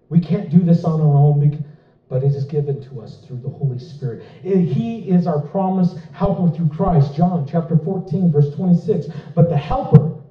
We 0.08 0.18
can't 0.18 0.50
do 0.50 0.64
this 0.64 0.84
on 0.84 1.00
our 1.00 1.14
own, 1.14 1.64
but 2.08 2.24
it 2.24 2.34
is 2.34 2.44
given 2.44 2.82
to 2.82 3.00
us 3.00 3.18
through 3.24 3.38
the 3.38 3.48
Holy 3.48 3.78
Spirit. 3.78 4.26
Eh, 4.44 4.58
he 4.58 5.08
is 5.08 5.28
our 5.28 5.38
promised 5.38 5.96
helper 6.12 6.52
through 6.52 6.68
Christ. 6.68 7.14
John 7.14 7.46
chapter 7.46 7.76
14, 7.78 8.32
verse 8.32 8.52
26. 8.52 9.06
But 9.36 9.48
the 9.48 9.56
helper, 9.56 10.21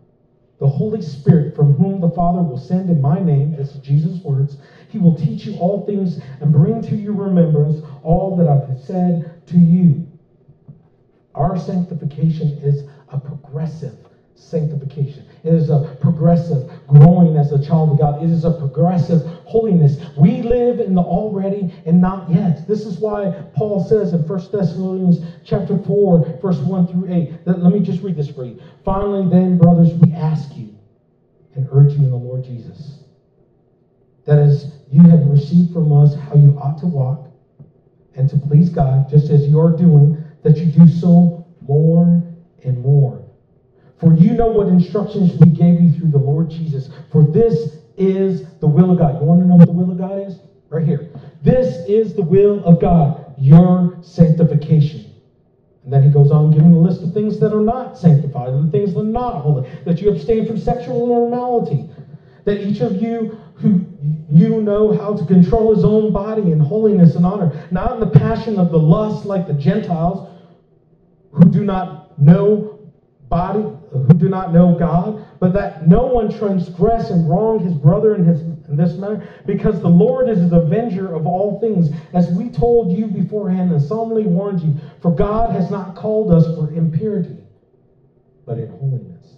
the 0.61 0.67
Holy 0.67 1.01
Spirit, 1.01 1.55
from 1.55 1.73
whom 1.73 1.99
the 1.99 2.11
Father 2.11 2.43
will 2.43 2.55
send 2.55 2.87
in 2.87 3.01
my 3.01 3.19
name, 3.19 3.55
as 3.55 3.73
Jesus' 3.79 4.23
words, 4.23 4.57
he 4.89 4.99
will 4.99 5.17
teach 5.17 5.43
you 5.43 5.57
all 5.57 5.87
things 5.87 6.21
and 6.39 6.53
bring 6.53 6.83
to 6.83 6.95
your 6.95 7.15
remembrance 7.15 7.83
all 8.03 8.37
that 8.37 8.47
I've 8.47 8.79
said 8.79 9.47
to 9.47 9.57
you. 9.57 10.07
Our 11.33 11.57
sanctification 11.57 12.59
is 12.59 12.83
a 13.09 13.17
progressive 13.17 13.97
sanctification. 14.35 15.25
It 15.43 15.55
is 15.55 15.71
a 15.71 15.97
progressive 15.99 16.70
growing 16.91 17.37
as 17.37 17.51
a 17.51 17.65
child 17.65 17.91
of 17.91 17.99
God. 17.99 18.23
It 18.23 18.29
is 18.29 18.43
a 18.43 18.51
progressive 18.51 19.21
holiness. 19.45 19.97
We 20.17 20.41
live 20.41 20.79
in 20.79 20.93
the 20.93 21.01
already 21.01 21.73
and 21.85 22.01
not 22.01 22.29
yet. 22.29 22.67
This 22.67 22.85
is 22.85 22.99
why 22.99 23.31
Paul 23.55 23.83
says 23.83 24.13
in 24.13 24.27
1 24.27 24.51
Thessalonians 24.51 25.19
chapter 25.45 25.77
4, 25.77 26.39
verse 26.41 26.57
1 26.57 26.87
through 26.87 27.13
8. 27.13 27.45
That, 27.45 27.63
let 27.63 27.73
me 27.73 27.79
just 27.79 28.03
read 28.03 28.17
this 28.17 28.29
for 28.29 28.45
you. 28.45 28.61
Finally, 28.83 29.29
then, 29.29 29.57
brothers, 29.57 29.93
we 29.93 30.11
ask 30.13 30.55
you 30.55 30.75
and 31.55 31.67
urge 31.71 31.93
you 31.93 31.99
in 31.99 32.09
the 32.09 32.15
Lord 32.15 32.43
Jesus. 32.43 32.99
That 34.25 34.39
is, 34.39 34.73
you 34.91 35.01
have 35.09 35.25
received 35.27 35.73
from 35.73 35.91
us 35.93 36.15
how 36.15 36.35
you 36.35 36.57
ought 36.61 36.77
to 36.79 36.87
walk 36.87 37.27
and 38.15 38.29
to 38.29 38.37
please 38.37 38.69
God, 38.69 39.09
just 39.09 39.29
as 39.29 39.47
you 39.47 39.59
are 39.59 39.75
doing, 39.75 40.21
that 40.43 40.57
you 40.57 40.65
do 40.65 40.87
so 40.87 41.47
more 41.61 42.21
and 42.63 42.83
more 42.83 43.20
for 44.01 44.15
you 44.15 44.33
know 44.33 44.47
what 44.47 44.67
instructions 44.67 45.39
we 45.39 45.51
gave 45.51 45.79
you 45.79 45.93
through 45.93 46.09
the 46.09 46.17
Lord 46.17 46.49
Jesus. 46.49 46.89
For 47.11 47.23
this 47.23 47.77
is 47.97 48.49
the 48.59 48.67
will 48.67 48.91
of 48.91 48.97
God. 48.97 49.21
You 49.21 49.27
want 49.27 49.41
to 49.41 49.47
know 49.47 49.55
what 49.55 49.67
the 49.67 49.73
will 49.73 49.91
of 49.91 49.97
God 49.99 50.27
is? 50.27 50.39
Right 50.69 50.83
here. 50.83 51.11
This 51.43 51.87
is 51.87 52.15
the 52.15 52.23
will 52.23 52.63
of 52.65 52.81
God, 52.81 53.35
your 53.37 53.97
sanctification. 54.01 55.13
And 55.83 55.93
then 55.93 56.01
he 56.01 56.09
goes 56.09 56.31
on 56.31 56.51
giving 56.51 56.73
a 56.73 56.79
list 56.79 57.03
of 57.03 57.13
things 57.13 57.39
that 57.39 57.53
are 57.53 57.61
not 57.61 57.97
sanctified, 57.97 58.49
and 58.49 58.71
things 58.71 58.93
that 58.95 59.01
are 59.01 59.03
not 59.03 59.41
holy, 59.41 59.69
that 59.85 60.01
you 60.01 60.09
abstain 60.09 60.47
from 60.47 60.57
sexual 60.57 61.03
immorality, 61.03 61.87
that 62.45 62.59
each 62.61 62.81
of 62.81 63.01
you 63.01 63.37
who 63.55 63.85
you 64.31 64.61
know 64.61 64.97
how 64.97 65.15
to 65.15 65.25
control 65.25 65.75
his 65.75 65.83
own 65.83 66.11
body 66.11 66.51
in 66.51 66.59
holiness 66.59 67.15
and 67.15 67.25
honor, 67.25 67.67
not 67.69 67.93
in 67.93 67.99
the 67.99 68.19
passion 68.19 68.57
of 68.57 68.71
the 68.71 68.79
lust 68.79 69.25
like 69.25 69.45
the 69.45 69.53
Gentiles 69.53 70.27
who 71.31 71.45
do 71.51 71.63
not 71.63 72.19
know 72.19 72.70
body 73.31 73.63
who 73.91 74.13
do 74.13 74.29
not 74.29 74.53
know 74.53 74.77
God, 74.77 75.25
but 75.39 75.53
that 75.53 75.87
no 75.87 76.05
one 76.05 76.37
transgress 76.37 77.09
and 77.09 77.27
wrong 77.27 77.59
his 77.59 77.73
brother 77.73 78.13
in, 78.15 78.25
his, 78.25 78.41
in 78.41 78.75
this 78.75 78.93
manner, 78.97 79.27
because 79.47 79.81
the 79.81 79.89
Lord 79.89 80.29
is 80.29 80.49
the 80.49 80.59
avenger 80.59 81.15
of 81.15 81.25
all 81.25 81.59
things, 81.61 81.89
as 82.13 82.29
we 82.31 82.49
told 82.49 82.91
you 82.91 83.07
beforehand 83.07 83.71
and 83.71 83.81
solemnly 83.81 84.25
warned 84.25 84.59
you. 84.59 84.75
For 85.01 85.15
God 85.15 85.51
has 85.51 85.71
not 85.71 85.95
called 85.95 86.31
us 86.31 86.45
for 86.57 86.71
impurity, 86.73 87.37
but 88.45 88.59
in 88.59 88.69
holiness. 88.69 89.37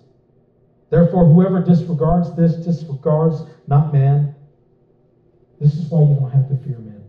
Therefore, 0.90 1.26
whoever 1.26 1.64
disregards 1.64 2.36
this 2.36 2.56
disregards 2.56 3.44
not 3.68 3.94
man. 3.94 4.36
This 5.62 5.76
is 5.76 5.90
why 5.90 6.02
you 6.02 6.16
don't 6.16 6.32
have 6.32 6.50
to 6.50 6.58
fear 6.58 6.80
men. 6.80 7.04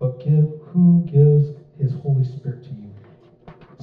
But 0.00 0.18
give 0.20 0.50
who 0.72 1.06
gives 1.10 1.56
his 1.78 1.92
Holy 2.02 2.24
Spirit 2.24 2.65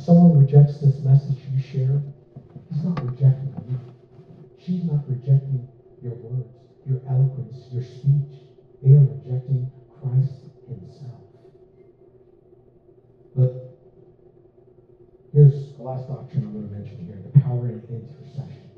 someone 0.05 0.37
rejects 0.37 0.79
this 0.79 0.99
message 0.99 1.37
you 1.51 1.61
share, 1.61 2.01
he's 2.69 2.83
not 2.83 3.03
rejecting 3.03 3.55
you. 3.69 3.79
She's 4.59 4.83
not 4.83 5.07
rejecting 5.07 5.67
your 6.01 6.15
words, 6.15 6.49
your 6.85 7.01
eloquence, 7.07 7.67
your 7.71 7.83
speech. 7.83 8.43
They 8.81 8.93
are 8.93 9.07
rejecting 9.07 9.71
Christ 9.99 10.51
himself. 10.67 11.23
But 13.35 13.79
here's 15.33 15.73
the 15.77 15.83
last 15.83 16.07
doctrine 16.07 16.43
I'm 16.43 16.53
going 16.53 16.69
to 16.69 16.75
mention 16.75 17.05
here 17.05 17.19
the 17.33 17.39
power 17.39 17.67
of 17.67 17.83
intercession. 17.89 18.69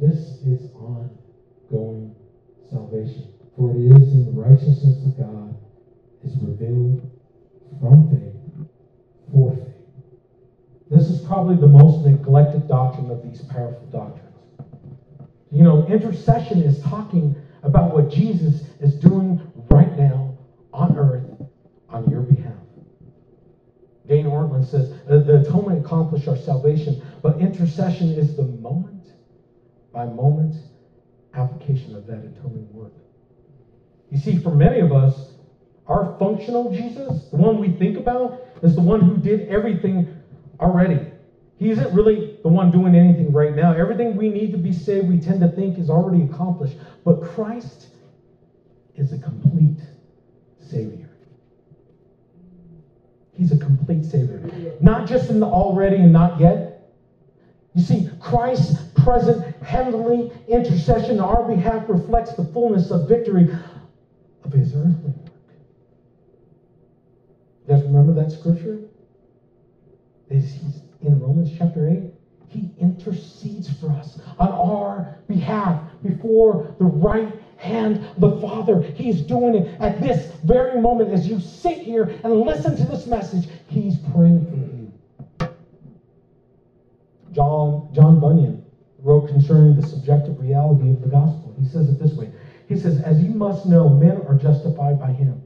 This 0.00 0.40
is 0.44 0.70
ongoing 0.74 2.14
salvation. 2.70 3.32
For 3.56 3.70
it 3.70 3.80
is 3.80 4.12
in 4.12 4.24
the 4.26 4.40
righteousness 4.40 5.04
of 5.06 5.18
God 5.18 5.56
is 6.24 6.36
revealed 6.40 7.10
from 7.80 8.08
faith 8.10 8.30
for 9.32 9.54
faith. 9.54 9.69
Probably 11.30 11.54
the 11.54 11.68
most 11.68 12.04
neglected 12.04 12.66
doctrine 12.66 13.08
of 13.08 13.22
these 13.22 13.40
powerful 13.42 13.86
doctrines. 13.92 14.34
You 15.52 15.62
know, 15.62 15.86
intercession 15.86 16.60
is 16.60 16.82
talking 16.82 17.36
about 17.62 17.94
what 17.94 18.10
Jesus 18.10 18.62
is 18.80 18.96
doing 18.96 19.40
right 19.70 19.96
now 19.96 20.36
on 20.72 20.98
earth 20.98 21.22
on 21.88 22.10
your 22.10 22.22
behalf. 22.22 22.56
Dane 24.08 24.26
Ortlund 24.26 24.68
says 24.68 24.92
the 25.06 25.42
atonement 25.42 25.86
accomplished 25.86 26.26
our 26.26 26.36
salvation, 26.36 27.00
but 27.22 27.38
intercession 27.38 28.08
is 28.08 28.34
the 28.34 28.42
moment 28.42 29.06
by 29.92 30.06
moment 30.06 30.56
application 31.34 31.94
of 31.94 32.08
that 32.08 32.24
atoning 32.24 32.66
work. 32.72 32.94
You 34.10 34.18
see, 34.18 34.36
for 34.38 34.50
many 34.50 34.80
of 34.80 34.92
us, 34.92 35.34
our 35.86 36.16
functional 36.18 36.72
Jesus, 36.72 37.28
the 37.30 37.36
one 37.36 37.60
we 37.60 37.70
think 37.70 37.98
about, 37.98 38.40
is 38.64 38.74
the 38.74 38.80
one 38.80 39.00
who 39.00 39.16
did 39.16 39.48
everything 39.48 40.12
already. 40.58 41.09
He 41.60 41.68
isn't 41.68 41.94
really 41.94 42.38
the 42.42 42.48
one 42.48 42.70
doing 42.70 42.94
anything 42.94 43.32
right 43.32 43.54
now. 43.54 43.74
Everything 43.74 44.16
we 44.16 44.30
need 44.30 44.50
to 44.52 44.56
be 44.56 44.72
saved, 44.72 45.08
we 45.08 45.20
tend 45.20 45.40
to 45.40 45.48
think 45.48 45.78
is 45.78 45.90
already 45.90 46.24
accomplished. 46.24 46.78
But 47.04 47.20
Christ 47.20 47.88
is 48.96 49.12
a 49.12 49.18
complete 49.18 49.78
Savior. 50.58 51.10
He's 53.34 53.52
a 53.52 53.58
complete 53.58 54.06
Savior. 54.06 54.74
Not 54.80 55.06
just 55.06 55.28
in 55.28 55.38
the 55.38 55.46
already 55.46 55.96
and 55.96 56.10
not 56.14 56.40
yet. 56.40 56.94
You 57.74 57.82
see, 57.82 58.08
Christ's 58.20 58.80
present 59.04 59.54
heavenly 59.62 60.32
intercession 60.48 61.20
on 61.20 61.28
our 61.28 61.46
behalf 61.46 61.84
reflects 61.90 62.32
the 62.36 62.44
fullness 62.44 62.90
of 62.90 63.06
victory 63.06 63.50
of 64.44 64.52
his 64.52 64.74
earthly 64.74 65.10
work. 65.10 65.30
You 67.68 67.74
guys 67.74 67.82
remember 67.82 68.14
that 68.14 68.32
scripture? 68.32 68.80
he's 70.30 70.79
in 71.02 71.20
Romans 71.20 71.50
chapter 71.56 71.88
8. 71.88 72.02
He 72.48 72.70
intercedes 72.80 73.72
for 73.78 73.90
us 73.90 74.20
on 74.38 74.48
our 74.48 75.18
behalf 75.28 75.82
before 76.02 76.74
the 76.78 76.84
right 76.84 77.32
hand 77.58 78.04
of 78.04 78.20
the 78.20 78.40
Father. 78.40 78.82
He's 78.82 79.20
doing 79.20 79.54
it 79.54 79.80
at 79.80 80.00
this 80.00 80.34
very 80.44 80.80
moment 80.80 81.10
as 81.12 81.28
you 81.28 81.38
sit 81.38 81.78
here 81.78 82.18
and 82.24 82.40
listen 82.40 82.76
to 82.76 82.84
this 82.84 83.06
message. 83.06 83.48
He's 83.68 83.98
praying 84.12 84.46
for 84.46 84.56
you. 84.56 84.80
John, 87.32 87.88
John 87.94 88.18
Bunyan 88.18 88.64
wrote 88.98 89.28
concerning 89.28 89.76
the 89.80 89.86
subjective 89.86 90.40
reality 90.40 90.90
of 90.90 91.00
the 91.00 91.08
gospel. 91.08 91.54
He 91.60 91.68
says 91.68 91.88
it 91.88 92.00
this 92.00 92.14
way 92.14 92.32
He 92.68 92.76
says, 92.76 93.00
As 93.02 93.22
you 93.22 93.30
must 93.30 93.66
know, 93.66 93.88
men 93.88 94.22
are 94.28 94.34
justified 94.34 94.98
by 94.98 95.12
him. 95.12 95.40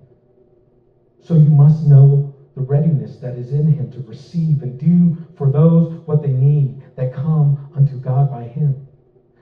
So 1.22 1.34
you 1.34 1.50
must 1.50 1.84
know 1.86 2.34
the 2.55 2.62
readiness 2.62 3.16
that 3.16 3.36
is 3.36 3.52
in 3.52 3.72
him 3.72 3.90
to 3.92 4.00
receive 4.00 4.62
and 4.62 4.78
do 4.78 5.16
for 5.36 5.50
those 5.50 5.92
what 6.07 6.22
they 6.22 6.32
need 6.32 6.82
that 6.96 7.12
come 7.12 7.70
unto 7.74 7.96
God 7.96 8.30
by 8.30 8.44
him. 8.44 8.86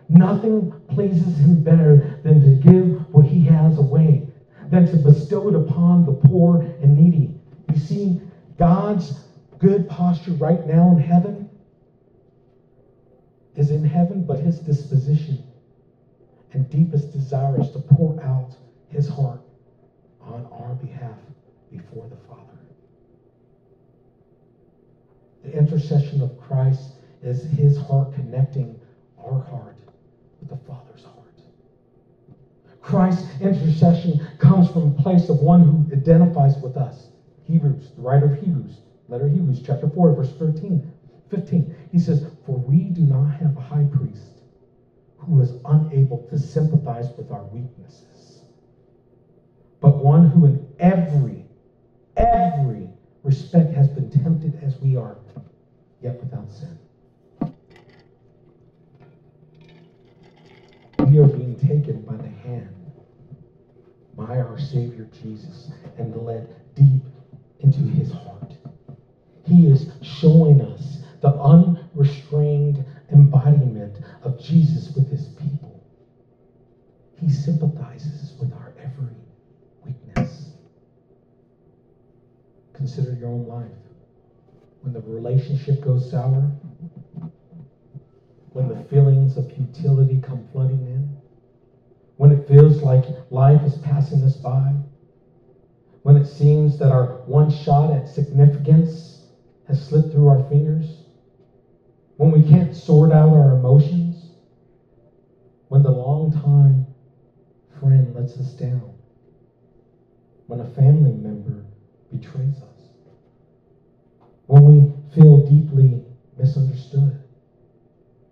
Nothing 0.09 0.73
pleases 0.89 1.39
him 1.39 1.63
better 1.63 2.21
than 2.23 2.41
to 2.41 2.71
give 2.71 3.15
what 3.15 3.27
he 3.27 3.45
has 3.45 3.79
away, 3.79 4.27
than 4.71 4.87
to 4.87 4.97
bestow 4.97 5.49
it 5.49 5.55
upon 5.55 6.07
the 6.07 6.13
poor 6.13 6.63
and 6.83 6.97
needy. 6.97 7.35
You 7.73 7.79
see, 7.79 8.21
God's 8.59 9.25
good 9.59 9.89
posture 9.89 10.33
right 10.33 10.67
now 10.67 10.91
in 10.91 10.99
heaven 10.99 11.51
is 13.57 13.71
in 13.71 13.85
heaven, 13.85 14.25
but 14.25 14.41
his 14.41 14.59
disposition 14.59 15.45
and 16.53 16.69
deepest 16.71 17.13
desire 17.13 17.61
is 17.61 17.71
to 17.71 17.79
pour 17.79 18.23
out 18.23 18.57
his 18.89 19.09
heart 19.09 19.41
on 20.21 20.47
our 20.53 20.75
behalf 20.75 21.19
before 21.71 22.09
the 22.09 22.17
Father. 22.29 22.52
The 25.43 25.53
intercession 25.53 26.23
of 26.23 26.39
Christ 26.41 26.93
is 27.23 27.45
his 27.45 27.77
heart 27.77 28.15
connecting 28.15 28.81
our 29.19 29.41
heart 29.41 29.77
with 30.41 30.51
the 30.51 30.57
Father's 30.57 31.05
heart. 31.05 31.19
Christ's 32.81 33.41
intercession 33.41 34.21
comes 34.39 34.71
from 34.71 34.89
a 34.89 35.03
place 35.03 35.29
of 35.29 35.39
one 35.39 35.63
who 35.63 35.97
identifies 35.97 36.57
with 36.59 36.77
us. 36.77 37.09
Hebrews, 37.45 37.91
the 37.97 38.03
writer 38.03 38.27
of 38.27 38.41
Hebrews, 38.41 38.81
letter 39.09 39.27
of 39.27 39.33
Hebrews, 39.33 39.63
chapter 39.65 39.89
4, 39.89 40.15
verse 40.15 40.33
13, 40.33 40.91
15. 41.31 41.75
He 41.91 41.99
says, 41.99 42.27
For 42.45 42.57
we 42.59 42.85
do 42.85 43.03
not 43.03 43.31
have 43.31 43.57
a 43.57 43.61
high 43.61 43.85
priest 43.85 44.43
who 45.19 45.41
is 45.41 45.55
unable 45.65 46.27
to 46.29 46.39
sympathize 46.39 47.09
with 47.17 47.31
our 47.31 47.45
weaknesses, 47.45 48.43
but 49.81 50.03
one 50.03 50.29
who 50.29 50.47
in 50.47 50.67
every, 50.79 51.47
every 52.17 52.92
respect 53.23 53.75
has 53.75 53.89
been 53.89 54.11
tempted 54.11 54.63
as 54.63 54.79
we 54.81 54.97
are, 54.97 55.17
yet 56.01 56.21
without 56.23 56.51
sin. 56.51 56.79
We 61.09 61.19
are 61.19 61.27
being 61.27 61.59
taken 61.59 62.03
by 62.03 62.17
the 62.17 62.29
hand 62.29 62.75
by 64.17 64.39
our 64.39 64.59
Savior 64.59 65.09
Jesus 65.23 65.71
and 65.99 66.17
led 66.17 66.55
deep 66.75 67.03
into 67.61 67.81
his 67.81 68.11
heart. 68.13 68.55
He 69.45 69.67
is 69.67 69.91
showing 70.03 70.61
us 70.61 71.03
the 71.21 71.35
unrestrained 71.35 72.85
embodiment 73.13 73.99
of 74.23 74.41
Jesus 74.41 74.95
with 74.95 75.09
his 75.11 75.27
people. 75.29 75.85
He 77.19 77.31
sympathizes 77.31 78.35
with 78.41 78.53
our 78.53 78.75
every 78.79 79.15
weakness. 79.85 80.55
Consider 82.83 83.13
your 83.13 83.29
own 83.29 83.47
life. 83.47 83.71
When 84.81 84.93
the 84.93 85.03
relationship 85.03 85.83
goes 85.83 86.11
sour, 86.11 86.51
when 88.55 88.69
the 88.69 88.83
feelings 88.91 89.37
of 89.37 89.47
futility 89.53 90.21
come 90.21 90.49
flooding 90.51 90.81
in, 90.81 91.09
when 92.17 92.33
it 92.33 92.49
feels 92.49 92.83
like 92.83 93.05
life 93.31 93.63
is 93.63 93.77
passing 93.77 94.25
us 94.25 94.35
by, 94.35 94.75
when 96.03 96.17
it 96.17 96.25
seems 96.25 96.77
that 96.81 96.91
our 96.91 97.23
one 97.27 97.53
shot 97.53 97.93
at 97.93 98.09
significance 98.09 99.29
has 99.69 99.87
slipped 99.87 100.11
through 100.11 100.27
our 100.27 100.43
fingers, 100.49 101.05
when 102.17 102.33
we 102.33 102.43
can't 102.43 102.75
sort 102.75 103.13
out 103.13 103.31
our 103.31 103.53
emotions, 103.53 104.31
when 105.69 105.85
the 105.85 105.91
long-time 105.93 106.85
friend 107.79 108.13
lets 108.13 108.37
us 108.39 108.55
down, 108.55 108.93
when 110.49 110.59
a 110.59 110.75
family 110.75 111.13
member 111.13 111.63
betrays 112.11 112.61
us, 112.61 112.72
when 114.53 114.65
we 114.67 114.93
feel 115.15 115.39
deeply 115.47 116.05
misunderstood, 116.37 117.19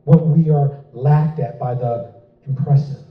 when 0.04 0.30
we 0.30 0.50
are 0.50 0.84
laughed 0.92 1.38
at 1.38 1.58
by 1.58 1.74
the 1.74 2.12
impressive. 2.46 3.06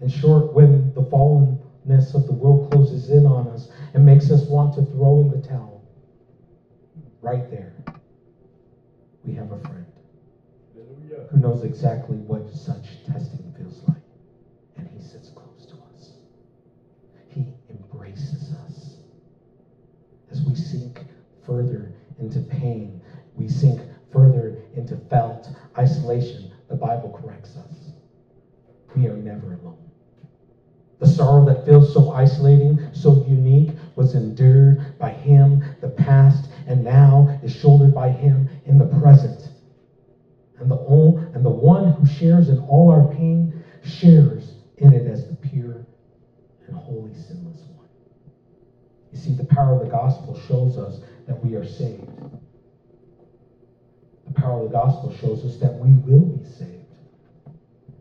In 0.00 0.08
short, 0.08 0.52
when 0.52 0.92
the 0.94 1.02
fallenness 1.02 2.16
of 2.16 2.26
the 2.26 2.32
world 2.32 2.72
closes 2.72 3.10
in 3.10 3.24
on 3.24 3.46
us 3.46 3.70
and 3.94 4.04
makes 4.04 4.32
us 4.32 4.46
want 4.46 4.74
to 4.74 4.84
throw 4.86 5.20
in 5.20 5.30
the 5.30 5.46
towel, 5.46 5.80
right 7.22 7.48
there, 7.52 7.72
we 9.24 9.32
have 9.34 9.52
a 9.52 9.60
friend 9.60 9.86
who 11.30 11.38
knows 11.38 11.62
exactly 11.62 12.16
what 12.16 12.52
such 12.52 13.04
testing 13.04 13.54
feels 13.56 13.80
like. 13.86 14.02
And 14.76 14.88
he 14.88 15.00
sits 15.00 15.28
close 15.28 15.66
to 15.66 15.74
us. 15.94 16.14
He 17.28 17.46
embraces 17.70 18.54
us. 18.66 18.96
As 20.32 20.42
we 20.42 20.56
sink 20.56 21.04
further 21.46 21.92
into 22.18 22.40
pain, 22.40 23.00
we 23.36 23.48
sink 23.48 23.80
further 24.12 24.56
into 24.74 24.96
felt 24.96 25.50
isolation. 25.76 26.50
The 26.68 26.76
Bible 26.76 27.10
corrects 27.10 27.56
us. 27.56 27.92
We 28.96 29.06
are 29.06 29.16
never 29.16 29.54
alone. 29.54 29.88
The 30.98 31.06
sorrow 31.06 31.44
that 31.44 31.64
feels 31.64 31.92
so 31.92 32.10
isolating, 32.10 32.80
so 32.92 33.24
unique, 33.24 33.70
was 33.94 34.14
endured 34.14 34.98
by 34.98 35.10
him, 35.10 35.62
the 35.80 35.88
past, 35.88 36.50
and 36.66 36.82
now 36.82 37.38
is 37.42 37.52
shouldered 37.52 37.94
by 37.94 38.08
him 38.08 38.48
in 38.64 38.78
the 38.78 38.86
present. 38.98 39.50
And 40.58 40.68
the, 40.68 40.76
and 41.34 41.44
the 41.44 41.50
one 41.50 41.92
who 41.92 42.04
shares 42.04 42.48
in 42.48 42.58
all 42.58 42.90
our 42.90 43.06
pain 43.14 43.62
shares 43.84 44.56
in 44.78 44.92
it 44.92 45.06
as 45.06 45.28
the 45.28 45.36
pure 45.36 45.86
and 46.66 46.76
holy 46.76 47.14
sinless 47.14 47.62
one. 47.76 47.88
You 49.12 49.18
see, 49.18 49.34
the 49.34 49.44
power 49.44 49.74
of 49.74 49.80
the 49.80 49.90
gospel 49.90 50.36
shows 50.36 50.76
us 50.76 51.00
that 51.28 51.44
we 51.44 51.54
are 51.54 51.64
saved. 51.64 52.08
The 54.26 54.32
power 54.34 54.64
of 54.64 54.70
the 54.70 54.76
gospel 54.76 55.14
shows 55.20 55.44
us 55.44 55.60
that 55.60 55.74
we 55.74 55.90
will 56.10 56.38
be 56.38 56.44
saved. 56.44 56.86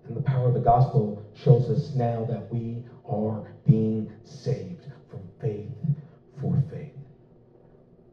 And 0.07 0.15
the 0.15 0.21
power 0.21 0.47
of 0.47 0.53
the 0.53 0.61
gospel 0.61 1.23
shows 1.36 1.69
us 1.69 1.93
now 1.95 2.25
that 2.30 2.51
we 2.51 2.84
are 3.05 3.51
being 3.65 4.11
saved 4.23 4.86
from 5.11 5.19
faith 5.41 5.69
for 6.39 6.63
faith. 6.71 6.93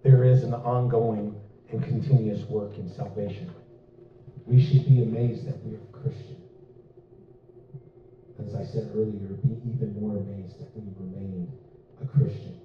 There 0.02 0.24
is 0.24 0.42
an 0.42 0.54
ongoing 0.54 1.40
and 1.70 1.82
continuous 1.82 2.48
work 2.48 2.76
in 2.76 2.88
salvation. 2.88 3.50
We 4.46 4.60
should 4.60 4.86
be 4.86 5.02
amazed 5.02 5.46
that 5.46 5.64
we 5.64 5.76
are 5.76 6.02
Christian. 6.02 6.42
As 8.44 8.54
I 8.54 8.64
said 8.64 8.90
earlier, 8.94 9.38
be 9.42 9.56
even 9.64 9.96
more 9.98 10.18
amazed 10.18 10.60
that 10.60 10.76
we 10.76 10.82
remain 10.98 11.50
a 12.02 12.06
Christian. 12.06 12.63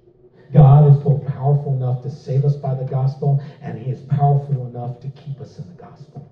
God 0.52 0.90
is 0.90 0.96
powerful 1.28 1.74
enough 1.74 2.02
to 2.02 2.10
save 2.10 2.44
us 2.44 2.56
by 2.56 2.74
the 2.74 2.84
gospel, 2.84 3.42
and 3.60 3.78
he 3.78 3.90
is 3.90 4.00
powerful 4.00 4.66
enough 4.66 5.00
to 5.00 5.08
keep 5.10 5.40
us 5.40 5.58
in 5.58 5.68
the 5.68 5.74
gospel. 5.74 6.30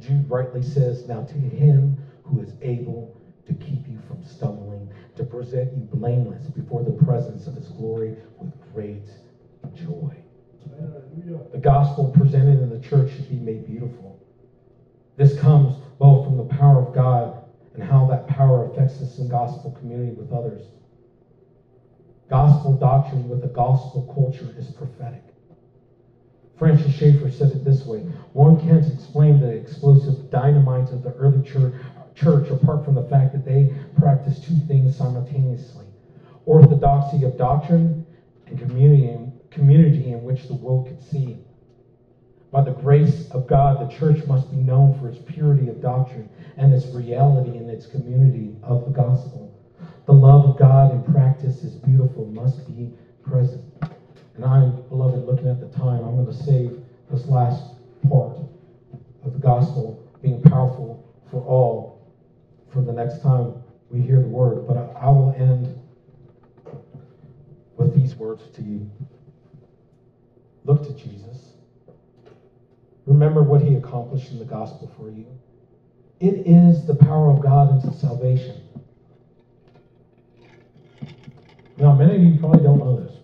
Jude 0.00 0.28
rightly 0.30 0.62
says, 0.62 1.06
Now 1.06 1.22
to 1.22 1.34
him 1.34 1.96
who 2.24 2.40
is 2.40 2.54
able 2.62 3.16
to 3.46 3.54
keep 3.54 3.88
you 3.88 3.98
from 4.08 4.22
stumbling, 4.22 4.88
to 5.16 5.24
present 5.24 5.72
you 5.76 5.82
blameless 5.82 6.48
before 6.48 6.82
the 6.82 6.92
presence 7.04 7.46
of 7.46 7.54
his 7.54 7.68
glory 7.68 8.14
with 8.38 8.52
great 8.72 9.10
joy. 9.74 10.16
The 11.52 11.58
gospel 11.58 12.10
presented 12.10 12.60
in 12.60 12.70
the 12.70 12.78
church 12.80 13.12
should 13.12 13.28
be 13.28 13.36
made 13.36 13.66
beautiful. 13.66 14.18
This 15.16 15.38
comes 15.38 15.76
both 15.98 16.24
from 16.24 16.36
the 16.36 16.44
power 16.44 16.80
of 16.80 16.94
God 16.94 17.44
and 17.74 17.82
how 17.82 18.06
that 18.06 18.26
power 18.26 18.64
affects 18.64 19.00
us 19.02 19.18
in 19.18 19.28
gospel 19.28 19.70
community 19.72 20.12
with 20.12 20.32
others. 20.32 20.62
Gospel 22.30 22.74
doctrine 22.78 23.28
with 23.28 23.42
a 23.42 23.48
gospel 23.48 24.10
culture 24.14 24.54
is 24.56 24.70
prophetic. 24.70 25.24
Francis 26.56 26.92
Schaeffer 26.92 27.28
said 27.28 27.50
it 27.50 27.64
this 27.64 27.84
way 27.84 28.02
One 28.32 28.60
can't 28.60 28.86
explain 28.86 29.40
the 29.40 29.50
explosive 29.50 30.30
dynamite 30.30 30.90
of 30.92 31.02
the 31.02 31.12
early 31.14 31.42
church, 31.42 31.74
church 32.14 32.48
apart 32.50 32.84
from 32.84 32.94
the 32.94 33.02
fact 33.02 33.32
that 33.32 33.44
they 33.44 33.74
practiced 33.98 34.44
two 34.44 34.56
things 34.68 34.96
simultaneously 34.96 35.86
orthodoxy 36.46 37.24
of 37.24 37.36
doctrine 37.36 38.06
and 38.46 38.58
community, 38.58 39.18
community 39.50 40.12
in 40.12 40.22
which 40.22 40.46
the 40.46 40.54
world 40.54 40.86
could 40.86 41.02
see. 41.02 41.36
By 42.52 42.62
the 42.62 42.72
grace 42.72 43.28
of 43.30 43.46
God, 43.46 43.80
the 43.80 43.92
church 43.92 44.24
must 44.26 44.50
be 44.50 44.56
known 44.56 44.98
for 44.98 45.08
its 45.08 45.18
purity 45.18 45.68
of 45.68 45.80
doctrine 45.80 46.28
and 46.56 46.72
its 46.72 46.86
reality 46.94 47.56
in 47.56 47.68
its 47.68 47.86
community 47.86 48.56
of 48.62 48.84
the 48.84 48.90
gospel. 48.90 49.49
The 50.10 50.16
love 50.16 50.44
of 50.44 50.58
God 50.58 50.90
in 50.90 51.04
practice 51.12 51.62
is 51.62 51.76
beautiful, 51.76 52.26
must 52.26 52.66
be 52.66 52.90
present. 53.22 53.62
And 54.34 54.44
I'm, 54.44 54.82
beloved, 54.88 55.24
looking 55.24 55.46
at 55.46 55.60
the 55.60 55.68
time, 55.68 56.02
I'm 56.02 56.16
going 56.16 56.26
to 56.26 56.32
save 56.32 56.82
this 57.08 57.28
last 57.28 57.62
part 58.08 58.36
of 59.22 59.32
the 59.32 59.38
gospel 59.38 60.04
being 60.20 60.42
powerful 60.42 61.08
for 61.30 61.40
all 61.42 62.12
for 62.72 62.82
the 62.82 62.92
next 62.92 63.22
time 63.22 63.54
we 63.88 64.00
hear 64.00 64.20
the 64.20 64.26
word. 64.26 64.66
But 64.66 64.78
I, 64.78 65.06
I 65.06 65.10
will 65.10 65.32
end 65.38 65.80
with 67.76 67.94
these 67.94 68.16
words 68.16 68.42
to 68.54 68.62
you. 68.62 68.90
Look 70.64 70.82
to 70.88 70.92
Jesus. 70.92 71.52
Remember 73.06 73.44
what 73.44 73.62
he 73.62 73.76
accomplished 73.76 74.32
in 74.32 74.40
the 74.40 74.44
gospel 74.44 74.92
for 74.96 75.08
you. 75.08 75.26
It 76.18 76.48
is 76.48 76.84
the 76.84 76.96
power 76.96 77.30
of 77.30 77.40
God 77.40 77.76
into 77.76 77.96
salvation. 77.96 78.60
Now, 81.80 81.94
many 81.94 82.16
of 82.16 82.22
you 82.22 82.38
probably 82.38 82.62
don't 82.62 82.78
know 82.78 83.00
this. 83.00 83.16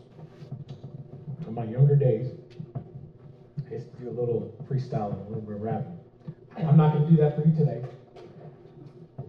In 1.47 1.53
my 1.53 1.65
younger 1.65 1.95
days, 1.95 2.33
I 2.75 3.75
used 3.75 3.93
to 3.93 4.01
do 4.01 4.09
a 4.09 4.17
little 4.19 4.57
freestyling, 4.67 5.27
a 5.27 5.29
little 5.29 5.43
bit 5.43 5.57
of 5.57 5.61
rapping. 5.61 5.99
I'm 6.57 6.79
not 6.79 6.95
going 6.95 7.05
to 7.05 7.11
do 7.11 7.17
that 7.19 7.37
for 7.37 7.47
you 7.47 7.55
today, 7.55 7.85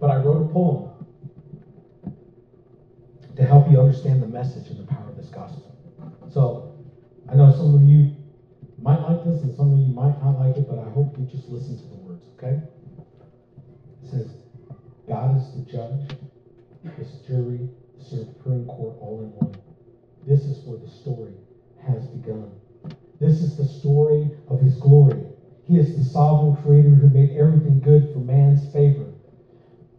but 0.00 0.08
I 0.08 0.16
wrote 0.16 0.48
a 0.48 0.50
poem 0.50 0.90
to 3.36 3.44
help 3.44 3.70
you 3.70 3.78
understand 3.78 4.22
the 4.22 4.26
message 4.26 4.68
and 4.68 4.78
the 4.78 4.90
power 4.90 5.10
of 5.10 5.18
this 5.18 5.28
gospel. 5.28 5.76
So, 6.32 6.74
I 7.30 7.34
know 7.34 7.52
some 7.52 7.74
of 7.74 7.82
you 7.82 8.16
might 8.80 9.00
like 9.02 9.26
this 9.26 9.42
and 9.42 9.54
some 9.54 9.74
of 9.74 9.78
you 9.78 9.92
might 9.92 10.18
not 10.24 10.40
like 10.40 10.56
it, 10.56 10.66
but 10.66 10.78
I 10.78 10.88
hope 10.88 11.18
you 11.18 11.26
just 11.26 11.50
listen 11.50 11.76
to 11.76 11.84
the 11.84 11.96
words, 11.96 12.24
okay? 12.38 12.62
It 14.04 14.10
says, 14.10 14.30
God 15.06 15.36
is 15.36 15.52
the 15.52 15.70
judge, 15.70 16.16
this 16.96 17.20
jury, 17.26 17.68
Supreme 18.08 18.66
Court 18.66 18.96
all 19.00 19.20
in 19.20 19.34
one. 19.36 19.54
This 20.26 20.44
is 20.46 20.64
where 20.66 20.78
the 20.78 20.88
story 20.88 21.34
has 21.78 22.06
begun. 22.06 22.50
This 23.20 23.42
is 23.42 23.56
the 23.56 23.64
story 23.64 24.30
of 24.48 24.60
his 24.60 24.76
glory. 24.76 25.24
He 25.64 25.76
is 25.76 25.96
the 25.96 26.04
sovereign 26.04 26.56
creator 26.62 26.90
who 26.90 27.08
made 27.08 27.36
everything 27.36 27.80
good 27.80 28.12
for 28.12 28.20
man's 28.20 28.72
favor. 28.72 29.06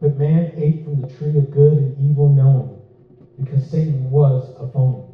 But 0.02 0.18
man 0.18 0.54
ate 0.56 0.84
from 0.84 1.02
the 1.02 1.08
tree 1.08 1.38
of 1.38 1.52
good 1.52 1.78
and 1.78 2.10
evil 2.10 2.30
knowing 2.30 2.82
because 3.38 3.70
Satan 3.70 4.10
was 4.10 4.50
a 4.60 4.68
phony. 4.72 5.06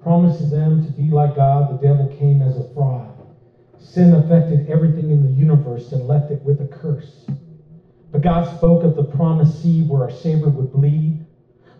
Promises 0.00 0.50
them 0.50 0.82
to 0.84 0.90
be 0.90 1.10
like 1.10 1.36
God, 1.36 1.70
the 1.70 1.86
devil 1.86 2.08
came 2.08 2.42
as 2.42 2.56
a 2.56 2.72
fraud. 2.72 3.10
Sin 3.78 4.14
affected 4.14 4.68
everything 4.68 5.10
in 5.10 5.22
the 5.22 5.30
universe 5.30 5.92
and 5.92 6.06
left 6.08 6.30
it 6.30 6.42
with 6.44 6.60
a 6.60 6.66
curse. 6.66 7.26
But 8.10 8.22
God 8.22 8.56
spoke 8.56 8.82
of 8.84 8.96
the 8.96 9.04
promised 9.04 9.60
seed 9.62 9.88
where 9.88 10.02
our 10.02 10.10
Savior 10.10 10.48
would 10.48 10.72
bleed. 10.72 11.24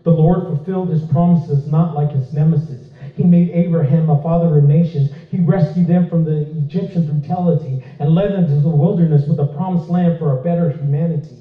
The 0.03 0.11
Lord 0.11 0.47
fulfilled 0.47 0.89
his 0.89 1.03
promises 1.03 1.65
not 1.65 1.95
like 1.95 2.11
his 2.11 2.33
nemesis. 2.33 2.89
He 3.15 3.23
made 3.23 3.49
Abraham 3.51 4.09
a 4.09 4.21
father 4.21 4.57
of 4.57 4.65
nations. 4.65 5.13
He 5.29 5.39
rescued 5.39 5.87
them 5.87 6.09
from 6.09 6.25
the 6.25 6.41
Egyptian 6.41 7.05
brutality 7.05 7.81
and 7.99 8.13
led 8.13 8.33
them 8.33 8.47
to 8.49 8.55
the 8.55 8.69
wilderness 8.69 9.27
with 9.27 9.39
a 9.39 9.45
promised 9.45 9.89
land 9.89 10.19
for 10.19 10.37
a 10.37 10.43
better 10.43 10.69
humanity. 10.69 11.37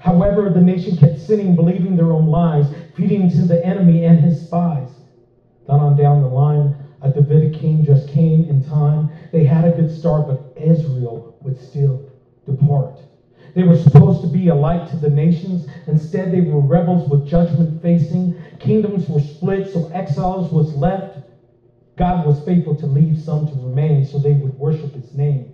However, 0.00 0.50
the 0.50 0.60
nation 0.60 0.96
kept 0.96 1.18
sinning, 1.18 1.56
believing 1.56 1.96
their 1.96 2.12
own 2.12 2.26
lies, 2.26 2.70
feeding 2.94 3.30
to 3.30 3.46
the 3.46 3.64
enemy 3.64 4.04
and 4.04 4.18
his 4.18 4.46
spies. 4.46 4.90
Then 5.66 5.80
on 5.80 5.96
down 5.96 6.20
the 6.20 6.28
line, 6.28 6.74
A 7.00 7.10
Davidic 7.10 7.54
king 7.54 7.84
just 7.84 8.06
came 8.08 8.44
in 8.44 8.62
time. 8.62 9.08
They 9.32 9.44
had 9.44 9.64
a 9.64 9.74
good 9.74 9.90
start, 9.90 10.26
but 10.26 10.52
Israel 10.56 11.34
would 11.42 11.58
still 11.58 12.02
depart. 12.44 13.00
They 13.54 13.62
were 13.62 13.76
supposed 13.76 14.20
to 14.22 14.26
be 14.26 14.48
a 14.48 14.54
light 14.54 14.90
to 14.90 14.96
the 14.96 15.10
nations. 15.10 15.68
Instead, 15.86 16.32
they 16.32 16.40
were 16.40 16.60
rebels 16.60 17.08
with 17.08 17.28
judgment 17.28 17.80
facing. 17.80 18.36
Kingdoms 18.58 19.08
were 19.08 19.20
split, 19.20 19.72
so 19.72 19.88
exiles 19.94 20.52
was 20.52 20.74
left. 20.74 21.18
God 21.96 22.26
was 22.26 22.44
faithful 22.44 22.74
to 22.76 22.86
leave 22.86 23.22
some 23.22 23.46
to 23.46 23.54
remain 23.54 24.04
so 24.04 24.18
they 24.18 24.32
would 24.32 24.58
worship 24.58 24.92
his 24.92 25.14
name. 25.14 25.52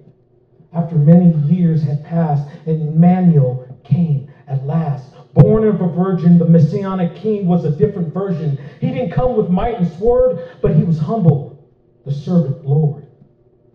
After 0.72 0.96
many 0.96 1.34
years 1.46 1.82
had 1.82 2.05
passed, 2.05 2.48
and 2.64 2.80
Emmanuel 2.80 3.66
came 3.84 4.32
at 4.46 4.66
last. 4.66 5.12
Born 5.34 5.66
of 5.66 5.80
a 5.80 5.88
virgin, 5.88 6.38
the 6.38 6.44
Messianic 6.44 7.16
king 7.16 7.46
was 7.46 7.64
a 7.64 7.70
different 7.70 8.14
version. 8.14 8.59
He 8.80 8.88
didn't 8.88 9.12
come 9.12 9.36
with 9.36 9.51
might 9.51 9.76
and 9.78 9.92
sword, 9.98 10.57
but 10.62 10.74
he 10.74 10.84
was 10.84 10.98
humble, 10.98 11.68
the 12.07 12.12
servant 12.12 12.64
Lord. 12.64 13.07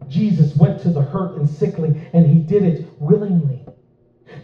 Jesus 0.07 0.55
went 0.55 0.81
to 0.81 0.89
the 0.89 1.01
hurt 1.01 1.37
and 1.37 1.49
sickly, 1.49 2.09
and 2.13 2.25
he 2.25 2.39
did 2.39 2.63
it 2.63 2.87
willingly. 2.99 3.64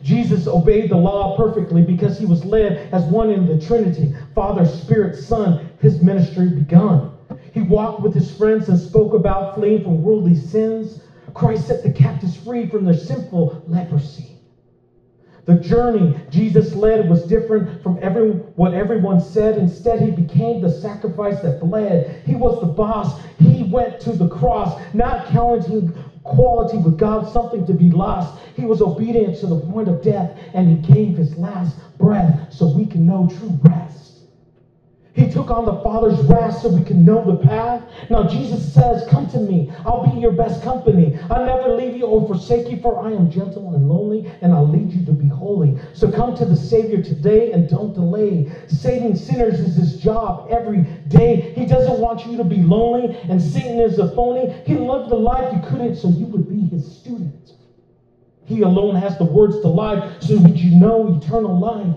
Jesus 0.04 0.48
obeyed 0.48 0.90
the 0.90 0.98
law 0.98 1.38
perfectly 1.38 1.84
because 1.84 2.18
he 2.18 2.26
was 2.26 2.44
led 2.44 2.90
as 2.94 3.04
one 3.04 3.30
in 3.30 3.46
the 3.46 3.60
Trinity 3.60 4.14
Father, 4.34 4.66
Spirit, 4.66 5.16
Son. 5.16 5.70
His 5.80 6.02
ministry 6.02 6.50
begun. 6.50 7.12
He 7.54 7.62
walked 7.62 8.02
with 8.02 8.14
his 8.14 8.36
friends 8.36 8.70
and 8.70 8.80
spoke 8.80 9.14
about 9.14 9.56
fleeing 9.56 9.84
from 9.84 10.04
worldly 10.04 10.36
sins. 10.36 11.02
Christ 11.34 11.68
set 11.68 11.84
the 11.84 11.92
captives 11.92 12.36
free 12.36 12.68
from 12.68 12.86
their 12.86 12.94
sinful 12.94 13.64
leprosy. 13.68 14.31
The 15.52 15.60
journey 15.60 16.18
Jesus 16.30 16.74
led 16.76 17.10
was 17.10 17.24
different 17.24 17.84
from 17.84 18.00
every, 18.02 18.30
what 18.56 18.74
everyone 18.74 19.20
said. 19.20 19.58
Instead, 19.58 20.00
he 20.00 20.10
became 20.10 20.62
the 20.62 20.70
sacrifice 20.72 21.42
that 21.42 21.60
bled. 21.60 22.24
He 22.26 22.36
was 22.36 22.62
the 22.62 22.68
boss. 22.68 23.22
He 23.38 23.64
went 23.64 24.00
to 24.02 24.14
the 24.14 24.30
cross, 24.30 24.82
not 24.94 25.28
counting 25.28 25.92
quality 26.24 26.78
with 26.78 26.98
God, 26.98 27.30
something 27.34 27.66
to 27.66 27.74
be 27.74 27.90
lost. 27.90 28.42
He 28.56 28.64
was 28.64 28.82
obedient 28.82 29.40
to 29.40 29.48
the 29.48 29.60
point 29.60 29.90
of 29.90 30.02
death, 30.02 30.40
and 30.54 30.70
he 30.70 30.94
gave 30.94 31.18
his 31.18 31.36
last 31.36 31.76
breath 31.98 32.54
so 32.54 32.68
we 32.68 32.86
can 32.86 33.06
know 33.06 33.28
true 33.28 33.60
rest. 33.64 34.11
He 35.14 35.30
took 35.30 35.52
on 35.52 35.66
the 35.66 35.82
Father's 35.82 36.18
wrath 36.22 36.62
so 36.62 36.70
we 36.70 36.86
can 36.86 37.04
know 37.04 37.26
the 37.26 37.46
path. 37.46 37.84
Now 38.10 38.28
Jesus 38.28 38.74
says, 38.74 39.06
Come 39.10 39.28
to 39.32 39.40
me. 39.40 39.70
I'll 39.86 40.10
be 40.10 40.18
your 40.18 40.32
best 40.32 40.64
company. 40.64 41.20
I'll 41.30 41.46
never 41.46 41.76
leave 41.76 41.98
you 41.98 42.06
or 42.06 42.26
forsake 42.26 42.72
you, 42.72 42.80
for 42.82 42.98
I 42.98 43.12
am 43.12 43.30
gentle 43.30 43.76
and 43.76 43.90
lonely, 43.90 44.32
and 44.42 44.54
I'll 44.54 44.68
lead 44.68 44.94
you 44.94 45.06
to 45.06 45.12
be 45.12 45.28
holy. 45.28 45.78
So 45.94 46.10
come 46.10 46.34
to 46.38 46.46
the 46.46 46.56
Savior 46.56 47.02
today 47.02 47.52
and 47.52 47.68
don't 47.68 47.94
delay. 47.94 48.50
Saving 48.68 49.16
sinners 49.16 49.60
is 49.60 49.76
his 49.76 49.98
job 49.98 50.48
every 50.50 50.84
day. 51.10 51.54
He 51.56 51.66
doesn't 51.66 52.00
want 52.00 52.26
you 52.26 52.38
to 52.38 52.46
be 52.46 52.64
lonely, 52.64 53.18
and 53.30 53.42
Satan 53.42 53.82
is 53.82 54.00
a 54.00 54.16
phony. 54.16 54.54
He 54.66 54.76
lived 54.78 55.10
the 55.10 55.16
life 55.16 55.54
you 55.54 55.62
couldn't, 55.68 55.98
so 55.98 56.08
you 56.08 56.26
would 56.28 56.48
be 56.48 56.74
his 56.74 56.90
student. 57.00 57.52
He 58.46 58.62
alone 58.62 58.96
has 58.96 59.18
the 59.18 59.26
words 59.26 59.60
to 59.60 59.68
life, 59.68 60.22
so 60.22 60.38
that 60.38 60.56
you 60.56 60.80
know 60.80 61.20
eternal 61.22 61.60
life 61.60 61.96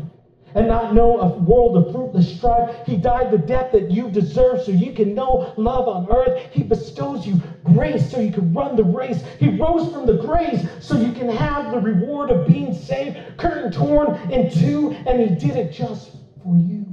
and 0.55 0.69
not 0.69 0.95
know 0.95 1.19
a 1.21 1.39
world 1.39 1.77
of 1.77 1.93
fruitless 1.93 2.37
strife. 2.37 2.87
He 2.87 2.97
died 2.97 3.31
the 3.31 3.39
death 3.39 3.73
that 3.73 3.91
you 3.91 4.11
deserve 4.11 4.63
so 4.63 4.71
you 4.71 4.93
can 4.93 5.15
know 5.15 5.53
love 5.57 5.89
on 5.89 6.09
earth. 6.11 6.41
He 6.53 6.63
bestows 6.63 7.27
you 7.27 7.41
grace 7.65 8.11
so 8.11 8.21
you 8.21 8.33
can 8.33 8.53
run 8.55 8.77
the 8.77 8.85
race. 8.85 9.23
He 9.39 9.49
rose 9.49 9.93
from 9.93 10.07
the 10.07 10.19
grave 10.19 10.71
so 10.81 10.97
you 10.97 11.13
can 11.13 11.29
have 11.29 11.73
the 11.73 11.81
reward 11.81 12.31
of 12.31 12.47
being 12.47 12.73
saved, 12.73 13.19
curtain 13.37 13.73
torn 13.73 14.15
in 14.31 14.51
two, 14.51 14.93
and 15.07 15.21
he 15.21 15.35
did 15.35 15.57
it 15.57 15.73
just 15.73 16.13
for 16.43 16.57
you. 16.57 16.85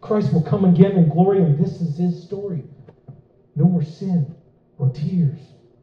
Christ 0.00 0.32
will 0.32 0.42
come 0.42 0.64
again 0.64 0.92
in 0.92 1.08
glory, 1.08 1.42
and 1.42 1.62
this 1.62 1.80
is 1.82 1.98
his 1.98 2.22
story. 2.22 2.64
No 3.56 3.64
more 3.64 3.82
sin 3.82 4.34
or 4.78 4.90
tears, 4.90 5.40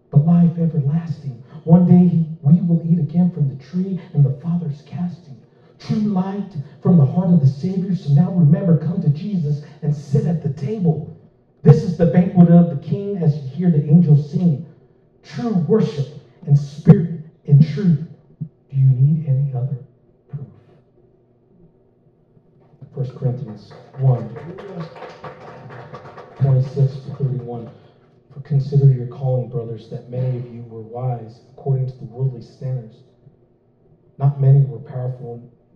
but 0.10 0.26
life 0.26 0.58
everlasting. 0.58 1.44
One 1.66 1.86
day 1.86 2.26
we 2.42 2.62
will 2.62 2.82
eat 2.90 3.00
again 3.00 3.32
from 3.32 3.50
the 3.50 3.64
tree, 3.64 4.02
and 4.14 4.26
the 4.26 4.40
Father's 4.42 4.82
casting 4.84 5.35
true 5.80 5.98
light 5.98 6.52
from 6.82 6.98
the 6.98 7.06
heart 7.06 7.30
of 7.30 7.40
the 7.40 7.48
Savior. 7.48 7.96
So 7.96 8.14
now 8.14 8.32
remember, 8.32 8.78
come 8.78 9.02
to 9.02 9.10
Jesus 9.10 9.64
and 9.82 9.96
sit 9.96 10.26
at 10.26 10.42
the 10.44 10.54
table. 10.54 11.16
This 11.64 11.84
is 11.84 11.98
the 11.98 12.06
banquet 12.06 12.50
of 12.50 12.70
the 12.70 12.88
King 12.88 13.18
as 13.18 13.36
you 13.36 13.50
hear 13.50 13.72
the 13.72 13.84
angels 13.84 14.32
sing. 14.32 14.66
True 15.24 15.54
worship 15.68 16.08
and 16.46 16.58
spirit 16.58 17.22
and 17.48 17.66
truth. 17.74 18.08
Do 18.40 18.78
you 18.78 18.88
need 18.88 19.28
any 19.28 19.54
other 19.54 19.78
proof? 20.30 20.48
1 22.94 23.18
Corinthians 23.18 23.72
1 23.98 24.36
26 26.42 26.94
to 26.94 27.16
31. 27.16 27.72
For 28.32 28.42
consider 28.42 28.92
your 28.92 29.08
calling, 29.08 29.50
brothers, 29.50 29.90
that 29.90 30.10
many 30.10 30.38
of 30.38 30.54
you 30.54 30.64
were 30.64 30.82
wise 30.82 31.42
according 31.52 31.88
to 31.88 31.98
the 31.98 32.04
worldly 32.06 32.42
standards. 32.42 32.98
Not 34.18 34.40
many 34.40 34.62
were 34.66 34.80
powerful 34.80 35.52